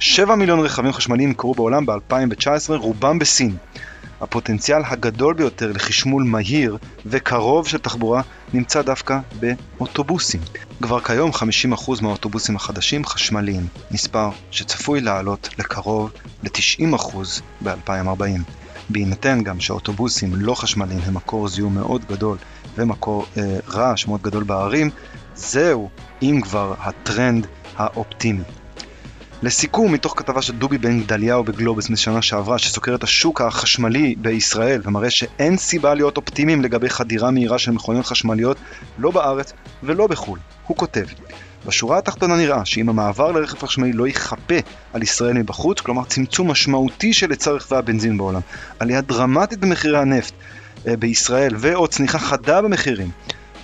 7 0.00 0.34
מיליון 0.34 0.60
רכבים 0.60 0.92
חשמליים 0.92 1.28
נמכרו 1.28 1.54
בעולם 1.54 1.86
ב-2019, 1.86 2.72
רובם 2.72 3.18
בסין. 3.18 3.56
הפוטנציאל 4.24 4.82
הגדול 4.84 5.34
ביותר 5.34 5.72
לחשמול 5.72 6.22
מהיר 6.22 6.76
וקרוב 7.06 7.68
של 7.68 7.78
תחבורה 7.78 8.22
נמצא 8.52 8.82
דווקא 8.82 9.18
באוטובוסים. 9.40 10.40
כבר 10.82 11.00
כיום 11.00 11.30
50% 11.30 12.02
מהאוטובוסים 12.02 12.56
החדשים 12.56 13.04
חשמליים, 13.04 13.66
מספר 13.90 14.30
שצפוי 14.50 15.00
לעלות 15.00 15.48
לקרוב 15.58 16.10
ל-90% 16.42 17.16
ב-2040. 17.64 18.40
בהינתן 18.88 19.42
גם 19.42 19.60
שאוטובוסים 19.60 20.34
לא 20.34 20.54
חשמליים 20.54 21.00
הם 21.04 21.14
מקור 21.14 21.48
זיהום 21.48 21.74
מאוד 21.74 22.04
גדול 22.04 22.38
ומקור 22.76 23.26
אה, 23.36 23.58
רעש 23.68 24.06
מאוד 24.06 24.22
גדול 24.22 24.44
בערים, 24.44 24.90
זהו, 25.34 25.90
אם 26.22 26.40
כבר, 26.42 26.74
הטרנד 26.78 27.46
האופטימי. 27.76 28.44
לסיכום, 29.44 29.92
מתוך 29.92 30.14
כתבה 30.16 30.42
של 30.42 30.52
דובי 30.52 30.78
בן 30.78 31.00
גדליהו 31.00 31.44
בגלובס 31.44 31.90
משנה 31.90 32.22
שעברה, 32.22 32.58
שסוקר 32.58 32.94
את 32.94 33.02
השוק 33.02 33.40
החשמלי 33.40 34.14
בישראל 34.18 34.80
ומראה 34.84 35.10
שאין 35.10 35.56
סיבה 35.56 35.94
להיות 35.94 36.16
אופטימיים 36.16 36.62
לגבי 36.62 36.88
חדירה 36.88 37.30
מהירה 37.30 37.58
של 37.58 37.70
מכוניות 37.70 38.06
חשמליות 38.06 38.56
לא 38.98 39.10
בארץ 39.10 39.52
ולא 39.82 40.06
בחו"ל. 40.06 40.38
הוא 40.66 40.76
כותב 40.76 41.04
בשורה 41.66 41.98
התחתונה 41.98 42.36
נראה 42.36 42.64
שאם 42.64 42.88
המעבר 42.88 43.32
לרכב 43.32 43.58
חשמלי 43.58 43.92
לא 43.92 44.08
יכפה 44.08 44.54
על 44.92 45.02
ישראל 45.02 45.32
מבחוץ, 45.32 45.80
כלומר 45.80 46.04
צמצום 46.04 46.50
משמעותי 46.50 47.12
של 47.12 47.30
היצע 47.30 47.50
רכבי 47.50 47.76
הבנזין 47.76 48.18
בעולם, 48.18 48.40
עלייה 48.78 49.00
דרמטית 49.00 49.58
במחירי 49.58 49.98
הנפט 49.98 50.34
אה, 50.86 50.96
בישראל 50.96 51.54
ועוד 51.58 51.90
צניחה 51.90 52.18
חדה 52.18 52.62
במחירים, 52.62 53.10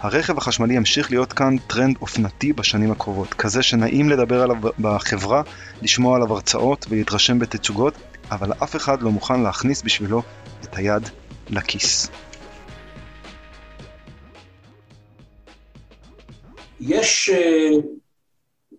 הרכב 0.00 0.38
החשמלי 0.38 0.74
ימשיך 0.74 1.10
להיות 1.10 1.32
כאן 1.32 1.56
טרנד 1.66 1.96
אופנתי 2.00 2.52
בשנים 2.52 2.90
הקרובות, 2.90 3.34
כזה 3.34 3.62
שנעים 3.62 4.08
לדבר 4.08 4.42
עליו 4.42 4.56
בחברה, 4.78 5.42
לשמוע 5.82 6.16
עליו 6.16 6.32
הרצאות 6.32 6.86
ולהתרשם 6.88 7.38
בתצוגות, 7.38 7.94
אבל 8.30 8.52
אף 8.52 8.76
אחד 8.76 9.02
לא 9.02 9.10
מוכן 9.10 9.40
להכניס 9.40 9.82
בשבילו 9.82 10.22
את 10.64 10.76
היד 10.76 11.02
לכיס. 11.50 12.10
יש, 16.80 17.30
אה, 17.32 17.70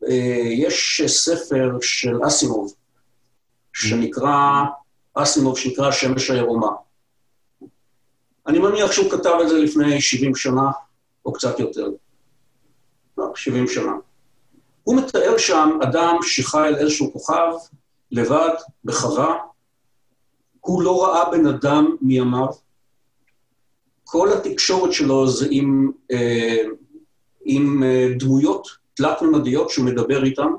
אה, 0.09 0.49
יש 0.51 1.01
ספר 1.07 1.78
של 1.82 2.17
אסימוב, 2.28 2.74
שנקרא, 3.74 4.63
אסימוב 5.13 5.57
שנקרא 5.57 5.88
השמש 5.88 6.30
העירומה. 6.30 6.67
אני 8.47 8.59
מניח 8.59 8.91
שהוא 8.91 9.11
כתב 9.11 9.38
את 9.41 9.49
זה 9.49 9.59
לפני 9.59 10.01
70 10.01 10.36
שנה, 10.36 10.72
או 11.32 11.36
קצת 11.36 11.59
יותר. 11.59 11.89
לא, 13.17 13.32
70 13.36 13.67
שנה. 13.67 13.91
הוא 14.84 14.95
מתאר 14.97 15.38
שם 15.38 15.79
אדם 15.84 16.15
שחי 16.21 16.67
על 16.67 16.75
איזשהו 16.75 17.13
כוכב, 17.13 17.51
לבד, 18.11 18.53
בחווה, 18.86 19.38
הוא 20.59 20.84
לא 20.84 21.03
ראה 21.03 21.32
בן 21.32 21.47
אדם 21.47 21.95
מימיו, 22.01 22.47
כל 24.03 24.34
התקשורת 24.34 24.93
שלו 24.93 25.27
זה 25.27 25.47
עם, 25.49 25.91
אה, 26.11 26.63
עם 27.45 27.84
אה, 27.84 28.07
דמויות 28.19 28.67
תלת-ממדיות 28.93 29.69
שהוא 29.69 29.86
מדבר 29.86 30.23
איתן, 30.23 30.51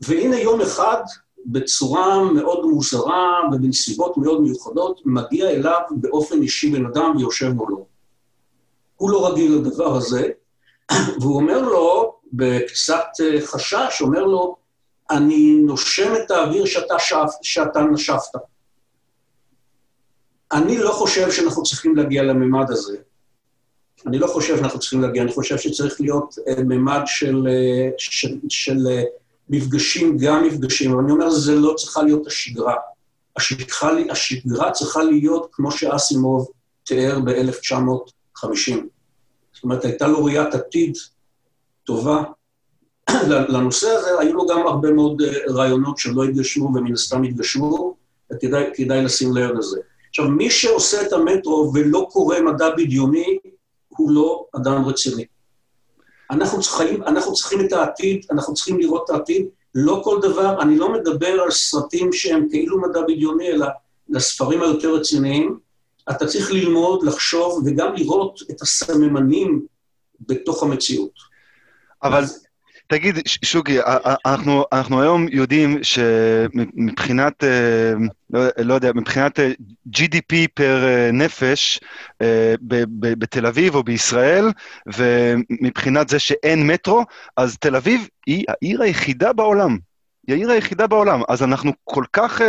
והנה 0.00 0.40
יום 0.40 0.60
אחד, 0.60 1.02
בצורה 1.46 2.32
מאוד 2.32 2.66
מוזרה 2.66 3.40
ובנסיבות 3.52 4.16
מאוד 4.16 4.40
מיוחדות, 4.40 5.00
מגיע 5.04 5.50
אליו 5.50 5.80
באופן 5.90 6.42
אישי 6.42 6.70
בן 6.70 6.86
אדם 6.86 7.16
ויושב 7.16 7.48
מולו. 7.48 7.95
הוא 8.96 9.10
לא 9.10 9.28
רגיל 9.28 9.54
לדבר 9.54 9.96
הזה, 9.96 10.28
והוא 11.20 11.36
אומר 11.36 11.62
לו, 11.62 12.16
בקצת 12.32 13.04
אה, 13.20 13.46
חשש, 13.46 14.00
אומר 14.00 14.24
לו, 14.24 14.56
אני 15.10 15.56
נושם 15.62 16.12
את 16.16 16.30
האוויר 16.30 16.64
שאתה, 16.64 16.98
שף, 16.98 17.30
שאתה 17.42 17.80
נשפת. 17.80 18.38
אני 20.52 20.78
לא 20.78 20.90
חושב 20.90 21.30
שאנחנו 21.30 21.62
צריכים 21.62 21.96
להגיע 21.96 22.22
לממד 22.22 22.70
הזה. 22.70 22.96
אני 24.06 24.18
לא 24.18 24.26
חושב 24.26 24.56
שאנחנו 24.56 24.78
צריכים 24.78 25.02
להגיע, 25.02 25.22
אני 25.22 25.32
חושב 25.32 25.58
שצריך 25.58 26.00
להיות 26.00 26.34
uh, 26.38 26.60
ממד 26.60 27.00
של, 27.06 27.46
uh, 27.46 27.94
של, 27.98 28.38
של 28.48 28.78
מפגשים, 29.48 30.18
גם 30.18 30.44
מפגשים, 30.44 30.92
אבל 30.92 31.02
אני 31.02 31.12
אומר, 31.12 31.30
זה 31.30 31.54
לא 31.54 31.74
צריכה 31.74 32.02
להיות 32.02 32.26
השגרה. 32.26 32.74
השגרה, 33.36 33.90
השגרה 34.10 34.70
צריכה 34.70 35.02
להיות, 35.02 35.48
כמו 35.52 35.72
שאסימוב 35.72 36.48
תיאר 36.84 37.20
ב-1900, 37.20 38.10
50. 38.36 38.88
זאת 39.54 39.64
אומרת, 39.64 39.84
הייתה 39.84 40.06
לו 40.06 40.24
ראיית 40.24 40.54
עתיד 40.54 40.96
טובה. 41.84 42.22
לנושא 43.48 43.88
הזה 43.88 44.20
היו 44.20 44.34
לו 44.34 44.46
גם 44.46 44.66
הרבה 44.66 44.90
מאוד 44.90 45.22
אה, 45.22 45.52
רעיונות 45.52 45.98
שלא 45.98 46.24
התגשמו 46.24 46.64
ומן 46.64 46.92
הסתם 46.92 47.22
התגשמו, 47.22 47.96
וכדאי 48.32 49.04
לשים 49.04 49.36
לב 49.36 49.50
לזה. 49.50 49.80
עכשיו, 50.08 50.28
מי 50.28 50.50
שעושה 50.50 51.02
את 51.02 51.12
המטרו 51.12 51.72
ולא 51.74 52.08
קורא 52.12 52.40
מדע 52.40 52.70
בדיוני, 52.76 53.38
הוא 53.88 54.10
לא 54.10 54.46
אדם 54.56 54.84
רציני. 54.84 55.24
אנחנו 56.30 56.60
צריכים, 56.60 57.02
אנחנו 57.02 57.32
צריכים 57.32 57.60
את 57.60 57.72
העתיד, 57.72 58.26
אנחנו 58.30 58.54
צריכים 58.54 58.78
לראות 58.78 59.04
את 59.04 59.10
העתיד. 59.10 59.46
לא 59.74 60.00
כל 60.04 60.18
דבר, 60.22 60.62
אני 60.62 60.78
לא 60.78 60.92
מדבר 60.92 61.40
על 61.42 61.50
סרטים 61.50 62.12
שהם 62.12 62.46
כאילו 62.50 62.80
מדע 62.80 63.00
בדיוני, 63.02 63.48
אלא 63.48 63.66
לספרים 64.08 64.62
היותר 64.62 64.94
רציניים. 64.94 65.58
אתה 66.10 66.26
צריך 66.26 66.50
ללמוד, 66.50 67.02
לחשוב 67.02 67.62
וגם 67.66 67.94
לראות 67.94 68.40
את 68.50 68.62
הסממנים 68.62 69.66
בתוך 70.20 70.62
המציאות. 70.62 71.12
אבל 72.02 72.22
אז... 72.22 72.46
תגיד, 72.88 73.14
שוקי, 73.44 73.78
אנחנו, 74.26 74.64
אנחנו 74.72 75.02
היום 75.02 75.26
יודעים 75.30 75.78
שמבחינת, 75.82 77.44
אה, 77.44 77.92
לא, 78.30 78.40
לא 78.58 78.74
יודע, 78.74 78.90
מבחינת 78.94 79.40
אה, 79.40 79.52
GDP 79.96 80.34
פר 80.54 80.84
אה, 80.84 81.10
נפש 81.12 81.80
בתל 82.98 83.46
אביב 83.46 83.74
או 83.74 83.82
בישראל, 83.82 84.44
ומבחינת 84.94 86.08
זה 86.08 86.18
שאין 86.18 86.66
מטרו, 86.66 87.04
אז 87.36 87.56
תל 87.58 87.76
אביב 87.76 88.08
היא 88.26 88.44
העיר 88.48 88.82
היחידה 88.82 89.32
בעולם. 89.32 89.78
היא 90.26 90.34
העיר 90.34 90.50
היחידה 90.50 90.86
בעולם. 90.86 91.22
אז 91.28 91.42
אנחנו 91.42 91.72
כל 91.84 92.04
כך... 92.12 92.40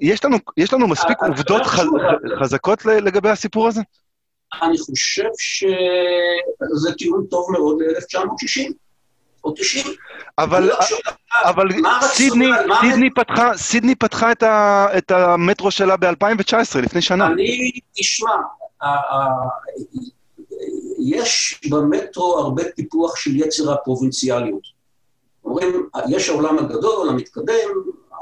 יש 0.00 0.24
לנו, 0.24 0.36
יש 0.56 0.72
לנו 0.72 0.88
מספיק 0.88 1.18
עובדות 1.22 1.62
חזקות 2.42 2.84
לגבי 2.84 3.30
הסיפור 3.30 3.68
הזה? 3.68 3.80
אני 4.62 4.78
חושב 4.78 5.28
שזה 5.38 6.94
טיעון 6.98 7.26
טוב 7.30 7.46
מאוד 7.52 7.82
ל-1960. 7.82 8.72
או 9.44 9.54
90. 9.56 9.86
אבל, 10.38 10.64
לא 10.64 10.74
אבל 11.44 11.68
סידני, 12.02 12.46
סידני, 12.80 13.10
פתחה, 13.14 13.56
סידני 13.56 13.94
פתחה 13.94 14.32
את, 14.32 14.42
ה, 14.42 14.86
את 14.98 15.10
המטרו 15.10 15.70
שלה 15.70 15.96
ב-2019, 15.96 16.78
לפני 16.82 17.02
שנה. 17.02 17.26
אני, 17.26 17.70
תשמע, 17.94 18.30
יש 20.98 21.60
במטרו 21.70 22.38
הרבה 22.38 22.64
טיפוח 22.64 23.16
של 23.16 23.36
יצר 23.36 23.72
הפרובינציאליות. 23.72 24.62
אומרים, 25.44 25.88
יש 26.08 26.28
העולם 26.28 26.58
הגדול, 26.58 27.08
המתקדם, 27.08 27.68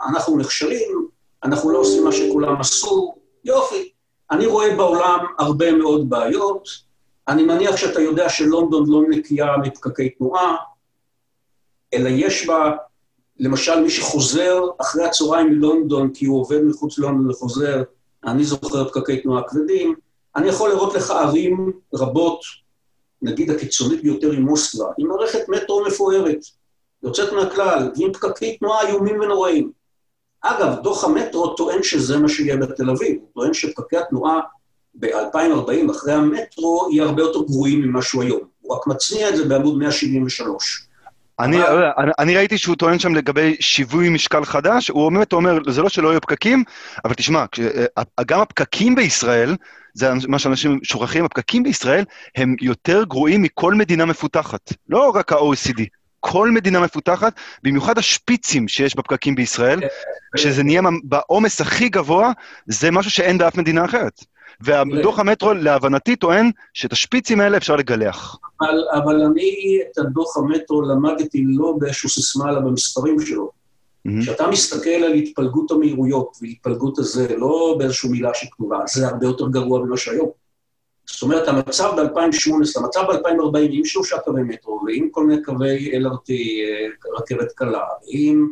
אנחנו 0.08 0.38
נכשלים, 0.38 1.08
אנחנו 1.44 1.70
לא 1.70 1.78
עושים 1.78 2.04
מה 2.04 2.12
שכולם 2.12 2.60
עשו, 2.60 3.14
יופי. 3.44 3.92
אני 4.30 4.46
רואה 4.46 4.76
בעולם 4.76 5.18
הרבה 5.38 5.72
מאוד 5.72 6.10
בעיות, 6.10 6.68
אני 7.28 7.42
מניח 7.42 7.76
שאתה 7.76 8.00
יודע 8.00 8.28
שלונדון 8.28 8.84
לא 8.90 9.02
נקייה 9.08 9.56
מפקקי 9.56 10.08
תנועה, 10.08 10.56
אלא 11.94 12.08
יש 12.08 12.46
בה, 12.46 12.72
למשל, 13.38 13.80
מי 13.80 13.90
שחוזר 13.90 14.62
אחרי 14.80 15.04
הצהריים 15.04 15.48
מלונדון, 15.48 16.10
כי 16.14 16.26
הוא 16.26 16.40
עובד 16.40 16.62
מחוץ 16.62 16.98
ללונדון 16.98 17.30
וחוזר, 17.30 17.82
אני 18.24 18.44
זוכר 18.44 18.88
פקקי 18.88 19.20
תנועה 19.20 19.42
כבדים, 19.48 19.94
אני 20.36 20.48
יכול 20.48 20.70
לראות 20.70 20.94
לך 20.94 21.10
ערים 21.10 21.72
רבות, 21.94 22.40
נגיד 23.22 23.50
הקיצונית 23.50 24.02
ביותר 24.02 24.30
היא 24.30 24.40
מוסקבה, 24.40 24.86
עם 24.98 25.08
מערכת 25.08 25.48
מטרו 25.48 25.84
מפוארת, 25.86 26.40
יוצאת 27.02 27.32
מהכלל, 27.32 27.90
עם 27.96 28.12
פקקי 28.12 28.58
תנועה 28.58 28.88
איומים 28.88 29.20
ונוראים. 29.20 29.77
אגב, 30.42 30.82
דוח 30.82 31.04
המטרו 31.04 31.48
טוען 31.54 31.82
שזה 31.82 32.18
מה 32.18 32.28
שיהיה 32.28 32.56
בתל 32.56 32.90
אביב, 32.90 33.16
הוא 33.20 33.28
טוען 33.34 33.54
שפקקי 33.54 33.96
התנועה 33.96 34.40
ב-2040, 34.94 35.90
אחרי 35.90 36.12
המטרו, 36.12 36.88
יהיה 36.92 37.04
הרבה 37.04 37.22
יותר 37.22 37.42
גרועים 37.42 37.82
ממה 37.82 38.02
שהוא 38.02 38.22
היום. 38.22 38.40
הוא 38.60 38.76
רק 38.76 38.86
מצניע 38.86 39.28
את 39.28 39.36
זה 39.36 39.44
בעמוד 39.44 39.78
173. 39.78 40.88
אני, 41.40 41.56
אני, 41.98 42.10
אני 42.18 42.36
ראיתי 42.36 42.58
שהוא 42.58 42.76
טוען 42.76 42.98
שם 42.98 43.14
לגבי 43.14 43.56
שיווי 43.60 44.08
משקל 44.08 44.44
חדש, 44.44 44.88
הוא 44.88 45.12
באמת 45.12 45.32
אומר, 45.32 45.58
זה 45.68 45.82
לא 45.82 45.88
שלא 45.88 46.08
יהיו 46.08 46.20
פקקים, 46.20 46.64
אבל 47.04 47.14
תשמע, 47.14 47.44
אה, 47.98 48.24
גם 48.26 48.40
הפקקים 48.40 48.94
בישראל, 48.94 49.56
זה 49.94 50.10
מה 50.28 50.38
שאנשים 50.38 50.80
שוכחים, 50.82 51.24
הפקקים 51.24 51.62
בישראל 51.62 52.04
הם 52.36 52.54
יותר 52.60 53.04
גרועים 53.04 53.42
מכל 53.42 53.74
מדינה 53.74 54.04
מפותחת, 54.04 54.72
לא 54.88 55.10
רק 55.10 55.32
ה-OECD. 55.32 55.97
כל 56.20 56.50
מדינה 56.50 56.80
מפותחת, 56.80 57.32
במיוחד 57.62 57.98
השפיצים 57.98 58.68
שיש 58.68 58.96
בפקקים 58.96 59.34
בישראל, 59.34 59.80
כשזה 60.36 60.62
נהיה 60.62 60.82
בעומס 61.04 61.60
הכי 61.60 61.88
גבוה, 61.88 62.32
זה 62.66 62.90
משהו 62.90 63.10
שאין 63.10 63.38
באף 63.38 63.56
מדינה 63.56 63.84
אחרת. 63.84 64.24
ודוח 64.60 65.18
המטרו, 65.18 65.54
להבנתי, 65.54 66.16
טוען 66.16 66.50
שאת 66.74 66.92
השפיצים 66.92 67.40
האלה 67.40 67.56
אפשר 67.56 67.76
לגלח. 67.76 68.36
אבל, 68.60 68.84
אבל 68.94 69.22
אני 69.22 69.78
את 69.92 69.98
הדוח 69.98 70.36
המטרו 70.36 70.82
למדתי 70.82 71.44
לא 71.46 71.74
באיזשהו 71.78 72.08
סיסמה, 72.08 72.50
אלא 72.50 72.60
במספרים 72.60 73.20
שלו. 73.20 73.50
כשאתה. 74.20 74.46
מסתכל 74.46 74.90
על 74.90 75.12
התפלגות 75.12 75.70
המהירויות 75.70 76.36
והתפלגות 76.42 76.98
הזה, 76.98 77.36
לא 77.36 77.76
באיזושהי 77.78 78.10
מילה 78.10 78.30
שכתובה, 78.34 78.78
זה 78.86 79.06
הרבה 79.06 79.26
יותר 79.26 79.48
גרוע 79.48 79.84
ממה 79.84 79.96
שהיום. 79.96 80.30
זאת 81.10 81.22
אומרת, 81.22 81.48
המצב 81.48 81.92
ב-2018, 81.96 82.80
המצב 82.80 83.00
ב-2040 83.00 83.58
עם 83.70 83.84
שלושה 83.84 84.18
קווי 84.18 84.42
מטרו 84.42 84.80
ועם 84.86 85.08
כל 85.10 85.26
מיני 85.26 85.42
קווי 85.42 85.92
LRT, 85.92 86.30
אה, 86.30 86.86
רכבת 87.18 87.52
קלה, 87.52 87.84
עם 88.06 88.48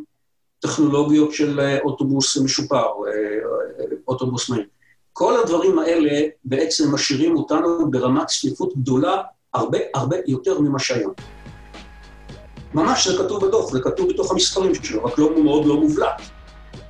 טכנולוגיות 0.61 1.33
של 1.33 1.61
אה, 1.61 1.79
אוטובוס 1.81 2.37
משופר, 2.37 2.77
אה, 2.77 3.93
אוטובוס 4.09 4.51
מהיר. 4.51 4.67
כל 5.13 5.41
הדברים 5.41 5.79
האלה 5.79 6.21
בעצם 6.45 6.95
משאירים 6.95 7.37
אותנו 7.37 7.91
ברמת 7.91 8.27
צפיפות 8.27 8.77
גדולה 8.77 9.23
הרבה 9.55 9.79
הרבה 9.95 10.17
יותר 10.27 10.61
ממה 10.61 10.79
שהיום. 10.79 11.13
ממש 12.75 13.09
זה 13.09 13.19
כתוב 13.19 13.47
בדוח, 13.47 13.73
זה 13.73 13.81
כתוב 13.81 14.09
בתוך 14.09 14.31
המספרים 14.31 14.75
שלו, 14.75 15.05
רק 15.05 15.19
לא 15.19 15.43
מאוד 15.45 15.67
לא 15.67 15.77
מובלט. 15.77 16.23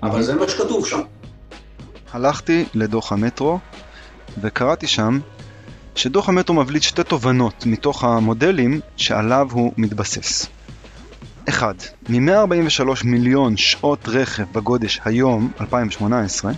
אבל 0.02 0.22
זה 0.22 0.34
מה 0.34 0.48
שכתוב 0.48 0.86
שם. 0.86 1.00
הלכתי 2.12 2.64
לדוח 2.74 3.12
המטרו, 3.12 3.58
וקראתי 4.40 4.86
שם 4.86 5.18
שדוח 5.96 6.28
המטרו 6.28 6.54
מבליט 6.54 6.82
שתי 6.82 7.04
תובנות 7.04 7.66
מתוך 7.66 8.04
המודלים 8.04 8.80
שעליו 8.96 9.48
הוא 9.52 9.72
מתבסס. 9.76 10.46
1. 11.48 11.84
מ-143 12.08 13.04
מיליון 13.04 13.56
שעות 13.56 14.08
רכב 14.08 14.44
בגודש 14.52 15.00
היום, 15.04 15.50
2018, 15.60 16.52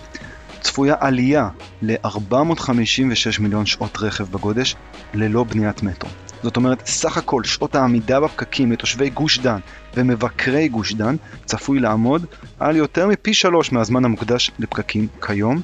צפויה 0.61 0.95
עלייה 0.99 1.49
ל-456 1.81 3.41
מיליון 3.41 3.65
שעות 3.65 3.97
רכב 4.01 4.23
בגודש 4.31 4.75
ללא 5.13 5.43
בניית 5.43 5.83
מטרו. 5.83 6.09
זאת 6.43 6.57
אומרת, 6.57 6.87
סך 6.87 7.17
הכל 7.17 7.43
שעות 7.43 7.75
העמידה 7.75 8.19
בפקקים 8.19 8.71
לתושבי 8.71 9.09
גוש 9.09 9.39
דן 9.39 9.59
ומבקרי 9.93 10.67
גוש 10.67 10.93
דן 10.93 11.15
צפוי 11.45 11.79
לעמוד 11.79 12.25
על 12.59 12.75
יותר 12.75 13.07
מפי 13.07 13.33
שלוש 13.33 13.71
מהזמן 13.71 14.05
המוקדש 14.05 14.51
לפקקים 14.59 15.07
כיום 15.21 15.61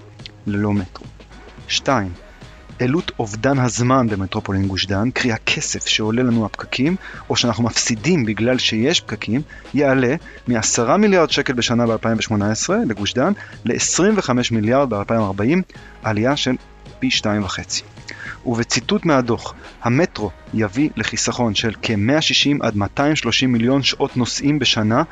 ללא 0.48 0.74
מטרו. 0.74 1.06
2. 1.68 2.25
עלות 2.80 3.12
אובדן 3.20 3.60
הזמן 3.60 4.08
במטרופולין 4.08 4.68
גוש 4.68 4.86
דן, 4.86 5.12
קרי 5.12 5.32
הכסף 5.32 5.88
שעולה 5.88 6.24
לנו 6.24 6.46
הפקקים, 6.46 6.96
או 7.30 7.36
שאנחנו 7.36 7.64
מפסידים 7.64 8.26
בגלל 8.26 8.58
שיש 8.58 9.02
פקקים, 9.02 9.42
יעלה 9.74 10.16
מ-10 10.48 10.98
מיליארד 10.98 11.30
שקל 11.30 11.54
בשנה 11.54 11.86
ב-2018 11.88 12.70
לגוש 12.88 13.14
דן 13.14 13.34
ל-25 13.66 14.30
מיליארד 14.52 14.94
ב-2040, 14.94 15.76
עלייה 16.04 16.36
של 16.36 16.56
פי 17.00 17.10
2.5. 17.10 17.60
ובציטוט 18.46 19.06
מהדוח, 19.06 19.54
המטרו 19.84 20.32
יביא 20.54 20.90
לחיסכון 20.96 21.56
של 21.56 21.74
כ-160 21.82 22.58
עד 22.62 22.76
230 22.76 23.52
מיליון 23.52 23.84
שעות 23.84 24.18
נוסעים 24.18 24.60
בשנה 24.60 25.04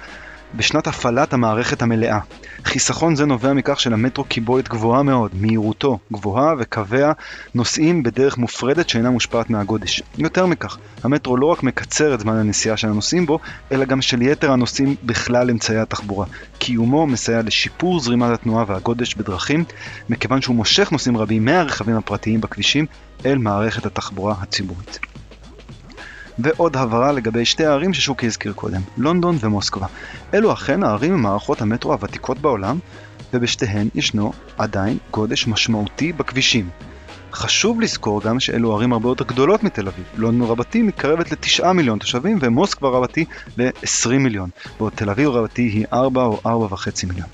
בשנת 0.56 0.88
הפעלת 0.88 1.34
המערכת 1.34 1.82
המלאה. 1.82 2.20
חיסכון 2.66 3.16
זה 3.16 3.26
נובע 3.26 3.54
מכך 3.54 3.80
שלמטרו 3.80 4.24
קיבולת 4.24 4.70
גבוהה 4.70 5.04
מאוד, 5.04 5.32
מהירותו 5.34 6.00
גבוהה 6.14 6.54
וקוויה 6.60 7.12
נוסעים 7.56 8.04
בדרך 8.04 8.38
מופרדת 8.38 8.90
שאינה 8.90 9.10
מושפעת 9.10 9.50
מהגודש. 9.50 10.02
יותר 10.18 10.46
מכך, 10.46 10.78
המטרו 11.04 11.38
לא 11.38 11.46
רק 11.46 11.64
מקצר 11.64 12.14
את 12.14 12.20
זמן 12.20 12.38
הנסיעה 12.38 12.78
של 12.78 12.88
הנוסעים 12.88 13.26
בו, 13.26 13.40
אלא 13.72 13.86
גם 13.86 14.02
של 14.02 14.22
יתר 14.22 14.52
הנוסעים 14.52 14.96
בכלל 15.04 15.50
אמצעי 15.50 15.78
התחבורה. 15.78 16.26
קיומו 16.58 17.08
מסייע 17.08 17.42
לשיפור 17.42 18.00
זרימת 18.00 18.30
התנועה 18.32 18.66
והגודש 18.68 19.16
בדרכים, 19.16 19.64
מכיוון 20.10 20.42
שהוא 20.42 20.56
מושך 20.56 20.92
נוסעים 20.92 21.18
רבים 21.18 21.46
מהרכבים 21.46 21.96
הפרטיים 21.96 22.42
בכבישים 22.42 22.86
אל 23.26 23.38
מערכת 23.38 23.86
התחבורה 23.86 24.36
הציבורית. 24.42 25.13
ועוד 26.40 26.78
הבהרה 26.78 27.12
לגבי 27.12 27.46
שתי 27.46 27.66
הערים 27.66 27.94
ששוקי 27.94 28.26
הזכיר 28.26 28.54
קודם, 28.54 28.82
לונדון 28.98 29.38
ומוסקבה. 29.40 29.88
אלו 30.34 30.54
אכן 30.54 30.84
הערים 30.84 31.14
ממערכות 31.14 31.62
המטרו 31.62 31.94
הוותיקות 31.94 32.40
בעולם, 32.40 32.80
ובשתיהן 33.34 33.88
ישנו 33.96 34.34
עדיין 34.58 34.98
גודש 35.12 35.48
משמעותי 35.48 36.14
בכבישים. 36.14 36.70
חשוב 37.34 37.82
לזכור 37.82 38.22
גם 38.22 38.40
שאלו 38.40 38.76
ערים 38.76 38.94
הרבה 38.94 39.10
יותר 39.10 39.26
גדולות 39.26 39.64
מתל 39.64 39.88
אביב. 39.88 40.06
לונדון 40.18 40.50
רבתי 40.50 40.82
מתקרבת 40.82 41.32
לתשעה 41.32 41.74
מיליון 41.74 42.00
תושבים 42.00 42.38
ומוסקבה 42.42 42.90
רבתי 42.90 43.26
ל-20 43.58 44.10
מיליון, 44.10 44.50
בעוד 44.80 44.94
תל 44.96 45.10
אביב 45.10 45.30
רבתי 45.30 45.62
היא 45.62 45.86
4 45.94 46.24
או 46.24 46.68
4.5 46.70 47.08
מיליון. 47.08 47.28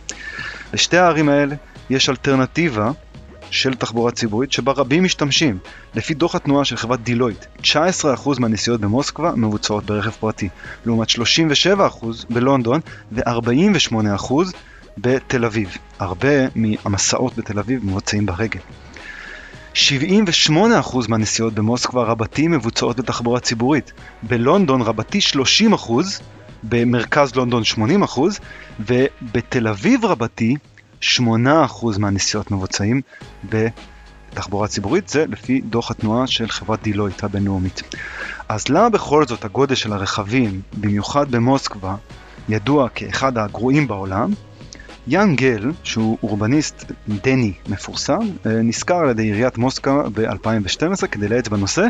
לשתי 0.74 0.98
הערים 0.98 1.30
האלה 1.30 1.56
יש 1.90 2.10
אלטרנטיבה 2.10 2.92
של 3.52 3.76
תחבורה 3.76 4.12
ציבורית 4.12 4.52
שבה 4.52 4.72
רבים 4.72 5.04
משתמשים. 5.04 5.58
לפי 5.96 6.14
דוח 6.14 6.36
התנועה 6.36 6.66
של 6.66 6.78
חברת 6.78 7.04
דילויט, 7.04 7.46
19% 7.62 7.66
מהנסיעות 8.40 8.82
במוסקבה 8.82 9.32
מבוצעות 9.36 9.86
ברכב 9.86 10.12
פרטי, 10.12 10.50
לעומת 10.86 11.08
37% 11.10 11.14
בלונדון 12.30 12.80
ו-48% 13.12 14.34
בתל 14.98 15.46
אביב. 15.46 15.78
הרבה 16.00 16.30
מהמסעות 16.56 17.38
בתל 17.38 17.60
אביב 17.60 17.86
מבוצעים 17.86 18.26
ברגל. 18.26 18.60
78% 19.74 19.80
מהנסיעות 21.10 21.54
במוסקבה 21.54 22.04
רבתי 22.04 22.48
מבוצעות 22.48 23.00
בתחבורה 23.00 23.40
ציבורית. 23.40 23.94
בלונדון 24.24 24.82
רבתי 24.82 25.20
30%, 25.76 25.92
במרכז 26.64 27.36
לונדון 27.36 27.64
80%, 27.76 28.20
ובתל 28.80 29.68
אביב 29.68 30.06
רבתי 30.06 30.56
8% 31.02 31.08
מהנסיעות 32.00 32.52
מבוצעים 32.52 33.02
בתחבורה 33.50 34.68
ציבורית, 34.68 35.10
זה 35.10 35.26
לפי 35.28 35.62
דוח 35.62 35.92
התנועה 35.92 36.28
של 36.28 36.48
חברת 36.48 36.84
דילויט 36.84 37.24
הבינלאומית. 37.24 37.82
אז 38.50 38.70
למה 38.70 38.90
בכל 38.90 39.26
זאת 39.26 39.46
הגודל 39.46 39.76
של 39.76 39.94
הרכבים, 39.94 40.62
במיוחד 40.80 41.32
במוסקבה, 41.32 41.96
ידוע 42.50 42.90
כאחד 42.90 43.38
הגרועים 43.38 43.88
בעולם? 43.88 44.32
יאן 45.08 45.36
גל, 45.36 45.72
שהוא 45.84 46.18
אורבניסט 46.24 46.92
דני 47.08 47.54
מפורסם, 47.70 48.20
אה, 48.46 48.62
נשכר 48.62 48.96
על 48.96 49.10
ידי 49.10 49.24
עיריית 49.24 49.58
מוסקבה 49.58 50.10
ב-2012 50.14 51.08
כדי 51.08 51.28
להאץ 51.28 51.48
בנושא, 51.48 51.88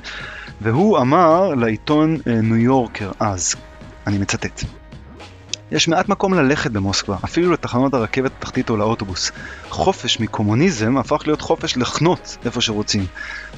והוא 0.61 0.97
אמר 0.97 1.55
לעיתון 1.55 2.17
אה, 2.27 2.41
ניו 2.41 2.57
יורקר 2.57 3.11
אז, 3.19 3.55
אני 4.07 4.17
מצטט: 4.17 4.63
יש 5.71 5.87
מעט 5.87 6.09
מקום 6.09 6.33
ללכת 6.33 6.71
במוסקבה, 6.71 7.17
אפילו 7.25 7.51
לתחנות 7.51 7.93
הרכבת 7.93 8.31
התחתית 8.37 8.69
או 8.69 8.77
לאוטובוס. 8.77 9.31
חופש 9.69 10.19
מקומוניזם 10.19 10.97
הפך 10.97 11.23
להיות 11.25 11.41
חופש 11.41 11.77
לחנות 11.77 12.37
איפה 12.45 12.61
שרוצים. 12.61 13.05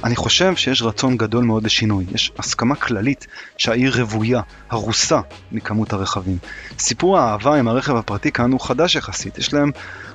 אני 0.04 0.16
חושב 0.16 0.56
שיש 0.56 0.82
רצון 0.82 1.16
גדול 1.16 1.44
מאוד 1.44 1.64
לשינוי. 1.64 2.04
יש 2.14 2.32
הסכמה 2.38 2.74
כללית 2.74 3.26
שהעיר 3.56 4.00
רוויה, 4.00 4.40
הרוסה 4.70 5.20
מכמות 5.52 5.92
הרכבים. 5.92 6.38
סיפור 6.78 7.18
האהבה 7.18 7.58
עם 7.58 7.68
הרכב 7.68 7.96
הפרטי 7.96 8.32
כאן 8.32 8.52
הוא 8.52 8.60
חדש 8.60 8.96
יחסית. 8.96 9.38
יש 9.38 9.54
להם 9.54 9.70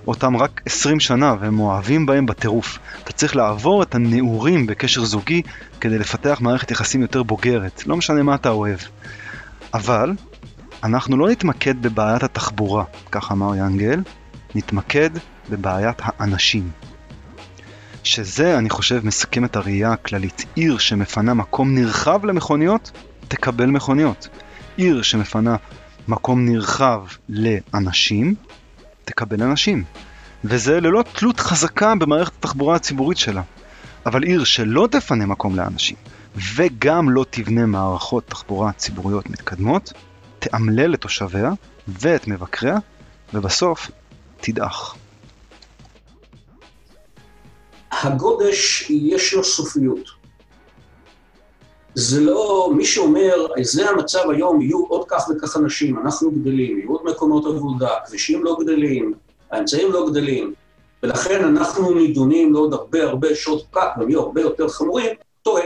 אותם 0.07 0.37
רק 0.37 0.61
20 0.65 0.99
שנה 0.99 1.35
והם 1.39 1.59
אוהבים 1.59 2.05
בהם 2.05 2.25
בטירוף. 2.25 2.79
אתה 3.03 3.13
צריך 3.13 3.35
לעבור 3.35 3.83
את 3.83 3.95
הנעורים 3.95 4.67
בקשר 4.67 5.05
זוגי 5.05 5.41
כדי 5.81 5.97
לפתח 5.97 6.37
מערכת 6.41 6.71
יחסים 6.71 7.01
יותר 7.01 7.23
בוגרת. 7.23 7.83
לא 7.87 7.97
משנה 7.97 8.23
מה 8.23 8.35
אתה 8.35 8.49
אוהב. 8.49 8.79
אבל 9.73 10.13
אנחנו 10.83 11.17
לא 11.17 11.29
נתמקד 11.29 11.81
בבעיית 11.81 12.23
התחבורה, 12.23 12.83
כך 13.11 13.31
אמר 13.31 13.55
יאנגל, 13.55 14.01
נתמקד 14.55 15.09
בבעיית 15.49 15.97
האנשים. 16.03 16.71
שזה, 18.03 18.57
אני 18.57 18.69
חושב, 18.69 19.05
מסכם 19.05 19.45
את 19.45 19.55
הראייה 19.55 19.91
הכללית. 19.91 20.45
עיר 20.55 20.77
שמפנה 20.77 21.33
מקום 21.33 21.75
נרחב 21.75 22.25
למכוניות, 22.25 22.91
תקבל 23.27 23.65
מכוניות. 23.65 24.27
עיר 24.77 25.01
שמפנה 25.01 25.55
מקום 26.07 26.45
נרחב 26.45 27.01
לאנשים, 27.29 28.35
תקבל 29.05 29.43
אנשים. 29.43 29.83
וזה 30.43 30.79
ללא 30.81 31.03
תלות 31.13 31.39
חזקה 31.39 31.95
במערכת 31.95 32.33
התחבורה 32.39 32.75
הציבורית 32.75 33.17
שלה. 33.17 33.41
אבל 34.05 34.23
עיר 34.23 34.43
שלא 34.43 34.87
תפנה 34.91 35.25
מקום 35.25 35.55
לאנשים, 35.55 35.95
וגם 36.55 37.09
לא 37.09 37.25
תבנה 37.29 37.65
מערכות 37.65 38.27
תחבורה 38.27 38.71
ציבוריות 38.71 39.29
מתקדמות, 39.29 39.93
תאמלל 40.39 40.93
את 40.93 41.01
תושביה 41.01 41.51
ואת 41.87 42.27
מבקריה, 42.27 42.77
ובסוף 43.33 43.91
תדעך. 44.41 44.95
הגודש 47.91 48.89
יש 48.89 49.33
לו 49.33 49.43
סופיות. 49.43 50.09
זה 51.95 52.21
לא, 52.21 52.71
מי 52.75 52.85
שאומר, 52.85 53.47
זה 53.61 53.89
המצב 53.89 54.29
היום, 54.29 54.61
יהיו 54.61 54.85
עוד 54.85 55.05
כך 55.07 55.25
וכך 55.29 55.57
אנשים, 55.57 55.99
אנחנו 55.99 56.31
גדלים, 56.31 56.79
יהיו 56.79 56.89
עוד 56.89 57.01
מקומות 57.05 57.45
עבודה, 57.45 57.89
כבישים 58.05 58.43
לא 58.43 58.57
גדלים, 58.61 59.13
האמצעים 59.51 59.91
לא 59.91 60.09
גדלים, 60.09 60.53
ולכן 61.03 61.45
אנחנו 61.45 61.93
נידונים 61.93 62.53
לעוד 62.53 62.73
הרבה 62.73 63.03
הרבה 63.03 63.35
שעות 63.35 63.65
פקק, 63.71 63.87
והם 63.97 64.09
יהיו 64.09 64.21
הרבה 64.21 64.41
יותר 64.41 64.67
חמורים, 64.67 65.15
טועה. 65.41 65.65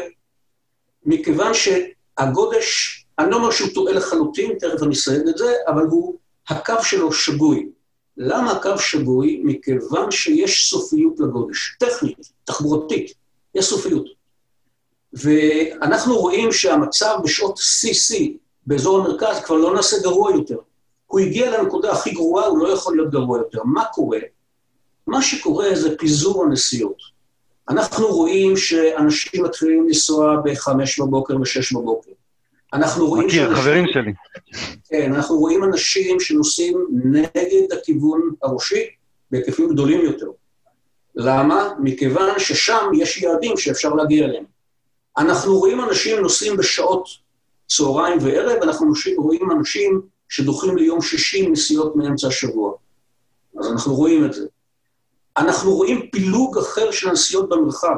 מכיוון 1.05 1.51
שהגודש 1.53 3.00
אני 3.21 3.31
לא 3.31 3.35
אומר 3.35 3.51
שהוא 3.51 3.69
טועה 3.73 3.93
לחלוטין, 3.93 4.57
תכף 4.59 4.83
אני 4.83 4.93
אסייג 4.93 5.27
את 5.27 5.37
זה, 5.37 5.53
אבל 5.67 5.83
הוא, 5.83 6.15
הקו 6.49 6.73
שלו 6.83 7.13
שגוי. 7.13 7.69
למה 8.17 8.51
הקו 8.51 8.77
שגוי? 8.77 9.41
מכיוון 9.43 10.11
שיש 10.11 10.69
סופיות 10.69 11.19
לגודש, 11.19 11.75
טכנית, 11.79 12.31
תחבורתית, 12.43 13.13
יש 13.55 13.65
סופיות. 13.65 14.05
ואנחנו 15.13 16.17
רואים 16.17 16.51
שהמצב 16.51 17.17
בשעות 17.23 17.59
CC 17.59 18.15
באזור 18.67 18.99
המרכז 18.99 19.39
כבר 19.43 19.55
לא 19.55 19.73
נעשה 19.73 19.97
גרוע 20.03 20.31
יותר. 20.31 20.57
הוא 21.07 21.19
הגיע 21.19 21.57
לנקודה 21.57 21.91
הכי 21.91 22.11
גרועה, 22.11 22.45
הוא 22.45 22.57
לא 22.57 22.67
יכול 22.67 22.95
להיות 22.95 23.11
גרוע 23.11 23.37
יותר. 23.37 23.63
מה 23.63 23.85
קורה? 23.93 24.19
מה 25.07 25.21
שקורה 25.21 25.75
זה 25.75 25.97
פיזור 25.97 26.43
הנסיעות. 26.43 26.97
אנחנו 27.69 28.07
רואים 28.07 28.57
שאנשים 28.57 29.43
מתחילים 29.43 29.87
לנסוע 29.87 30.35
ב-5 30.43 30.69
בבוקר 30.99 31.35
ו-6 31.35 31.79
בבוקר. 31.79 32.11
אנחנו 32.73 33.07
רואים... 33.07 33.27
מכיר, 33.27 33.43
שאנשים, 33.45 33.61
חברים 33.61 33.85
שלי. 33.93 34.13
כן, 34.89 35.13
אנחנו 35.13 35.35
רואים 35.35 35.63
אנשים 35.63 36.19
שנוסעים 36.19 36.85
נגד 37.03 37.73
הכיוון 37.73 38.21
הראשי 38.43 38.85
בהיקפים 39.31 39.69
גדולים 39.69 40.01
יותר. 40.01 40.27
למה? 41.15 41.69
מכיוון 41.79 42.39
ששם 42.39 42.89
יש 42.97 43.21
יעדים 43.21 43.57
שאפשר 43.57 43.89
להגיע 43.89 44.25
אליהם. 44.25 44.43
אנחנו 45.17 45.59
רואים 45.59 45.81
אנשים 45.81 46.19
נוסעים 46.19 46.57
בשעות 46.57 47.07
צהריים 47.67 48.17
וערב, 48.21 48.63
אנחנו 48.63 48.93
רואים 49.17 49.51
אנשים 49.51 50.01
שדוחים 50.29 50.77
ליום 50.77 51.01
שישי 51.01 51.47
נסיעות 51.49 51.95
מאמצע 51.95 52.27
השבוע. 52.27 52.73
אז 53.59 53.71
אנחנו 53.71 53.95
רואים 53.95 54.25
את 54.25 54.33
זה. 54.33 54.45
אנחנו 55.37 55.71
רואים 55.73 56.09
פילוג 56.11 56.57
אחר 56.57 56.91
של 56.91 57.09
הנסיעות 57.09 57.49
במרחב. 57.49 57.95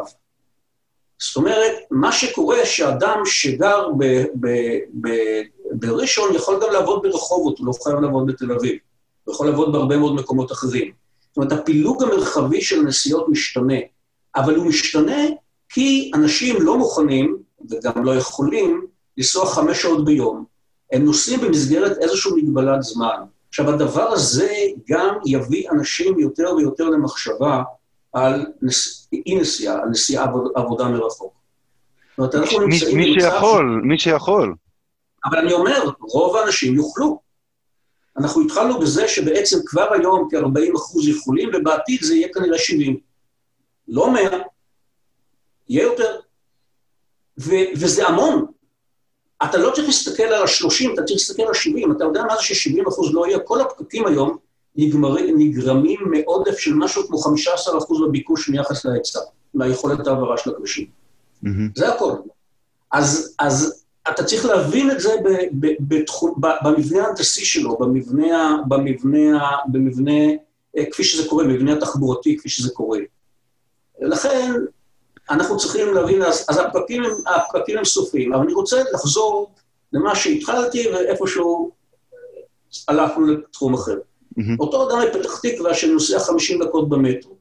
זאת 1.27 1.35
אומרת, 1.35 1.71
מה 1.91 2.11
שקורה 2.11 2.65
שאדם 2.65 3.21
שגר 3.25 3.87
בראשון 5.71 6.35
יכול 6.35 6.59
גם 6.63 6.73
לעבוד 6.73 7.01
ברחובות, 7.03 7.59
הוא 7.59 7.67
לא 7.67 7.73
חייב 7.83 7.99
לעבוד 7.99 8.27
בתל 8.27 8.51
אביב, 8.51 8.77
הוא 9.23 9.33
יכול 9.33 9.47
לעבוד 9.47 9.71
בהרבה 9.73 9.97
מאוד 9.97 10.15
מקומות 10.15 10.51
אחרים. 10.51 10.91
זאת 11.29 11.37
אומרת, 11.37 11.51
הפילוג 11.51 12.03
המרחבי 12.03 12.61
של 12.61 12.79
הנסיעות 12.79 13.29
משתנה, 13.29 13.77
אבל 14.35 14.55
הוא 14.55 14.65
משתנה 14.65 15.21
כי 15.69 16.11
אנשים 16.15 16.61
לא 16.61 16.77
מוכנים, 16.77 17.37
וגם 17.69 18.05
לא 18.05 18.15
יכולים, 18.15 18.85
לנסוע 19.17 19.45
חמש 19.45 19.81
שעות 19.81 20.05
ביום. 20.05 20.45
הם 20.91 21.05
נוסעים 21.05 21.41
במסגרת 21.41 21.97
איזושהי 21.97 22.31
מגבלת 22.31 22.81
זמן. 22.83 23.15
עכשיו, 23.49 23.69
הדבר 23.69 24.09
הזה 24.09 24.53
גם 24.89 25.15
יביא 25.25 25.69
אנשים 25.69 26.19
יותר 26.19 26.53
ויותר 26.57 26.89
למחשבה 26.89 27.63
על 28.13 28.45
נס... 28.61 29.07
אי 29.13 29.35
נסיעה, 29.35 29.81
על 29.81 29.89
נסיעה 29.89 30.25
עבודה 30.55 30.87
מרחוק. 30.87 31.33
מי 32.93 33.19
שיכול, 33.19 33.81
מי 33.83 33.99
שיכול. 33.99 34.55
אבל 35.25 35.37
אני 35.37 35.53
אומר, 35.53 35.89
רוב 35.99 36.35
האנשים 36.35 36.75
יוכלו. 36.75 37.19
אנחנו 38.17 38.41
התחלנו 38.41 38.79
בזה 38.79 39.07
שבעצם 39.07 39.57
כבר 39.65 39.93
היום 39.93 40.27
כ-40 40.31 40.77
אחוז 40.77 41.07
יכולים, 41.07 41.49
ובעתיד 41.53 42.03
זה 42.03 42.15
יהיה 42.15 42.27
כנראה 42.33 42.57
70. 42.57 42.97
לא 43.87 44.13
100, 44.13 44.21
יהיה 45.69 45.83
יותר. 45.83 46.19
ו- 47.39 47.71
וזה 47.75 48.07
המון. 48.07 48.45
אתה 49.43 49.57
לא 49.57 49.71
צריך 49.71 49.87
להסתכל 49.87 50.23
על 50.23 50.41
ה-30, 50.43 50.93
אתה 50.93 51.03
צריך 51.03 51.11
להסתכל 51.11 51.41
על 51.41 51.49
ה-70. 51.49 51.97
אתה 51.97 52.03
יודע 52.03 52.23
מה 52.23 52.35
זה 52.35 52.41
ש-70 52.43 52.89
אחוז 52.89 53.13
לא 53.13 53.27
יהיה? 53.27 53.39
כל 53.39 53.61
הפקקים 53.61 54.07
היום 54.07 54.37
נגרמים 54.75 55.99
מעודף 56.05 56.57
של 56.57 56.73
משהו 56.73 57.07
כמו 57.07 57.17
15% 57.17 58.07
בביקוש 58.07 58.49
מיחס 58.49 58.85
להיצע, 58.85 59.19
ליכולת 59.55 60.07
העברה 60.07 60.37
של 60.37 60.49
הכבישים. 60.49 60.87
Mm-hmm. 61.45 61.47
זה 61.75 61.93
הכל. 61.93 62.13
אז, 62.91 63.35
אז 63.39 63.83
אתה 64.09 64.23
צריך 64.23 64.45
להבין 64.45 64.91
את 64.91 64.99
זה 64.99 65.15
ב, 65.23 65.29
ב, 65.59 65.67
בתחום, 65.79 66.33
ב, 66.41 66.47
במבנה 66.63 67.03
ההנדסי 67.03 67.45
שלו, 67.45 67.77
במבנה, 67.77 68.57
במבנה, 68.67 69.49
במבנה, 69.65 70.21
אה, 70.77 70.85
כפי 70.91 71.03
שזה 71.03 71.29
קורה, 71.29 71.43
במבנה 71.43 71.73
התחבורתי, 71.73 72.37
כפי 72.37 72.49
שזה 72.49 72.69
קורה. 72.69 72.99
לכן, 74.01 74.53
אנחנו 75.29 75.57
צריכים 75.57 75.93
להבין, 75.93 76.21
אז, 76.21 76.45
אז 76.49 76.57
הפקקים, 76.57 77.03
הפקקים 77.35 77.77
הם 77.77 77.85
סופיים, 77.85 78.33
אבל 78.33 78.43
אני 78.43 78.53
רוצה 78.53 78.83
לחזור 78.93 79.51
למה 79.93 80.15
שהתחלתי 80.15 80.87
ואיפשהו 80.87 81.71
הלכנו 82.87 83.27
לתחום 83.27 83.73
אחר. 83.73 83.97
Mm-hmm. 84.39 84.59
אותו 84.59 84.89
אדם 84.89 84.97
מפתח 85.07 85.39
תקווה 85.39 85.73
שנוסע 85.73 86.19
50 86.19 86.63
דקות 86.63 86.89
במטרו. 86.89 87.35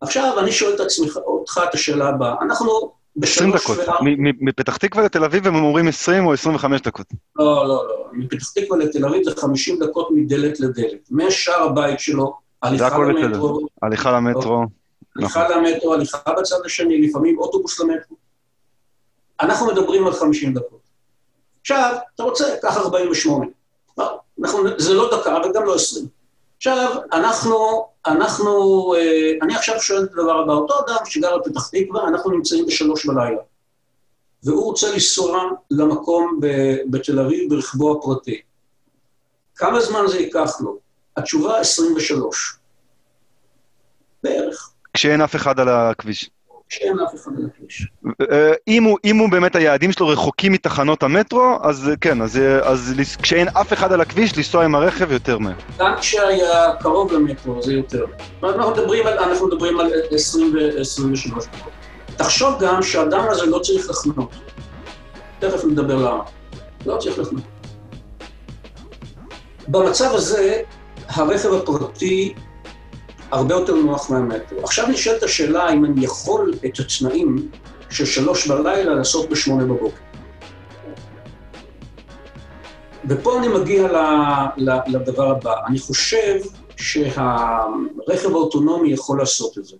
עכשיו, 0.00 0.40
אני 0.40 0.52
שואל 0.52 0.74
את 0.74 0.80
עצמך, 0.80 1.16
אותך 1.16 1.60
את 1.68 1.74
השאלה 1.74 2.08
הבאה. 2.08 2.34
אנחנו 2.42 2.92
בשלוש 3.16 3.54
20 3.54 3.80
דקות. 3.82 3.96
מפתח 4.40 4.76
תקווה 4.76 5.04
לתל 5.04 5.24
אביב 5.24 5.46
הם 5.46 5.54
אומרים 5.54 5.88
20 5.88 6.26
או 6.26 6.32
25 6.32 6.80
דקות. 6.80 7.06
לא, 7.36 7.44
לא, 7.44 7.88
לא. 7.88 8.04
מפתח 8.12 8.52
תקווה 8.52 8.78
לתל 8.78 9.04
אביב 9.04 9.24
זה 9.24 9.30
50 9.40 9.78
דקות 9.78 10.08
מדלת 10.10 10.60
לדלת. 10.60 11.08
משער 11.10 11.62
הבית 11.62 12.00
שלו, 12.00 12.34
הליכה 12.62 12.98
למטרו. 12.98 13.60
הליכה 13.82 14.12
למטרו. 14.12 14.64
הליכה 15.16 15.48
נכון. 15.48 15.64
למטרו, 15.64 15.94
הליכה 15.94 16.18
בצד 16.38 16.56
השני, 16.64 17.08
לפעמים 17.08 17.38
אוטובוס 17.38 17.80
למטרו. 17.80 18.16
אנחנו 19.40 19.66
מדברים 19.66 20.06
על 20.06 20.12
50 20.12 20.54
דקות. 20.54 20.80
עכשיו, 21.60 21.96
אתה 22.14 22.22
רוצה, 22.22 22.44
קח 22.62 22.76
48. 22.76 23.46
אנחנו, 24.42 24.60
זה 24.78 24.94
לא 24.94 25.18
דקה 25.18 25.38
וגם 25.44 25.64
לא 25.64 25.74
20. 25.74 26.06
עכשיו, 26.56 26.96
אנחנו, 27.12 27.86
אנחנו, 28.06 28.94
אה, 28.94 29.32
אני 29.42 29.54
עכשיו 29.54 29.80
שואל 29.80 30.04
את 30.04 30.10
הדבר 30.12 30.38
הבא, 30.38 30.52
אותו 30.52 30.74
אדם 30.86 31.04
שגר 31.04 31.38
בפתח 31.38 31.68
תקווה, 31.68 32.08
אנחנו 32.08 32.30
נמצאים 32.30 32.66
בשלוש 32.66 33.06
בלילה. 33.06 33.42
והוא 34.44 34.64
רוצה 34.64 34.92
לנסוע 34.92 35.50
למקום 35.70 36.40
בתל 36.90 37.20
אביב 37.20 37.50
ברכבו 37.50 37.98
הפרטי. 37.98 38.40
כמה 39.56 39.80
זמן 39.80 40.00
זה 40.06 40.18
ייקח 40.18 40.60
לו? 40.60 40.78
התשובה, 41.16 41.58
23. 41.58 42.56
בערך. 44.22 44.70
כשאין 44.94 45.20
אף 45.20 45.36
אחד 45.36 45.60
על 45.60 45.68
הכביש. 45.68 46.30
כשאין 46.68 47.00
אף 47.00 47.14
אחד 47.14 47.30
על 47.38 47.46
הכביש. 47.46 47.86
אה, 48.30 48.52
אם 48.68 48.84
הוא, 48.84 48.98
אם 49.04 49.16
הוא 49.16 49.30
באמת 49.30 49.56
היעדים 49.56 49.92
שלו 49.92 50.08
רחוקים 50.08 50.52
מתחנות 50.52 51.02
המטרו, 51.02 51.58
אז 51.62 51.90
כן, 52.00 52.22
אז, 52.22 52.40
אז 52.62 52.94
כשאין 53.22 53.48
אף 53.48 53.72
אחד 53.72 53.92
על 53.92 54.00
הכביש, 54.00 54.36
לנסוע 54.36 54.64
עם 54.64 54.74
הרכב 54.74 55.12
יותר 55.12 55.38
מהר. 55.38 55.54
גם 55.78 55.94
כשהיה 56.00 56.72
קרוב 56.80 57.12
למטרו, 57.12 57.62
זה 57.62 57.72
יותר. 57.72 58.04
אנחנו 58.42 58.70
מדברים 58.70 59.06
על, 59.06 59.18
אנחנו 59.18 59.46
מדברים 59.46 59.80
על 59.80 59.92
20 60.10 60.54
ו-23 60.54 61.34
דקות. 61.34 61.72
תחשוב 62.16 62.54
גם 62.60 62.82
שהאדם 62.82 63.24
הזה 63.28 63.46
לא 63.46 63.58
צריך 63.58 63.90
לחנות. 63.90 64.30
תכף 65.38 65.64
נדבר 65.64 65.96
למה. 65.96 66.22
לא 66.86 66.96
צריך 66.96 67.18
לחנות. 67.18 67.42
במצב 69.68 70.14
הזה, 70.14 70.60
הרכב 71.08 71.52
הפרטי 71.52 72.34
עכשיו 74.62 74.88
נשאלת 74.88 75.22
השאלה 75.22 75.72
אם 75.72 75.84
אני 75.84 76.04
יכול 76.04 76.52
את 76.66 76.78
התנאים 76.80 77.48
של 77.90 78.04
שלוש 78.04 78.48
בלילה 78.48 78.94
לעשות 78.94 79.30
בשמונה 79.30 79.64
בבוקר. 79.64 79.96
ופה 83.08 83.38
אני 83.38 83.48
מגיע 83.48 83.88
לדבר 84.86 85.30
הבא. 85.30 85.54
אני 85.66 85.78
חושב 85.78 86.34
שהרכב 86.76 88.30
האוטונומי 88.30 88.92
יכול 88.92 89.18
לעשות 89.18 89.58
את 89.58 89.64
זה, 89.64 89.76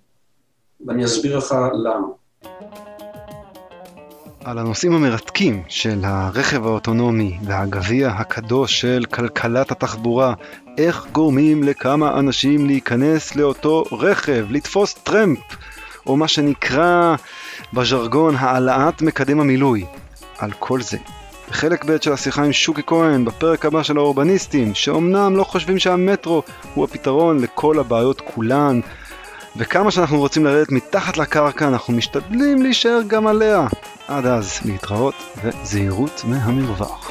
ואני 0.87 1.05
אסביר 1.05 1.39
לך 1.39 1.55
למה. 1.85 2.07
על 4.47 4.59
הנושאים 4.59 4.93
המרתקים 4.93 5.63
של 5.69 6.01
הרכב 6.05 6.67
האוטונומי 6.67 7.39
והגביע 7.43 8.09
הקדוש 8.09 8.81
של 8.81 9.05
כלכלת 9.15 9.71
התחבורה, 9.71 10.35
איך 10.79 11.07
גורמים 11.13 11.63
לכמה 11.63 12.19
אנשים 12.19 12.67
להיכנס 12.67 13.37
לאותו 13.37 13.85
רכב, 13.93 14.47
לתפוס 14.51 14.95
טרמפ, 14.95 15.39
או 16.07 16.17
מה 16.17 16.29
שנקרא 16.29 17.15
בז'רגון 17.73 18.35
העלאת 18.39 19.03
מקדם 19.03 19.41
המילוי. 19.41 19.85
על 20.39 20.51
כל 20.59 20.83
זה. 20.83 20.99
בחלק 21.51 21.85
ב' 21.85 21.97
של 22.01 22.13
השיחה 22.13 22.45
עם 22.45 22.53
שוקי 22.53 22.83
כהן, 22.87 23.25
בפרק 23.25 23.67
הבא 23.67 23.83
של 23.83 23.97
האורבניסטים, 23.97 24.75
שאומנם 24.75 25.37
לא 25.37 25.45
חושבים 25.45 25.79
שהמטרו 25.79 26.43
הוא 26.75 26.85
הפתרון 26.85 27.41
לכל 27.41 27.79
הבעיות 27.79 28.21
כולן, 28.21 28.81
וכמה 29.57 29.91
שאנחנו 29.91 30.19
רוצים 30.19 30.45
לרדת 30.45 30.73
מתחת 30.73 31.17
לקרקע, 31.17 31.69
אנחנו 31.69 31.95
משתדלים 31.95 32.63
להישאר 32.63 33.01
גם 33.09 33.27
עליה. 33.27 33.67
עד 34.09 34.27
אז, 34.27 34.61
להתראות 34.65 35.15
וזהירות 35.45 36.23
מהמרווח. 36.25 37.11